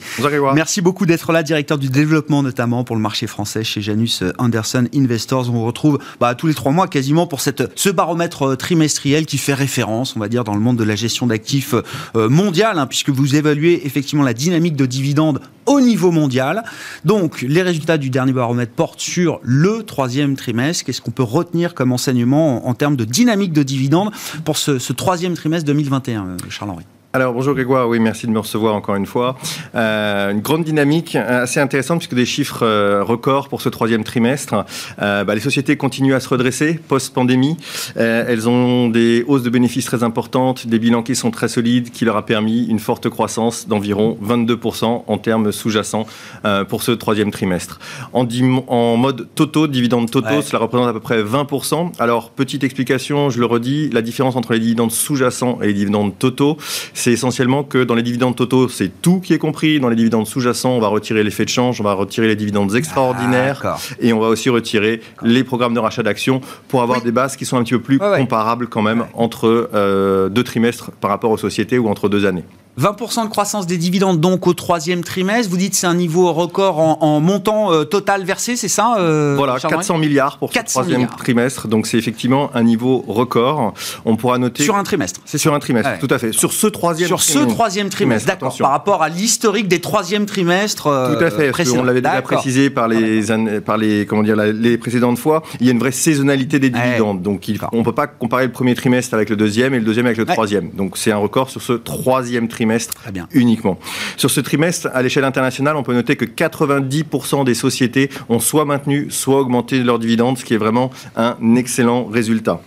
Merci 0.53 0.81
beaucoup 0.81 1.07
d'être 1.07 1.31
là, 1.31 1.41
directeur 1.41 1.79
du 1.79 1.89
développement 1.89 2.43
notamment 2.43 2.83
pour 2.83 2.95
le 2.95 3.01
marché 3.01 3.25
français 3.25 3.63
chez 3.63 3.81
Janus 3.81 4.23
Anderson 4.37 4.87
Investors. 4.93 5.49
On 5.49 5.53
vous 5.53 5.65
retrouve 5.65 5.97
bah, 6.19 6.35
tous 6.35 6.45
les 6.45 6.53
trois 6.53 6.71
mois 6.71 6.87
quasiment 6.87 7.25
pour 7.25 7.41
cette, 7.41 7.71
ce 7.73 7.89
baromètre 7.89 8.49
euh, 8.49 8.55
trimestriel 8.55 9.25
qui 9.25 9.39
fait 9.39 9.55
référence, 9.55 10.15
on 10.15 10.19
va 10.19 10.29
dire, 10.29 10.43
dans 10.43 10.53
le 10.53 10.59
monde 10.61 10.77
de 10.77 10.83
la 10.83 10.95
gestion 10.95 11.25
d'actifs 11.25 11.73
euh, 12.15 12.29
mondial, 12.29 12.77
hein, 12.77 12.85
puisque 12.85 13.09
vous 13.09 13.35
évaluez 13.35 13.83
effectivement 13.87 14.23
la 14.23 14.35
dynamique 14.35 14.75
de 14.75 14.85
dividendes 14.85 15.41
au 15.65 15.79
niveau 15.79 16.11
mondial. 16.11 16.63
Donc, 17.05 17.30
les 17.41 17.61
résultats 17.61 17.97
du 17.97 18.09
dernier 18.09 18.33
baromètre 18.33 18.73
portent 18.73 18.99
sur 18.99 19.39
le 19.43 19.83
troisième 19.83 20.35
trimestre. 20.35 20.85
Qu'est-ce 20.85 21.01
qu'on 21.01 21.11
peut 21.11 21.23
retenir 21.23 21.73
comme 21.73 21.91
enseignement 21.91 22.67
en, 22.67 22.73
termes 22.73 22.95
de 22.95 23.05
dynamique 23.05 23.53
de 23.53 23.63
dividendes 23.63 24.11
pour 24.45 24.57
ce, 24.57 24.79
ce 24.79 24.93
troisième 24.93 25.33
trimestre 25.33 25.65
2021, 25.65 26.25
euh, 26.25 26.37
Charles-Henri? 26.49 26.85
Alors 27.13 27.33
bonjour 27.33 27.53
Grégoire, 27.55 27.89
oui 27.89 27.99
merci 27.99 28.25
de 28.25 28.31
me 28.31 28.39
recevoir 28.39 28.73
encore 28.73 28.95
une 28.95 29.05
fois. 29.05 29.35
Euh, 29.75 30.31
une 30.31 30.39
grande 30.39 30.63
dynamique 30.63 31.17
euh, 31.17 31.43
assez 31.43 31.59
intéressante 31.59 31.97
puisque 31.99 32.15
des 32.15 32.25
chiffres 32.25 32.63
euh, 32.65 33.03
records 33.03 33.49
pour 33.49 33.61
ce 33.61 33.67
troisième 33.67 34.05
trimestre. 34.05 34.63
Euh, 35.01 35.25
bah, 35.25 35.35
les 35.35 35.41
sociétés 35.41 35.75
continuent 35.75 36.13
à 36.13 36.21
se 36.21 36.29
redresser 36.29 36.79
post-pandémie. 36.87 37.57
Euh, 37.97 38.23
elles 38.29 38.47
ont 38.47 38.87
des 38.87 39.25
hausses 39.27 39.43
de 39.43 39.49
bénéfices 39.49 39.83
très 39.87 40.03
importantes, 40.03 40.67
des 40.67 40.79
bilans 40.79 41.03
qui 41.03 41.17
sont 41.17 41.31
très 41.31 41.49
solides, 41.49 41.89
qui 41.91 42.05
leur 42.05 42.15
a 42.15 42.25
permis 42.25 42.63
une 42.67 42.79
forte 42.79 43.09
croissance 43.09 43.67
d'environ 43.67 44.17
22% 44.23 45.03
en 45.05 45.17
termes 45.17 45.51
sous-jacents 45.51 46.05
euh, 46.45 46.63
pour 46.63 46.81
ce 46.81 46.93
troisième 46.93 47.31
trimestre. 47.31 47.79
En, 48.13 48.25
en 48.67 48.95
mode 48.95 49.27
totaux, 49.35 49.67
dividendes 49.67 50.09
totaux, 50.09 50.29
Ouais. 50.35 50.41
cela 50.41 50.59
représente 50.59 50.87
à 50.87 50.93
peu 50.93 51.01
près 51.01 51.21
20%. 51.21 51.91
Alors 51.99 52.29
petite 52.29 52.63
explication, 52.63 53.29
je 53.29 53.41
le 53.41 53.47
redis, 53.47 53.89
la 53.89 54.01
différence 54.01 54.37
entre 54.37 54.53
les 54.53 54.59
dividendes 54.59 54.91
sous-jacents 54.93 55.59
et 55.61 55.67
les 55.67 55.73
dividendes 55.73 56.17
totaux, 56.17 56.55
c'est 57.01 57.11
essentiellement 57.11 57.63
que 57.63 57.83
dans 57.83 57.95
les 57.95 58.03
dividendes 58.03 58.35
totaux, 58.35 58.69
c'est 58.69 58.91
tout 59.01 59.19
qui 59.21 59.33
est 59.33 59.39
compris. 59.39 59.79
Dans 59.79 59.89
les 59.89 59.95
dividendes 59.95 60.27
sous-jacents, 60.27 60.71
on 60.71 60.79
va 60.79 60.87
retirer 60.87 61.23
l'effet 61.23 61.45
de 61.45 61.49
change, 61.49 61.81
on 61.81 61.83
va 61.83 61.93
retirer 61.93 62.27
les 62.27 62.35
dividendes 62.35 62.75
extraordinaires 62.75 63.61
Ah, 63.63 63.77
et 63.99 64.13
on 64.13 64.19
va 64.19 64.27
aussi 64.27 64.49
retirer 64.51 65.01
les 65.23 65.43
programmes 65.43 65.73
de 65.73 65.79
rachat 65.79 66.03
d'actions 66.03 66.41
pour 66.67 66.83
avoir 66.83 66.99
Oui. 66.99 67.03
des 67.05 67.11
bases 67.11 67.35
qui 67.35 67.45
sont 67.45 67.57
un 67.57 67.63
petit 67.63 67.73
peu 67.73 67.81
plus 67.81 67.97
ouais. 67.97 68.19
comparables 68.19 68.67
quand 68.67 68.83
même 68.83 69.01
Ouais. 69.01 69.07
entre 69.15 69.69
euh, 69.73 70.29
deux 70.29 70.43
trimestres 70.43 70.91
par 70.91 71.09
rapport 71.09 71.31
aux 71.31 71.37
sociétés 71.37 71.79
ou 71.79 71.87
entre 71.87 72.07
deux 72.07 72.25
années. 72.27 72.43
20% 72.79 73.25
de 73.25 73.29
croissance 73.29 73.67
des 73.67 73.77
dividendes 73.77 74.19
donc 74.19 74.47
au 74.47 74.53
troisième 74.53 75.03
trimestre. 75.03 75.49
Vous 75.51 75.57
dites 75.57 75.75
c'est 75.75 75.87
un 75.87 75.93
niveau 75.95 76.31
record 76.33 76.79
en, 76.79 76.97
en 77.01 77.19
montant 77.19 77.71
euh, 77.71 77.83
total 77.83 78.23
versé, 78.23 78.55
c'est 78.55 78.67
ça 78.69 78.95
euh, 78.97 79.35
Voilà, 79.37 79.57
Charles-Henri 79.59 79.81
400 79.85 79.97
milliards 79.97 80.37
pour 80.37 80.51
400 80.51 80.67
ce 80.67 80.73
troisième 80.73 81.01
milliards. 81.01 81.15
trimestre. 81.17 81.67
Donc 81.67 81.85
c'est 81.87 81.97
effectivement 81.97 82.49
un 82.53 82.63
niveau 82.63 83.03
record. 83.07 83.73
On 84.05 84.15
pourra 84.15 84.37
noter 84.37 84.63
Sur 84.63 84.75
un 84.77 84.83
trimestre, 84.83 85.19
c'est 85.25 85.37
sur 85.37 85.53
un 85.53 85.59
trimestre, 85.59 85.91
Ouais. 85.91 85.99
tout 85.99 86.07
à 86.09 86.17
fait. 86.17 86.31
Sur 86.31 86.53
ce 86.53 86.67
troisième 86.67 87.07
Sur 87.07 87.21
ce 87.21 87.39
troisième 87.39 87.89
trimestre, 87.89 88.27
d'accord. 88.27 88.55
Par 88.57 88.71
rapport 88.71 89.03
à 89.03 89.09
l'historique 89.09 89.67
des 89.67 89.81
troisièmes 89.81 90.25
trimestres 90.25 90.87
euh, 90.87 91.15
Tout 91.17 91.23
à 91.23 91.29
fait. 91.31 91.51
parce. 91.51 91.69
On 91.71 91.83
l'avait 91.83 92.01
déjà 92.01 92.21
précisé 92.21 92.69
par 92.69 92.87
les, 92.87 93.31
années- 93.31 93.59
par 93.59 93.77
les, 93.77 94.05
comment 94.05 94.23
dire, 94.23 94.35
les 94.37 94.77
précédentes 94.77 95.17
fois. 95.17 95.43
Il 95.59 95.65
y 95.65 95.69
a 95.69 95.71
une 95.73 95.79
vraie 95.79 95.91
saisonnalité 95.91 96.59
des 96.59 96.69
Ouais. 96.71 96.81
dividendes. 96.85 97.21
Donc, 97.21 97.47
il, 97.47 97.59
on 97.73 97.83
peut 97.83 97.91
pas 97.91 98.07
comparer 98.07 98.45
le 98.45 98.51
premier 98.51 98.75
trimestre 98.75 99.13
avec 99.13 99.29
le 99.29 99.35
deuxième 99.35 99.73
et 99.73 99.79
le 99.79 99.85
deuxième 99.85 100.05
avec 100.05 100.17
le 100.17 100.25
Ouais. 100.25 100.33
troisième. 100.33 100.69
Donc, 100.71 100.97
c'est 100.97 101.11
un 101.11 101.17
record 101.17 101.49
sur 101.49 101.61
ce 101.61 101.73
troisième 101.73 102.47
trimestre 102.47 102.60
Très 102.95 103.11
bien. 103.11 103.27
uniquement. 103.33 103.79
Sur 104.17 104.31
ce 104.31 104.41
trimestre, 104.41 104.89
à 104.93 105.01
l'échelle 105.01 105.23
internationale, 105.23 105.75
on 105.75 105.83
peut 105.83 105.93
noter 105.93 106.15
que 106.15 106.25
90% 106.25 107.43
des 107.45 107.53
sociétés 107.53 108.09
ont 108.29 108.39
soit 108.39 108.65
maintenu, 108.65 109.07
soit 109.09 109.39
augmenté 109.39 109.83
leurs 109.83 109.99
dividendes, 109.99 110.37
ce 110.37 110.45
qui 110.45 110.53
est 110.53 110.57
vraiment 110.57 110.91
un 111.15 111.55
excellent 111.55 112.05
résultat. 112.05 112.61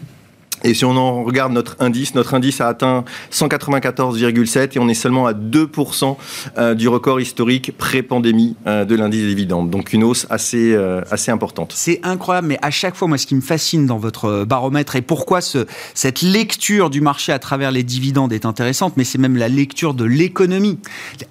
Et 0.64 0.72
si 0.72 0.86
on 0.86 0.96
en 0.96 1.22
regarde 1.24 1.52
notre 1.52 1.76
indice, 1.78 2.14
notre 2.14 2.32
indice 2.32 2.62
a 2.62 2.68
atteint 2.68 3.04
194,7 3.30 4.70
et 4.74 4.78
on 4.78 4.88
est 4.88 4.94
seulement 4.94 5.26
à 5.26 5.34
2% 5.34 6.16
euh, 6.56 6.74
du 6.74 6.88
record 6.88 7.20
historique 7.20 7.76
pré-pandémie 7.76 8.56
euh, 8.66 8.86
de 8.86 8.94
l'indice 8.96 9.20
des 9.20 9.28
dividendes. 9.28 9.68
Donc 9.68 9.92
une 9.92 10.02
hausse 10.04 10.26
assez, 10.30 10.72
euh, 10.72 11.02
assez 11.10 11.30
importante. 11.30 11.72
C'est 11.76 12.00
incroyable, 12.02 12.48
mais 12.48 12.58
à 12.62 12.70
chaque 12.70 12.96
fois, 12.96 13.08
moi, 13.08 13.18
ce 13.18 13.26
qui 13.26 13.34
me 13.34 13.42
fascine 13.42 13.84
dans 13.84 13.98
votre 13.98 14.44
baromètre 14.44 14.96
et 14.96 15.02
pourquoi 15.02 15.42
ce, 15.42 15.66
cette 15.92 16.22
lecture 16.22 16.88
du 16.88 17.02
marché 17.02 17.30
à 17.30 17.38
travers 17.38 17.70
les 17.70 17.82
dividendes 17.82 18.32
est 18.32 18.46
intéressante, 18.46 18.94
mais 18.96 19.04
c'est 19.04 19.18
même 19.18 19.36
la 19.36 19.48
lecture 19.48 19.92
de 19.92 20.04
l'économie. 20.04 20.78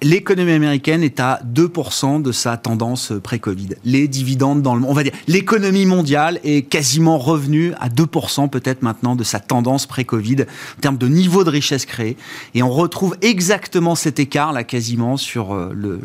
L'économie 0.00 0.52
américaine 0.52 1.02
est 1.02 1.18
à 1.18 1.40
2% 1.52 2.22
de 2.22 2.30
sa 2.30 2.56
tendance 2.56 3.12
pré-Covid. 3.20 3.70
Les 3.84 4.06
dividendes 4.06 4.62
dans 4.62 4.76
le 4.76 4.84
on 4.86 4.92
va 4.92 5.02
dire, 5.02 5.12
l'économie 5.26 5.86
mondiale 5.86 6.38
est 6.44 6.62
quasiment 6.62 7.18
revenue 7.18 7.72
à 7.80 7.88
2% 7.88 8.48
peut-être 8.48 8.82
maintenant 8.82 9.16
de 9.16 9.23
sa 9.24 9.40
tendance 9.40 9.86
pré-Covid 9.86 10.42
en 10.42 10.80
termes 10.80 10.98
de 10.98 11.08
niveau 11.08 11.44
de 11.44 11.50
richesse 11.50 11.86
créée. 11.86 12.16
Et 12.54 12.62
on 12.62 12.70
retrouve 12.70 13.16
exactement 13.20 13.94
cet 13.94 14.18
écart 14.18 14.52
là 14.52 14.64
quasiment 14.64 15.16
sur 15.16 15.54
euh, 15.54 15.72
le, 15.74 16.00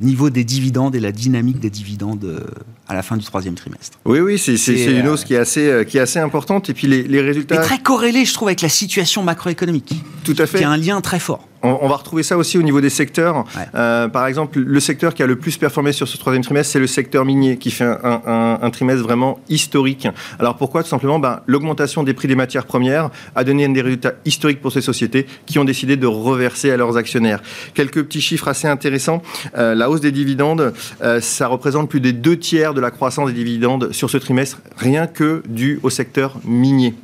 niveau 0.00 0.30
des 0.30 0.44
dividendes 0.44 0.94
et 0.94 1.00
la 1.00 1.12
dynamique 1.12 1.60
des 1.60 1.70
dividendes 1.70 2.24
euh, 2.24 2.40
à 2.88 2.94
la 2.94 3.02
fin 3.02 3.16
du 3.16 3.24
troisième 3.24 3.54
trimestre. 3.54 3.98
Oui, 4.04 4.20
oui, 4.20 4.38
c'est 4.38 4.56
une 4.56 5.08
hausse 5.08 5.24
qui 5.24 5.34
est 5.34 5.38
assez, 5.38 5.84
qui 5.88 5.98
est 5.98 6.00
assez 6.00 6.18
importante. 6.18 6.68
Et 6.70 6.74
puis 6.74 6.86
les, 6.86 7.02
les 7.02 7.20
résultats. 7.20 7.56
Et 7.56 7.64
très 7.64 7.78
corrélé, 7.78 8.24
je 8.24 8.34
trouve, 8.34 8.48
avec 8.48 8.62
la 8.62 8.68
situation 8.68 9.22
macroéconomique. 9.22 9.94
Tout 10.24 10.36
à 10.38 10.46
fait. 10.46 10.58
Qui 10.58 10.64
a 10.64 10.70
un 10.70 10.76
lien 10.76 11.00
très 11.00 11.18
fort. 11.18 11.46
On, 11.64 11.88
va 11.88 11.94
retrouver 11.94 12.24
ça 12.24 12.36
aussi 12.36 12.58
au 12.58 12.62
niveau 12.62 12.80
des 12.80 12.90
secteurs. 12.90 13.44
Euh, 13.76 14.08
par 14.08 14.26
exemple, 14.26 14.58
le 14.58 14.80
secteur 14.80 15.14
qui 15.14 15.22
a 15.22 15.26
le 15.26 15.36
plus 15.36 15.56
performé 15.58 15.92
sur 15.92 16.08
ce 16.08 16.16
troisième 16.16 16.42
trimestre, 16.42 16.72
c'est 16.72 16.80
le 16.80 16.88
secteur 16.88 17.24
minier, 17.24 17.56
qui 17.56 17.70
fait 17.70 17.84
un, 17.84 18.70
trimestre 18.70 19.04
vraiment 19.04 19.38
historique. 19.48 20.08
Alors 20.40 20.56
pourquoi? 20.56 20.82
Tout 20.82 20.88
simplement, 20.88 21.20
ben, 21.20 21.40
l'augmentation 21.46 22.02
des 22.02 22.14
prix 22.14 22.26
des 22.26 22.34
matières 22.34 22.66
premières 22.66 23.10
a 23.36 23.44
donné 23.44 23.68
des 23.68 23.80
résultats 23.80 24.14
historiques 24.24 24.60
pour 24.60 24.72
ces 24.72 24.80
sociétés 24.80 25.26
qui 25.46 25.60
ont 25.60 25.64
décidé 25.64 25.96
de 25.96 26.06
reverser 26.06 26.72
à 26.72 26.76
leurs 26.76 26.96
actionnaires. 26.96 27.40
Quelques 27.74 28.02
petits 28.02 28.20
chiffres 28.20 28.48
assez 28.48 28.66
intéressants. 28.66 29.22
Euh, 29.56 29.76
la 29.76 29.88
hausse 29.88 30.00
des 30.00 30.12
dividendes, 30.12 30.72
euh, 31.02 31.20
ça 31.20 31.46
représente 31.46 31.88
plus 31.88 32.00
des 32.00 32.12
deux 32.12 32.38
tiers 32.38 32.71
de 32.74 32.80
la 32.80 32.90
croissance 32.90 33.28
des 33.28 33.34
dividendes 33.34 33.92
sur 33.92 34.10
ce 34.10 34.18
trimestre, 34.18 34.60
rien 34.76 35.06
que 35.06 35.42
dû 35.48 35.80
au 35.82 35.90
secteur 35.90 36.38
minier 36.44 36.94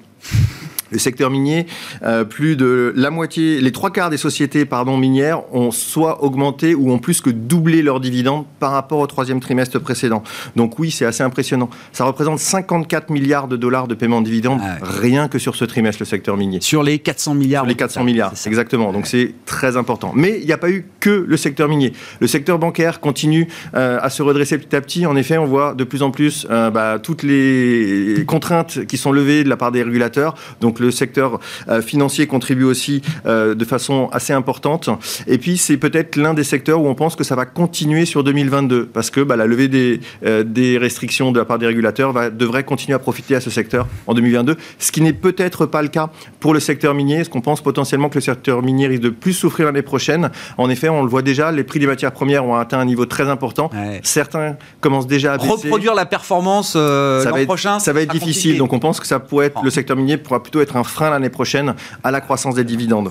le 0.91 0.99
secteur 0.99 1.31
minier, 1.31 1.67
euh, 2.03 2.25
plus 2.25 2.57
de 2.57 2.93
la 2.97 3.11
moitié, 3.11 3.61
les 3.61 3.73
trois 3.73 3.91
quarts 3.91 4.11
des 4.11 4.17
sociétés 4.17 4.65
pardon, 4.65 4.97
minières 4.97 5.43
ont 5.55 5.71
soit 5.71 6.23
augmenté 6.23 6.75
ou 6.75 6.91
ont 6.91 6.99
plus 6.99 7.21
que 7.21 7.31
doublé 7.31 7.83
leurs 7.83 8.01
dividendes 8.01 8.45
par 8.61 8.73
rapport 8.73 8.99
au 8.99 9.07
troisième 9.07 9.41
trimestre 9.41 9.79
précédent. 9.79 10.23
Donc 10.57 10.79
oui, 10.79 10.91
c'est 10.91 11.05
assez 11.05 11.23
impressionnant. 11.23 11.71
Ça 11.93 12.05
représente 12.05 12.39
54 12.39 13.11
milliards 13.11 13.49
de 13.49 13.57
dollars 13.57 13.89
de 13.89 13.95
paiement 13.95 14.21
de 14.21 14.27
dividendes 14.27 14.61
ah 14.63 14.79
rien 14.83 15.29
que 15.29 15.39
sur 15.39 15.57
ce 15.57 15.65
trimestre, 15.65 16.03
le 16.03 16.07
secteur 16.07 16.37
minier. 16.37 16.61
Sur 16.61 16.83
les 16.83 16.99
400 16.99 17.35
milliards. 17.35 17.63
Sur 17.63 17.69
les 17.69 17.77
400 17.77 18.05
milliards, 18.05 18.33
exactement. 18.47 18.93
Donc 18.93 19.07
c'est 19.07 19.35
très 19.47 19.77
important. 19.77 20.13
Mais 20.15 20.39
il 20.41 20.47
n'y 20.47 20.53
a 20.53 20.59
pas 20.59 20.71
eu 20.71 20.87
que 21.01 21.25
le 21.27 21.37
secteur 21.37 21.69
minier. 21.69 21.93
Le 22.21 22.27
secteur 22.27 22.59
bancaire 22.59 23.01
continue 23.01 23.49
euh, 23.75 23.99
à 24.01 24.11
se 24.11 24.23
redresser 24.23 24.59
petit 24.59 24.77
à 24.77 24.81
petit. 24.81 25.07
En 25.07 25.17
effet, 25.17 25.39
on 25.39 25.47
voit 25.47 25.75
de 25.75 25.85
plus 25.85 26.03
en 26.03 26.11
plus 26.11 26.47
euh, 26.51 26.71
bah, 26.71 26.99
toutes 27.03 27.23
les 27.23 28.25
contraintes 28.27 28.87
qui 28.87 28.97
sont 28.97 29.13
levées 29.13 29.45
de 29.45 29.49
la 29.49 29.57
part 29.57 29.73
des 29.73 29.83
régulateurs. 29.83 30.35
Donc 30.61 30.78
le 30.79 30.91
secteur 30.91 31.41
euh, 31.69 31.83
financier 31.83 32.27
contribue 32.27 32.65
aussi 32.65 33.03
euh, 33.27 33.55
de 33.55 33.65
façon 33.65 34.09
assez 34.13 34.33
importante. 34.33 34.89
Et 35.27 35.39
puis, 35.39 35.57
c'est 35.59 35.77
peut-être 35.77 36.17
l'un 36.17 36.35
des 36.35 36.45
secteurs 36.45 36.81
où 36.81 36.87
on 36.87 36.95
pense 36.95 37.17
que 37.17 37.25
ça 37.25 37.35
va 37.35 37.47
continuer 37.47 38.05
sur 38.05 38.25
2022, 38.25 38.87
parce 38.87 39.11
que 39.11 39.21
bah, 39.21 39.37
la 39.37 39.47
levée 39.47 39.69
des, 39.69 40.01
euh, 40.25 40.45
des, 40.45 40.79
restrictions 40.79 41.33
de 41.33 41.39
la 41.39 41.45
part 41.45 41.59
des 41.59 41.67
régulateurs 41.67 42.13
va, 42.13 42.31
devrait 42.31 42.65
continuer 42.65 42.95
à 42.95 42.99
profiter 42.99 43.35
à 43.35 43.41
ce 43.41 43.51
secteur 43.51 43.87
en 44.07 44.15
2022, 44.15 44.57
ce 44.79 44.93
qui 44.93 45.01
n'est 45.01 45.13
peut-être 45.13 45.67
pas 45.67 45.83
le 45.83 45.89
cas 45.89 46.11
pour 46.41 46.55
le 46.55 46.61
secteur 46.61 46.95
minier, 46.95 47.25
ce 47.25 47.31
qu'on 47.31 47.41
pense 47.41 47.63
potentiellement 47.63 48.09
que 48.09 48.17
le 48.17 48.21
secteur 48.21 48.63
minier 48.63 48.87
risque 48.87 49.03
de 49.03 49.11
plus 49.11 49.33
souffrir 49.33 49.67
l'année 49.67 49.83
prochaine. 49.83 50.31
En 50.57 50.71
effet, 50.71 50.89
on 50.89 51.03
le 51.03 51.09
voit 51.09 51.23
déjà, 51.23 51.51
les 51.53 51.65
prix 51.65 51.79
des 51.79 51.87
matières 51.87 52.13
premières 52.13 52.45
ont 52.45 52.55
atteint 52.55 52.79
un 52.79 52.85
niveau 52.85 53.07
très 53.07 53.29
important. 53.29 53.71
Certains 54.03 54.57
commencent 54.81 55.07
déjà 55.07 55.35
à 55.35 55.39
baisser. 55.39 55.51
Reproduire 55.51 55.95
la 55.95 56.07
performance 56.07 56.77
l'an 56.77 57.45
prochain, 57.45 57.79
ça 57.79 57.93
va 57.93 58.03
être 58.03 58.13
difficile. 58.13 58.59
Donc 58.59 58.73
on 58.73 58.79
pense 58.79 59.01
que 59.01 59.07
ça 59.07 59.19
pourrait 59.19 59.47
être, 59.47 59.63
le 59.63 59.71
secteur 59.71 59.97
minier 59.97 60.17
pourra 60.17 60.43
plutôt 60.43 60.61
être 60.61 60.68
un 60.77 60.85
frein 60.85 61.11
l'année 61.11 61.31
prochaine 61.31 61.75
à 62.05 62.11
la 62.11 62.21
croissance 62.21 62.55
des 62.55 62.65
dividendes. 62.65 63.11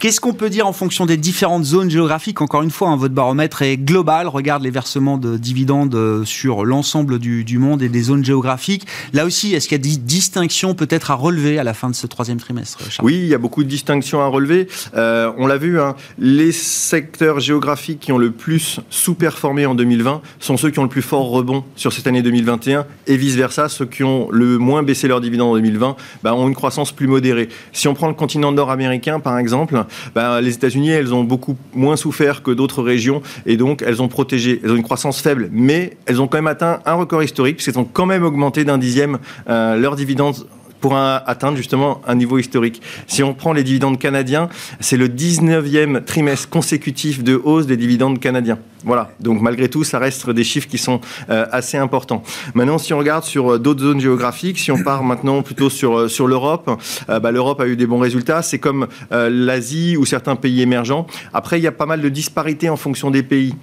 Qu'est-ce 0.00 0.18
qu'on 0.18 0.32
peut 0.32 0.48
dire 0.48 0.66
en 0.66 0.72
fonction 0.72 1.04
des 1.04 1.18
différentes 1.18 1.64
zones 1.64 1.90
géographiques 1.90 2.40
Encore 2.40 2.62
une 2.62 2.70
fois, 2.70 2.88
hein, 2.88 2.96
votre 2.96 3.12
baromètre 3.12 3.60
est 3.60 3.76
global, 3.76 4.28
regarde 4.28 4.62
les 4.62 4.70
versements 4.70 5.18
de 5.18 5.36
dividendes 5.36 5.94
euh, 5.94 6.24
sur 6.24 6.64
l'ensemble 6.64 7.18
du, 7.18 7.58
monde 7.58 7.82
et 7.82 7.90
des 7.90 8.00
zones 8.00 8.24
géographiques. 8.24 8.86
Là 9.12 9.26
aussi, 9.26 9.54
est-ce 9.54 9.68
qu'il 9.68 9.76
y 9.76 9.80
a 9.80 9.92
des 9.92 9.98
distinctions 9.98 10.72
peut-être 10.72 11.10
à 11.10 11.16
relever 11.16 11.58
à 11.58 11.64
la 11.64 11.74
fin 11.74 11.90
de 11.90 11.94
ce 11.94 12.06
troisième 12.06 12.38
trimestre 12.38 12.78
Oui, 13.02 13.16
il 13.16 13.26
y 13.26 13.34
a 13.34 13.38
beaucoup 13.38 13.62
de 13.62 13.68
distinctions 13.68 14.22
à 14.22 14.26
relever. 14.28 14.68
Euh, 14.96 15.32
on 15.36 15.46
l'a 15.46 15.58
vu, 15.58 15.78
hein, 15.78 15.94
les 16.18 16.52
secteurs 16.52 17.38
géographiques 17.38 18.00
qui 18.00 18.12
ont 18.12 18.18
le 18.18 18.30
plus 18.30 18.80
sous-performé 18.88 19.66
en 19.66 19.74
2020 19.74 20.22
sont 20.38 20.56
ceux 20.56 20.70
qui 20.70 20.78
ont 20.78 20.84
le 20.84 20.88
plus 20.88 21.02
fort 21.02 21.28
rebond 21.28 21.62
sur 21.76 21.92
cette 21.92 22.06
année 22.06 22.22
2021 22.22 22.86
et 23.06 23.18
vice-versa, 23.18 23.68
ceux 23.68 23.84
qui 23.84 24.02
ont 24.02 24.30
le 24.30 24.56
moins 24.56 24.82
baissé 24.82 25.08
leurs 25.08 25.20
dividendes 25.20 25.50
en 25.50 25.56
2020 25.56 25.96
bah, 26.22 26.34
ont 26.34 26.48
une 26.48 26.54
croissance 26.54 26.90
plus 26.90 27.06
modérée. 27.06 27.50
Si 27.74 27.86
on 27.86 27.92
prend 27.92 28.08
le 28.08 28.14
continent 28.14 28.50
nord-américain, 28.50 29.20
par 29.20 29.36
exemple, 29.36 29.84
ben, 30.14 30.40
les 30.40 30.54
États-Unis, 30.54 30.90
ont 31.12 31.24
beaucoup 31.24 31.56
moins 31.74 31.96
souffert 31.96 32.42
que 32.42 32.50
d'autres 32.50 32.82
régions 32.82 33.22
et 33.46 33.56
donc 33.56 33.82
elles 33.82 34.02
ont 34.02 34.08
protégé. 34.08 34.60
Elles 34.62 34.72
ont 34.72 34.76
une 34.76 34.82
croissance 34.82 35.20
faible, 35.20 35.48
mais 35.52 35.96
elles 36.06 36.20
ont 36.20 36.28
quand 36.28 36.38
même 36.38 36.46
atteint 36.46 36.80
un 36.86 36.94
record 36.94 37.22
historique 37.22 37.56
puisqu'elles 37.56 37.80
ont 37.80 37.88
quand 37.90 38.06
même 38.06 38.24
augmenté 38.24 38.64
d'un 38.64 38.78
dixième 38.78 39.18
euh, 39.48 39.76
leurs 39.76 39.96
dividendes 39.96 40.46
pour 40.80 40.96
atteindre 40.96 41.56
justement 41.56 42.00
un 42.06 42.14
niveau 42.14 42.38
historique. 42.38 42.82
Si 43.06 43.22
on 43.22 43.34
prend 43.34 43.52
les 43.52 43.64
dividendes 43.64 43.98
canadiens, 43.98 44.48
c'est 44.80 44.96
le 44.96 45.08
19e 45.08 46.04
trimestre 46.04 46.48
consécutif 46.48 47.22
de 47.22 47.34
hausse 47.34 47.66
des 47.66 47.76
dividendes 47.76 48.18
canadiens. 48.18 48.58
Voilà, 48.84 49.10
donc 49.20 49.42
malgré 49.42 49.68
tout, 49.68 49.84
ça 49.84 49.98
reste 49.98 50.30
des 50.30 50.44
chiffres 50.44 50.68
qui 50.68 50.78
sont 50.78 51.00
euh, 51.28 51.44
assez 51.52 51.76
importants. 51.76 52.22
Maintenant, 52.54 52.78
si 52.78 52.94
on 52.94 52.98
regarde 52.98 53.24
sur 53.24 53.52
euh, 53.52 53.58
d'autres 53.58 53.82
zones 53.82 54.00
géographiques, 54.00 54.58
si 54.58 54.70
on 54.72 54.82
part 54.82 55.02
maintenant 55.04 55.42
plutôt 55.42 55.68
sur, 55.68 55.98
euh, 55.98 56.08
sur 56.08 56.26
l'Europe, 56.26 56.70
bah, 57.08 57.30
l'Europe 57.30 57.60
a 57.60 57.66
eu 57.66 57.76
des 57.76 57.86
bons 57.86 57.98
résultats. 57.98 58.42
C'est 58.42 58.58
comme 58.58 58.86
l'Asie 59.10 59.96
ou 59.96 60.06
certains 60.06 60.36
pays 60.36 60.62
émergents. 60.62 61.06
Après, 61.32 61.58
il 61.58 61.62
y 61.62 61.66
a 61.66 61.72
pas 61.72 61.86
mal 61.86 62.00
de 62.00 62.08
disparités 62.08 62.68
en 62.68 62.76
fonction 62.76 63.10
des 63.10 63.22
pays. 63.22 63.54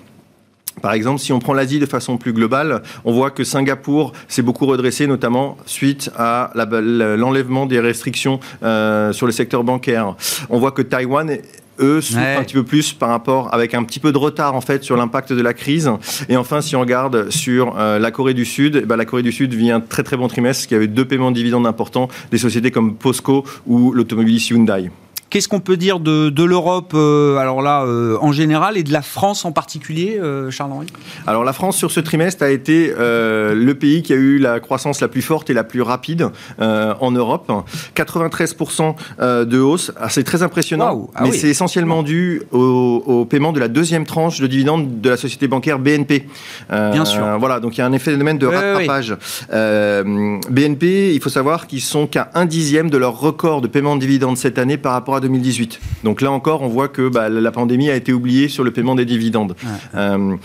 Par 0.82 0.94
exemple, 0.94 1.20
si 1.20 1.34
on 1.34 1.40
prend 1.40 1.54
l'Asie 1.54 1.80
de 1.80 1.86
façon 1.86 2.18
plus 2.18 2.34
globale, 2.34 2.84
on 3.06 3.14
voit 3.14 3.32
que 3.32 3.44
Singapour 3.44 4.14
s'est 4.28 4.42
beaucoup 4.42 4.66
redressé, 4.66 5.08
notamment 5.08 5.58
suite 5.66 6.12
à 6.18 6.52
l'enlèvement 6.56 7.66
des 7.66 7.80
restrictions 7.80 8.40
euh, 8.64 9.12
sur 9.14 9.26
le 9.26 9.32
secteur 9.32 9.64
bancaire. 9.64 10.16
On 10.50 10.60
voit 10.60 10.72
que 10.72 10.82
Taïwan 10.82 11.38
eux 11.80 12.02
souffrent 12.02 12.40
un 12.40 12.44
petit 12.44 12.56
peu 12.56 12.64
plus 12.64 12.94
par 12.94 13.10
rapport 13.10 13.54
avec 13.54 13.74
un 13.74 13.84
petit 13.84 14.00
peu 14.00 14.12
de 14.12 14.18
retard 14.18 14.56
en 14.56 14.62
fait 14.62 14.84
sur 14.84 14.98
l'impact 14.98 15.34
de 15.34 15.42
la 15.42 15.54
crise. 15.54 15.92
Et 16.30 16.38
enfin, 16.38 16.62
si 16.62 16.76
on 16.76 16.80
regarde 16.80 17.30
sur 17.30 17.76
euh, 17.78 18.00
la 18.00 18.12
Corée 18.12 18.34
du 18.34 18.46
Sud, 18.46 18.80
eh 18.84 18.86
ben, 18.86 18.96
la 18.96 19.06
Corée 19.06 19.24
du 19.24 19.32
Sud 19.32 19.54
vit 19.54 19.72
un 19.72 19.80
très 19.80 20.04
très 20.04 20.18
bon 20.18 20.28
trimestre 20.28 20.68
qui 20.68 20.76
avait 20.76 20.88
deux 20.88 21.06
paiements 21.06 21.32
de 21.32 21.36
dividendes 21.36 21.68
importants 21.68 22.08
des 22.32 22.38
sociétés 22.38 22.72
comme 22.72 22.96
POSCO 22.96 23.44
ou 23.66 23.92
l'automobiliste 23.94 24.50
Hyundai. 24.50 24.90
Qu'est-ce 25.30 25.50
qu'on 25.50 25.60
peut 25.60 25.78
dire 25.78 26.00
de, 26.00 26.30
de 26.30 26.44
l'Europe, 26.44 26.94
euh, 26.96 27.38
alors 27.38 27.62
là, 27.62 27.84
euh, 27.84 28.18
en 28.22 28.32
général, 28.32 28.78
et 28.78 28.84
de 28.84 28.94
la 28.94 29.02
France 29.02 29.44
en 29.44 29.52
particulier, 29.52 30.18
euh, 30.22 30.52
Charles-Henri? 30.52 30.88
Alors 31.26 31.44
la 31.44 31.54
France, 31.54 31.76
sur 31.76 31.92
ce 31.92 32.00
trimestre, 32.00 32.44
a 32.44 32.50
été 32.50 32.94
le 32.98 33.74
pays 33.74 34.04
qui 34.04 34.14
a 34.14 34.16
eu 34.16 34.38
la 34.38 34.60
croissance 34.60 35.02
la 35.02 35.08
plus 35.08 35.22
forte 35.22 35.50
et 35.50 35.54
la 35.54 35.64
plus 35.64 35.82
rapide 35.82 36.30
en 36.60 37.12
Europe. 37.12 37.52
93% 37.96 38.96
de 39.46 39.60
hausse, 39.60 39.92
ah, 40.00 40.10
c'est 40.10 40.24
très 40.24 40.44
impressionnant, 40.44 41.10
ah 41.16 41.24
mais 41.24 41.32
c'est 41.32 41.50
essentiellement 41.50 42.04
dû 42.04 42.42
au, 42.52 43.04
au, 43.06 43.26
paiement 43.26 43.52
de 43.52 43.60
la 43.60 43.68
deuxième 43.68 44.06
tranche 44.06 44.40
de 44.40 44.48
dividendes 44.48 45.02
de 45.02 45.10
la 45.10 45.18
société 45.18 45.48
bancaire 45.48 45.80
BNP. 45.80 46.28
Bien 46.70 47.06
sûr. 47.06 47.38
Voilà, 47.40 47.60
donc 47.60 47.78
il 47.78 47.80
y 47.80 47.84
a 47.84 47.86
un 47.86 47.94
effet 47.94 48.12
phénomène 48.12 48.38
de 48.38 48.48
rattrapage. 48.48 49.16
BNP, 49.50 51.14
il 51.14 51.22
faut 51.22 51.30
savoir 51.30 51.68
qu'ils 51.68 51.82
sont 51.82 52.08
qu'à 52.08 52.30
un 52.34 52.46
dixième 52.46 52.90
de 52.90 52.98
leur 52.98 53.20
record 53.20 53.62
de 53.62 53.68
paiement 53.68 53.96
de 53.96 54.02
dividendes 54.02 54.38
cette 54.38 54.58
année 54.58 54.78
par 54.78 54.94
rapport 54.94 55.16
à 55.16 55.17
2018. 55.20 55.80
Donc 56.04 56.22
là 56.22 56.32
encore, 56.32 56.62
on 56.62 56.68
voit 56.68 56.88
que 56.88 57.10
bah, 57.10 57.30
la 57.30 57.52
pandémie 57.52 57.90
a 57.90 57.96
été 57.96 58.14
oubliée 58.14 58.48
sur 58.48 58.64
le 58.64 58.72
paiement 58.72 58.96
des 58.96 59.06
dividendes. 59.06 59.56
Euh, 59.96 60.36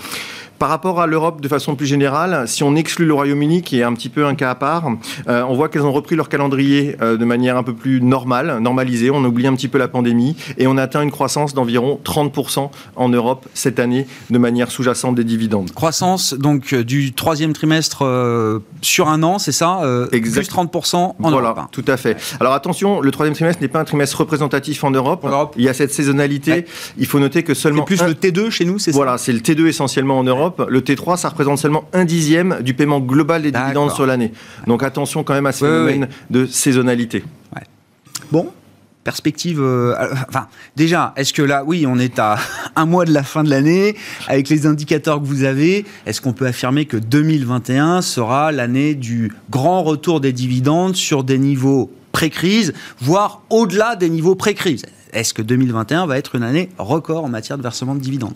par 0.62 0.68
rapport 0.68 1.00
à 1.00 1.08
l'Europe 1.08 1.40
de 1.40 1.48
façon 1.48 1.74
plus 1.74 1.88
générale, 1.88 2.46
si 2.46 2.62
on 2.62 2.76
exclut 2.76 3.04
le 3.04 3.12
Royaume-Uni, 3.14 3.62
qui 3.62 3.80
est 3.80 3.82
un 3.82 3.92
petit 3.94 4.08
peu 4.08 4.26
un 4.26 4.36
cas 4.36 4.50
à 4.50 4.54
part, 4.54 4.92
euh, 5.26 5.42
on 5.48 5.54
voit 5.54 5.68
qu'elles 5.68 5.82
ont 5.82 5.90
repris 5.90 6.14
leur 6.14 6.28
calendrier 6.28 6.94
euh, 7.02 7.16
de 7.16 7.24
manière 7.24 7.56
un 7.56 7.64
peu 7.64 7.74
plus 7.74 8.00
normale, 8.00 8.60
normalisée. 8.60 9.10
On 9.10 9.24
oublie 9.24 9.48
un 9.48 9.56
petit 9.56 9.66
peu 9.66 9.78
la 9.78 9.88
pandémie 9.88 10.36
et 10.58 10.68
on 10.68 10.76
atteint 10.76 11.02
une 11.02 11.10
croissance 11.10 11.52
d'environ 11.52 11.98
30% 12.04 12.70
en 12.94 13.08
Europe 13.08 13.48
cette 13.54 13.80
année 13.80 14.06
de 14.30 14.38
manière 14.38 14.70
sous-jacente 14.70 15.16
des 15.16 15.24
dividendes. 15.24 15.72
Croissance 15.72 16.32
donc 16.32 16.72
euh, 16.74 16.84
du 16.84 17.12
troisième 17.12 17.54
trimestre 17.54 18.04
sur 18.82 19.08
un 19.08 19.24
an, 19.24 19.40
c'est 19.40 19.50
ça 19.50 19.80
Plus 20.12 20.20
30% 20.20 20.94
en 20.94 21.16
voilà, 21.18 21.38
Europe. 21.38 21.58
Hein. 21.58 21.68
tout 21.72 21.84
à 21.88 21.96
fait. 21.96 22.16
Alors 22.38 22.52
attention, 22.52 23.00
le 23.00 23.10
troisième 23.10 23.34
trimestre 23.34 23.60
n'est 23.60 23.66
pas 23.66 23.80
un 23.80 23.84
trimestre 23.84 24.20
représentatif 24.20 24.84
en 24.84 24.92
Europe. 24.92 25.26
Il 25.56 25.64
y 25.64 25.68
a 25.68 25.74
cette 25.74 25.92
saisonnalité. 25.92 26.66
Il 26.98 27.06
faut 27.06 27.18
noter 27.18 27.42
que 27.42 27.52
seulement... 27.52 27.84
C'est 27.88 27.96
plus 27.96 28.06
le 28.06 28.14
T2 28.14 28.50
chez 28.50 28.64
nous, 28.64 28.78
c'est 28.78 28.92
ça? 28.92 28.96
Voilà, 28.96 29.18
c'est 29.18 29.32
le 29.32 29.40
T2 29.40 29.66
essentiellement 29.66 30.20
en 30.20 30.22
Europe. 30.22 30.51
Le 30.68 30.80
T3, 30.80 31.16
ça 31.16 31.28
représente 31.28 31.58
seulement 31.58 31.84
un 31.92 32.04
dixième 32.04 32.62
du 32.62 32.74
paiement 32.74 33.00
global 33.00 33.42
des 33.42 33.52
dividendes 33.52 33.92
sur 33.92 34.06
l'année. 34.06 34.32
Donc 34.66 34.82
attention 34.82 35.24
quand 35.24 35.34
même 35.34 35.46
à 35.46 35.52
ce 35.52 35.64
phénomène 35.64 36.08
de 36.30 36.46
saisonnalité. 36.46 37.24
Bon, 38.30 38.50
perspective. 39.04 39.60
euh, 39.60 39.94
enfin, 40.28 40.46
déjà, 40.76 41.12
est-ce 41.16 41.32
que 41.32 41.42
là, 41.42 41.64
oui, 41.66 41.84
on 41.86 41.98
est 41.98 42.18
à 42.18 42.38
un 42.76 42.86
mois 42.86 43.04
de 43.04 43.12
la 43.12 43.22
fin 43.22 43.44
de 43.44 43.50
l'année, 43.50 43.96
avec 44.26 44.48
les 44.48 44.66
indicateurs 44.66 45.20
que 45.20 45.26
vous 45.26 45.44
avez, 45.44 45.84
est-ce 46.06 46.20
qu'on 46.20 46.32
peut 46.32 46.46
affirmer 46.46 46.86
que 46.86 46.96
2021 46.96 48.02
sera 48.02 48.52
l'année 48.52 48.94
du 48.94 49.32
grand 49.50 49.82
retour 49.82 50.20
des 50.20 50.32
dividendes 50.32 50.96
sur 50.96 51.24
des 51.24 51.38
niveaux 51.38 51.90
pré-crise, 52.12 52.72
voire 53.00 53.42
au-delà 53.50 53.96
des 53.96 54.08
niveaux 54.08 54.34
pré-crise? 54.34 54.84
Est-ce 55.12 55.34
que 55.34 55.42
2021 55.42 56.06
va 56.06 56.16
être 56.16 56.36
une 56.36 56.42
année 56.42 56.70
record 56.78 57.24
en 57.24 57.28
matière 57.28 57.58
de 57.58 57.62
versement 57.62 57.94
de 57.94 58.00
dividendes? 58.00 58.34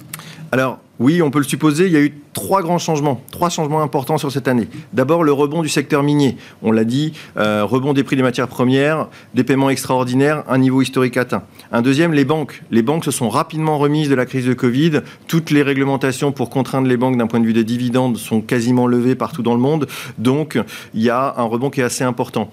Alors, 0.53 0.79
oui, 0.99 1.21
on 1.21 1.31
peut 1.31 1.39
le 1.39 1.45
supposer. 1.45 1.87
Il 1.87 1.93
y 1.93 1.97
a 1.97 2.01
eu 2.01 2.15
trois 2.33 2.63
grands 2.63 2.79
changements, 2.79 3.21
trois 3.31 3.51
changements 3.51 3.83
importants 3.83 4.19
sur 4.19 4.33
cette 4.33 4.49
année. 4.49 4.69
D'abord, 4.93 5.25
le 5.25 5.33
rebond 5.33 5.63
du 5.63 5.69
secteur 5.69 6.03
minier. 6.03 6.37
On 6.63 6.73
l'a 6.73 6.85
dit, 6.85 7.13
euh, 7.37 7.65
rebond 7.65 7.93
des 7.93 8.03
prix 8.03 8.17
des 8.17 8.23
matières 8.23 8.49
premières, 8.49 9.09
des 9.35 9.45
paiements 9.45 9.69
extraordinaires, 9.69 10.45
un 10.49 10.59
niveau 10.59 10.81
historique 10.81 11.17
atteint. 11.17 11.43
Un 11.71 11.83
deuxième, 11.83 12.13
les 12.13 12.25
banques. 12.25 12.63
Les 12.71 12.83
banques 12.83 13.05
se 13.05 13.11
sont 13.11 13.29
rapidement 13.29 13.79
remises 13.79 14.09
de 14.09 14.15
la 14.15 14.25
crise 14.25 14.47
de 14.47 14.55
Covid. 14.55 15.01
Toutes 15.29 15.51
les 15.51 15.63
réglementations 15.63 16.33
pour 16.33 16.49
contraindre 16.49 16.89
les 16.89 16.97
banques 16.97 17.19
d'un 17.19 17.27
point 17.27 17.41
de 17.41 17.47
vue 17.47 17.53
des 17.53 17.65
dividendes 17.65 18.17
sont 18.17 18.41
quasiment 18.41 18.87
levées 18.87 19.15
partout 19.15 19.43
dans 19.43 19.55
le 19.55 19.61
monde. 19.61 19.87
Donc, 20.19 20.59
il 20.95 21.03
y 21.03 21.11
a 21.11 21.35
un 21.37 21.45
rebond 21.45 21.69
qui 21.69 21.81
est 21.81 21.85
assez 21.85 22.05
important. 22.05 22.51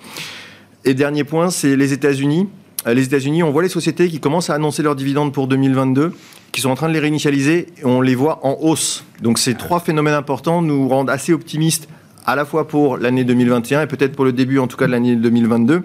Et 0.86 0.94
dernier 0.94 1.24
point, 1.24 1.50
c'est 1.50 1.78
les 1.78 1.94
États-Unis. 1.94 2.50
Euh, 2.88 2.94
Les 2.94 3.06
États-Unis, 3.06 3.44
on 3.44 3.52
voit 3.52 3.64
les 3.64 3.70
sociétés 3.70 4.10
qui 4.10 4.20
commencent 4.20 4.50
à 4.50 4.56
annoncer 4.56 4.84
leurs 4.84 4.96
dividendes 4.96 5.34
pour 5.34 5.48
2022, 5.48 6.14
qui 6.52 6.62
sont 6.62 6.70
en 6.70 6.76
train 6.76 6.90
de 6.90 6.94
les 6.94 7.00
réinitialiser, 7.00 7.68
et 7.78 7.86
on 7.86 8.02
les 8.02 8.16
voit 8.16 8.46
en 8.46 8.58
hausse. 8.62 9.04
Donc 9.22 9.40
ces 9.40 9.56
trois 9.56 9.80
phénomènes 9.80 10.14
importants 10.14 10.62
nous 10.62 10.88
rendent 10.88 11.10
assez 11.10 11.34
optimistes, 11.34 11.88
à 12.26 12.36
la 12.36 12.46
fois 12.46 12.68
pour 12.68 12.98
l'année 12.98 13.24
2021 13.24 13.82
et 13.82 13.88
peut-être 13.88 14.16
pour 14.16 14.26
le 14.26 14.34
début, 14.34 14.60
en 14.60 14.68
tout 14.68 14.78
cas, 14.78 14.88
de 14.88 14.92
l'année 14.92 15.16
2022. 15.16 15.84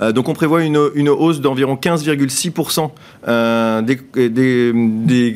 Euh, 0.00 0.12
donc 0.12 0.28
on 0.28 0.32
prévoit 0.32 0.62
une, 0.62 0.76
hausse 0.76 1.40
d'environ 1.40 1.74
15,6%, 1.74 2.90
euh, 3.28 3.82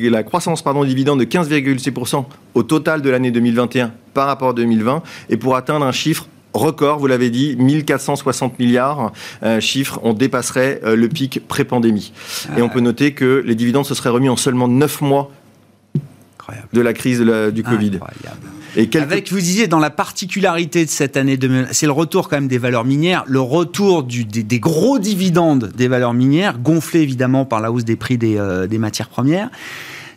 la 0.09 0.23
croissance 0.23 0.63
pardon, 0.63 0.81
des 0.81 0.89
dividendes 0.89 1.19
de 1.19 1.25
15,6% 1.25 2.25
au 2.55 2.63
total 2.63 3.01
de 3.01 3.09
l'année 3.09 3.31
2021 3.31 3.91
par 4.13 4.27
rapport 4.27 4.49
à 4.49 4.53
2020, 4.53 5.03
et 5.29 5.37
pour 5.37 5.55
atteindre 5.55 5.85
un 5.85 5.91
chiffre 5.91 6.27
record, 6.57 6.99
vous 6.99 7.07
l'avez 7.07 7.29
dit, 7.29 7.55
1460 7.57 8.59
milliards, 8.59 9.11
euh, 9.43 9.59
chiffre, 9.59 9.99
on 10.03 10.13
dépasserait 10.13 10.81
euh, 10.83 10.95
le 10.95 11.07
pic 11.09 11.45
pré-pandémie. 11.47 12.11
Et 12.57 12.61
on 12.61 12.69
peut 12.69 12.79
noter 12.81 13.13
que 13.13 13.43
les 13.45 13.55
dividendes 13.55 13.85
se 13.85 13.93
seraient 13.95 14.09
remis 14.09 14.29
en 14.29 14.35
seulement 14.37 14.67
9 14.67 15.01
mois 15.01 15.31
Incroyable. 16.39 16.67
de 16.73 16.81
la 16.81 16.93
crise 16.93 17.19
de 17.19 17.23
la- 17.25 17.51
du 17.51 17.63
Covid. 17.63 17.91
Incroyable. 17.95 18.47
Et 18.77 18.87
quelques- 18.89 19.11
Avec, 19.11 19.31
vous 19.31 19.39
disiez, 19.39 19.67
dans 19.67 19.79
la 19.79 19.89
particularité 19.89 20.83
de 20.85 20.89
cette 20.89 21.15
année 21.17 21.37
2000, 21.37 21.67
c'est 21.71 21.85
le 21.85 21.91
retour 21.93 22.27
quand 22.27 22.35
même 22.35 22.49
des 22.49 22.57
valeurs 22.57 22.83
minières, 22.83 23.23
le 23.25 23.39
retour 23.39 24.03
du- 24.03 24.25
des, 24.25 24.43
des 24.43 24.59
gros 24.59 24.99
dividendes 24.99 25.71
des 25.75 25.87
valeurs 25.87 26.13
minières, 26.13 26.59
gonflés 26.59 26.99
évidemment 27.01 27.45
par 27.45 27.61
la 27.61 27.71
hausse 27.71 27.85
des 27.85 27.95
prix 27.95 28.17
des, 28.17 28.37
euh, 28.37 28.67
des 28.67 28.77
matières 28.77 29.07
premières. 29.09 29.49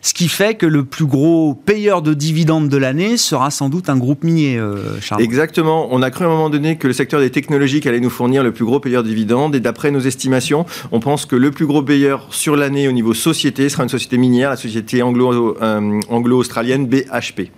Ce 0.01 0.13
qui 0.13 0.27
fait 0.27 0.55
que 0.55 0.65
le 0.65 0.85
plus 0.85 1.05
gros 1.05 1.53
payeur 1.53 2.01
de 2.01 2.13
dividendes 2.13 2.69
de 2.69 2.77
l'année 2.77 3.17
sera 3.17 3.51
sans 3.51 3.69
doute 3.69 3.89
un 3.89 3.97
groupe 3.97 4.23
minier, 4.23 4.57
euh, 4.57 4.99
Charles. 5.01 5.21
Exactement. 5.21 5.87
On 5.91 6.01
a 6.01 6.09
cru 6.11 6.25
à 6.25 6.27
un 6.27 6.31
moment 6.31 6.49
donné 6.49 6.77
que 6.77 6.87
le 6.87 6.93
secteur 6.93 7.19
des 7.19 7.29
technologies 7.29 7.81
allait 7.85 7.99
nous 7.99 8.09
fournir 8.09 8.43
le 8.43 8.51
plus 8.51 8.65
gros 8.65 8.79
payeur 8.79 9.03
de 9.03 9.09
dividendes. 9.09 9.55
Et 9.55 9.59
d'après 9.59 9.91
nos 9.91 9.99
estimations, 9.99 10.65
on 10.91 10.99
pense 10.99 11.25
que 11.25 11.35
le 11.35 11.51
plus 11.51 11.65
gros 11.65 11.81
payeur 11.81 12.27
sur 12.31 12.55
l'année 12.55 12.87
au 12.87 12.91
niveau 12.91 13.13
société 13.13 13.69
sera 13.69 13.83
une 13.83 13.89
société 13.89 14.17
minière, 14.17 14.51
la 14.51 14.57
société 14.57 15.01
euh, 15.01 15.99
anglo-australienne 16.09 16.87
BHP. 16.87 17.51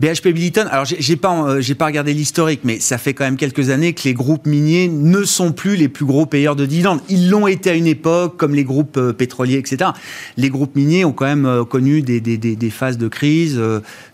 BHP 0.00 0.28
Billiton, 0.28 0.64
alors 0.70 0.86
j'ai 0.86 1.16
pas, 1.16 1.44
euh, 1.46 1.60
j'ai 1.60 1.74
pas 1.74 1.84
regardé 1.84 2.14
l'historique, 2.14 2.60
mais 2.64 2.80
ça 2.80 2.96
fait 2.96 3.12
quand 3.12 3.24
même 3.24 3.36
quelques 3.36 3.68
années 3.68 3.92
que 3.92 4.02
les 4.04 4.14
groupes 4.14 4.46
miniers 4.46 4.88
ne 4.88 5.24
sont 5.24 5.52
plus 5.52 5.76
les 5.76 5.88
plus 5.88 6.06
gros 6.06 6.24
payeurs 6.24 6.56
de 6.56 6.64
dividendes. 6.64 7.00
Ils 7.10 7.28
l'ont 7.28 7.46
été 7.46 7.68
à 7.68 7.74
une 7.74 7.86
époque, 7.86 8.38
comme 8.38 8.54
les 8.54 8.64
groupes 8.64 8.96
euh, 8.96 9.12
pétroliers, 9.12 9.58
etc. 9.58 9.90
Les 10.38 10.48
groupes 10.48 10.74
miniers 10.74 11.04
ont 11.04 11.12
quand 11.12 11.26
même 11.26 11.44
euh, 11.44 11.64
connu 11.64 12.00
des, 12.00 12.20
des- 12.22 12.38
des- 12.38 12.56
des 12.56 12.70
phases 12.70 12.96
de 12.96 13.08
crise 13.08 13.60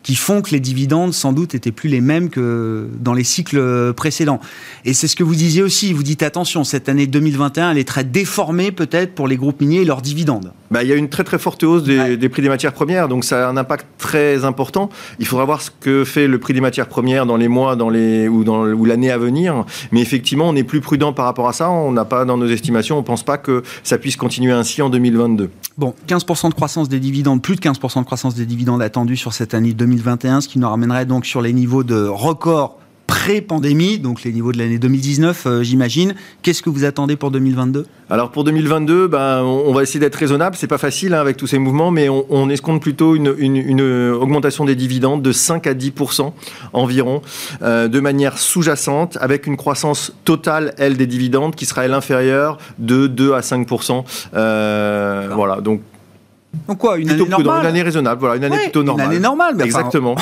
qui 0.02 0.16
font 0.16 0.42
que 0.42 0.50
les 0.50 0.60
dividendes, 0.60 1.12
sans 1.14 1.32
doute, 1.32 1.54
étaient 1.54 1.70
plus 1.72 1.88
les 1.88 2.00
mêmes 2.00 2.30
que 2.30 2.88
dans 3.00 3.14
les 3.14 3.24
cycles 3.24 3.92
précédents. 3.94 4.40
Et 4.84 4.92
c'est 4.92 5.06
ce 5.08 5.14
que 5.16 5.22
vous 5.24 5.34
disiez 5.34 5.62
aussi. 5.62 5.92
Vous 5.92 6.02
dites 6.02 6.22
attention, 6.24 6.64
cette 6.64 6.88
année 6.88 7.06
2021, 7.06 7.70
elle 7.72 7.78
est 7.78 7.84
très 7.84 8.04
déformée 8.04 8.72
peut-être 8.72 9.14
pour 9.14 9.28
les 9.28 9.36
groupes 9.36 9.60
miniers 9.60 9.82
et 9.82 9.84
leurs 9.84 10.02
dividendes. 10.02 10.52
Bah, 10.70 10.82
il 10.82 10.88
y 10.88 10.92
a 10.92 10.96
une 10.96 11.08
très 11.08 11.24
très 11.24 11.38
forte 11.38 11.62
hausse 11.62 11.82
des, 11.84 11.96
Ouais. 11.98 12.16
des 12.16 12.28
prix 12.28 12.42
des 12.42 12.48
matières 12.48 12.72
premières, 12.72 13.08
donc 13.08 13.24
ça 13.24 13.46
a 13.46 13.50
un 13.50 13.56
impact 13.56 13.86
très 13.98 14.44
important. 14.44 14.90
Il 15.18 15.26
faudra 15.26 15.44
voir 15.44 15.62
ce 15.62 15.70
que 15.80 16.04
fait 16.04 16.26
le 16.26 16.38
prix 16.38 16.52
des 16.54 16.60
matières 16.60 16.88
premières 16.88 17.26
dans 17.26 17.36
les 17.36 17.48
mois 17.48 17.76
dans 17.76 17.88
les, 17.88 18.28
ou, 18.28 18.44
dans, 18.44 18.64
ou 18.66 18.84
l'année 18.84 19.10
à 19.10 19.18
venir. 19.18 19.64
Mais 19.92 20.00
effectivement, 20.00 20.48
on 20.48 20.56
est 20.56 20.64
plus 20.64 20.80
prudent 20.80 21.12
par 21.12 21.24
rapport 21.24 21.48
à 21.48 21.52
ça. 21.52 21.70
On 21.70 21.92
n'a 21.92 22.04
pas 22.04 22.24
dans 22.24 22.36
nos 22.36 22.48
estimations, 22.48 22.96
on 22.96 23.00
ne 23.00 23.04
pense 23.06 23.22
pas 23.22 23.38
que 23.38 23.62
ça 23.82 23.98
puisse 23.98 24.16
continuer 24.16 24.52
ainsi 24.52 24.82
en 24.82 24.90
2022. 24.90 25.50
Bon, 25.78 25.94
15% 26.08 26.48
de 26.48 26.54
croissance 26.54 26.88
des 26.88 27.00
dividendes, 27.00 27.42
plus 27.42 27.56
de 27.56 27.60
15% 27.60 28.00
de 28.00 28.04
croissance 28.04 28.34
des 28.34 28.46
dividendes 28.46 28.82
attendus 28.82 29.16
sur 29.16 29.32
cette 29.32 29.52
année 29.54 29.72
2021, 29.74 30.40
ce 30.40 30.48
qui 30.48 30.58
nous 30.58 30.68
ramènerait 30.68 31.04
donc 31.06 31.26
sur 31.26 31.42
les 31.42 31.52
niveaux 31.52 31.84
de 31.84 32.06
record 32.06 32.78
pré-pandémie, 33.26 33.98
donc 33.98 34.22
les 34.22 34.30
niveaux 34.32 34.52
de 34.52 34.58
l'année 34.58 34.78
2019, 34.78 35.46
euh, 35.46 35.62
j'imagine. 35.64 36.14
Qu'est-ce 36.42 36.62
que 36.62 36.70
vous 36.70 36.84
attendez 36.84 37.16
pour 37.16 37.32
2022 37.32 37.84
Alors 38.08 38.30
pour 38.30 38.44
2022, 38.44 39.08
ben, 39.08 39.42
on 39.42 39.72
va 39.72 39.82
essayer 39.82 39.98
d'être 39.98 40.14
raisonnable. 40.14 40.54
C'est 40.56 40.68
pas 40.68 40.78
facile 40.78 41.12
hein, 41.12 41.18
avec 41.22 41.36
tous 41.36 41.48
ces 41.48 41.58
mouvements, 41.58 41.90
mais 41.90 42.08
on, 42.08 42.24
on 42.30 42.48
escompte 42.48 42.80
plutôt 42.80 43.16
une, 43.16 43.34
une- 43.36 43.56
une 43.56 43.80
augmentation 44.12 44.64
des 44.64 44.76
dividendes 44.76 45.22
de 45.22 45.32
5 45.32 45.66
à 45.66 45.74
10 45.74 45.92
environ, 46.72 47.20
euh, 47.62 47.88
de 47.88 47.98
manière 47.98 48.38
sous-jacente, 48.38 49.18
avec 49.20 49.48
une 49.48 49.56
croissance 49.56 50.12
totale, 50.24 50.72
elle, 50.78 50.96
des 50.96 51.08
dividendes 51.08 51.56
qui 51.56 51.66
sera, 51.66 51.84
elle, 51.84 51.94
inférieure 51.94 52.58
de 52.78 53.08
2 53.08 53.32
à 53.32 53.42
5 53.42 53.66
euh, 54.36 55.30
Voilà, 55.34 55.60
donc 55.60 55.80
Donc 56.68 56.78
quoi, 56.78 56.98
une 56.98 57.06
plutôt 57.08 57.24
année 57.24 57.30
normale 57.44 57.60
une 57.62 57.66
année 57.68 57.82
raisonnable, 57.82 58.20
voilà, 58.20 58.36
une 58.36 58.44
année 58.44 58.56
Ouais, 58.56 58.62
plutôt 58.64 58.82
normale. 58.82 59.06
Une 59.06 59.12
année 59.12 59.20
normale, 59.20 59.54
mais 59.56 59.64
enfin, 59.64 59.78
Exactement. 59.80 60.14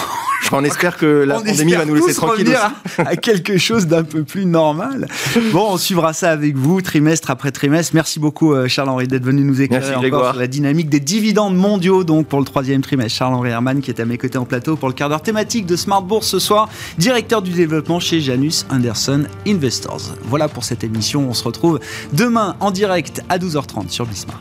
on 0.53 0.65
espère 0.65 0.97
que 0.97 1.07
la 1.07 1.35
pandémie 1.39 1.73
va 1.75 1.85
nous 1.85 1.95
laisser 1.95 2.19
aussi. 2.23 2.55
à, 2.55 2.73
à 3.09 3.17
quelque 3.17 3.57
chose 3.59 3.87
d'un 3.87 4.03
peu 4.05 4.25
plus 4.25 4.47
normal. 4.47 5.07
Bon, 5.53 5.69
on 5.73 5.77
suivra 5.77 6.13
ça 6.13 6.31
avec 6.31 6.57
vous, 6.57 6.81
trimestre 6.83 7.31
après 7.31 7.51
trimestre. 7.51 7.93
Merci 7.95 8.21
beaucoup, 8.21 8.53
euh, 8.55 8.69
Charles-Henri, 8.69 9.09
d'être 9.09 9.25
venu 9.25 9.43
nous 9.43 9.61
éclairer 9.61 9.81
Merci, 9.83 9.91
encore 9.97 10.01
Grégoire. 10.03 10.31
sur 10.33 10.41
la 10.41 10.47
dynamique 10.47 10.89
des 10.89 11.01
dividendes 11.01 11.57
mondiaux 11.57 12.05
donc 12.05 12.27
pour 12.27 12.39
le 12.39 12.45
troisième 12.45 12.83
trimestre. 12.83 13.19
Charles-Henri 13.19 13.51
Hermann, 13.51 13.81
qui 13.81 13.91
est 13.91 14.01
à 14.01 14.05
mes 14.05 14.19
côtés 14.19 14.39
en 14.39 14.45
plateau 14.45 14.77
pour 14.77 14.89
le 14.89 14.95
quart 14.95 15.09
d'heure 15.09 15.23
thématique 15.23 15.67
de 15.67 15.77
Smart 15.77 16.03
Bourse 16.03 16.27
ce 16.29 16.39
soir, 16.39 16.69
directeur 16.99 17.43
du 17.43 17.51
développement 17.53 18.01
chez 18.01 18.21
Janus 18.21 18.67
Anderson 18.71 19.25
Investors. 19.47 20.15
Voilà 20.25 20.49
pour 20.49 20.65
cette 20.65 20.85
émission. 20.85 21.27
On 21.29 21.35
se 21.35 21.45
retrouve 21.45 21.81
demain 22.13 22.57
en 22.61 22.71
direct 22.71 23.23
à 23.29 23.39
12h30 23.39 23.89
sur 23.91 24.07
Bismart. 24.07 24.41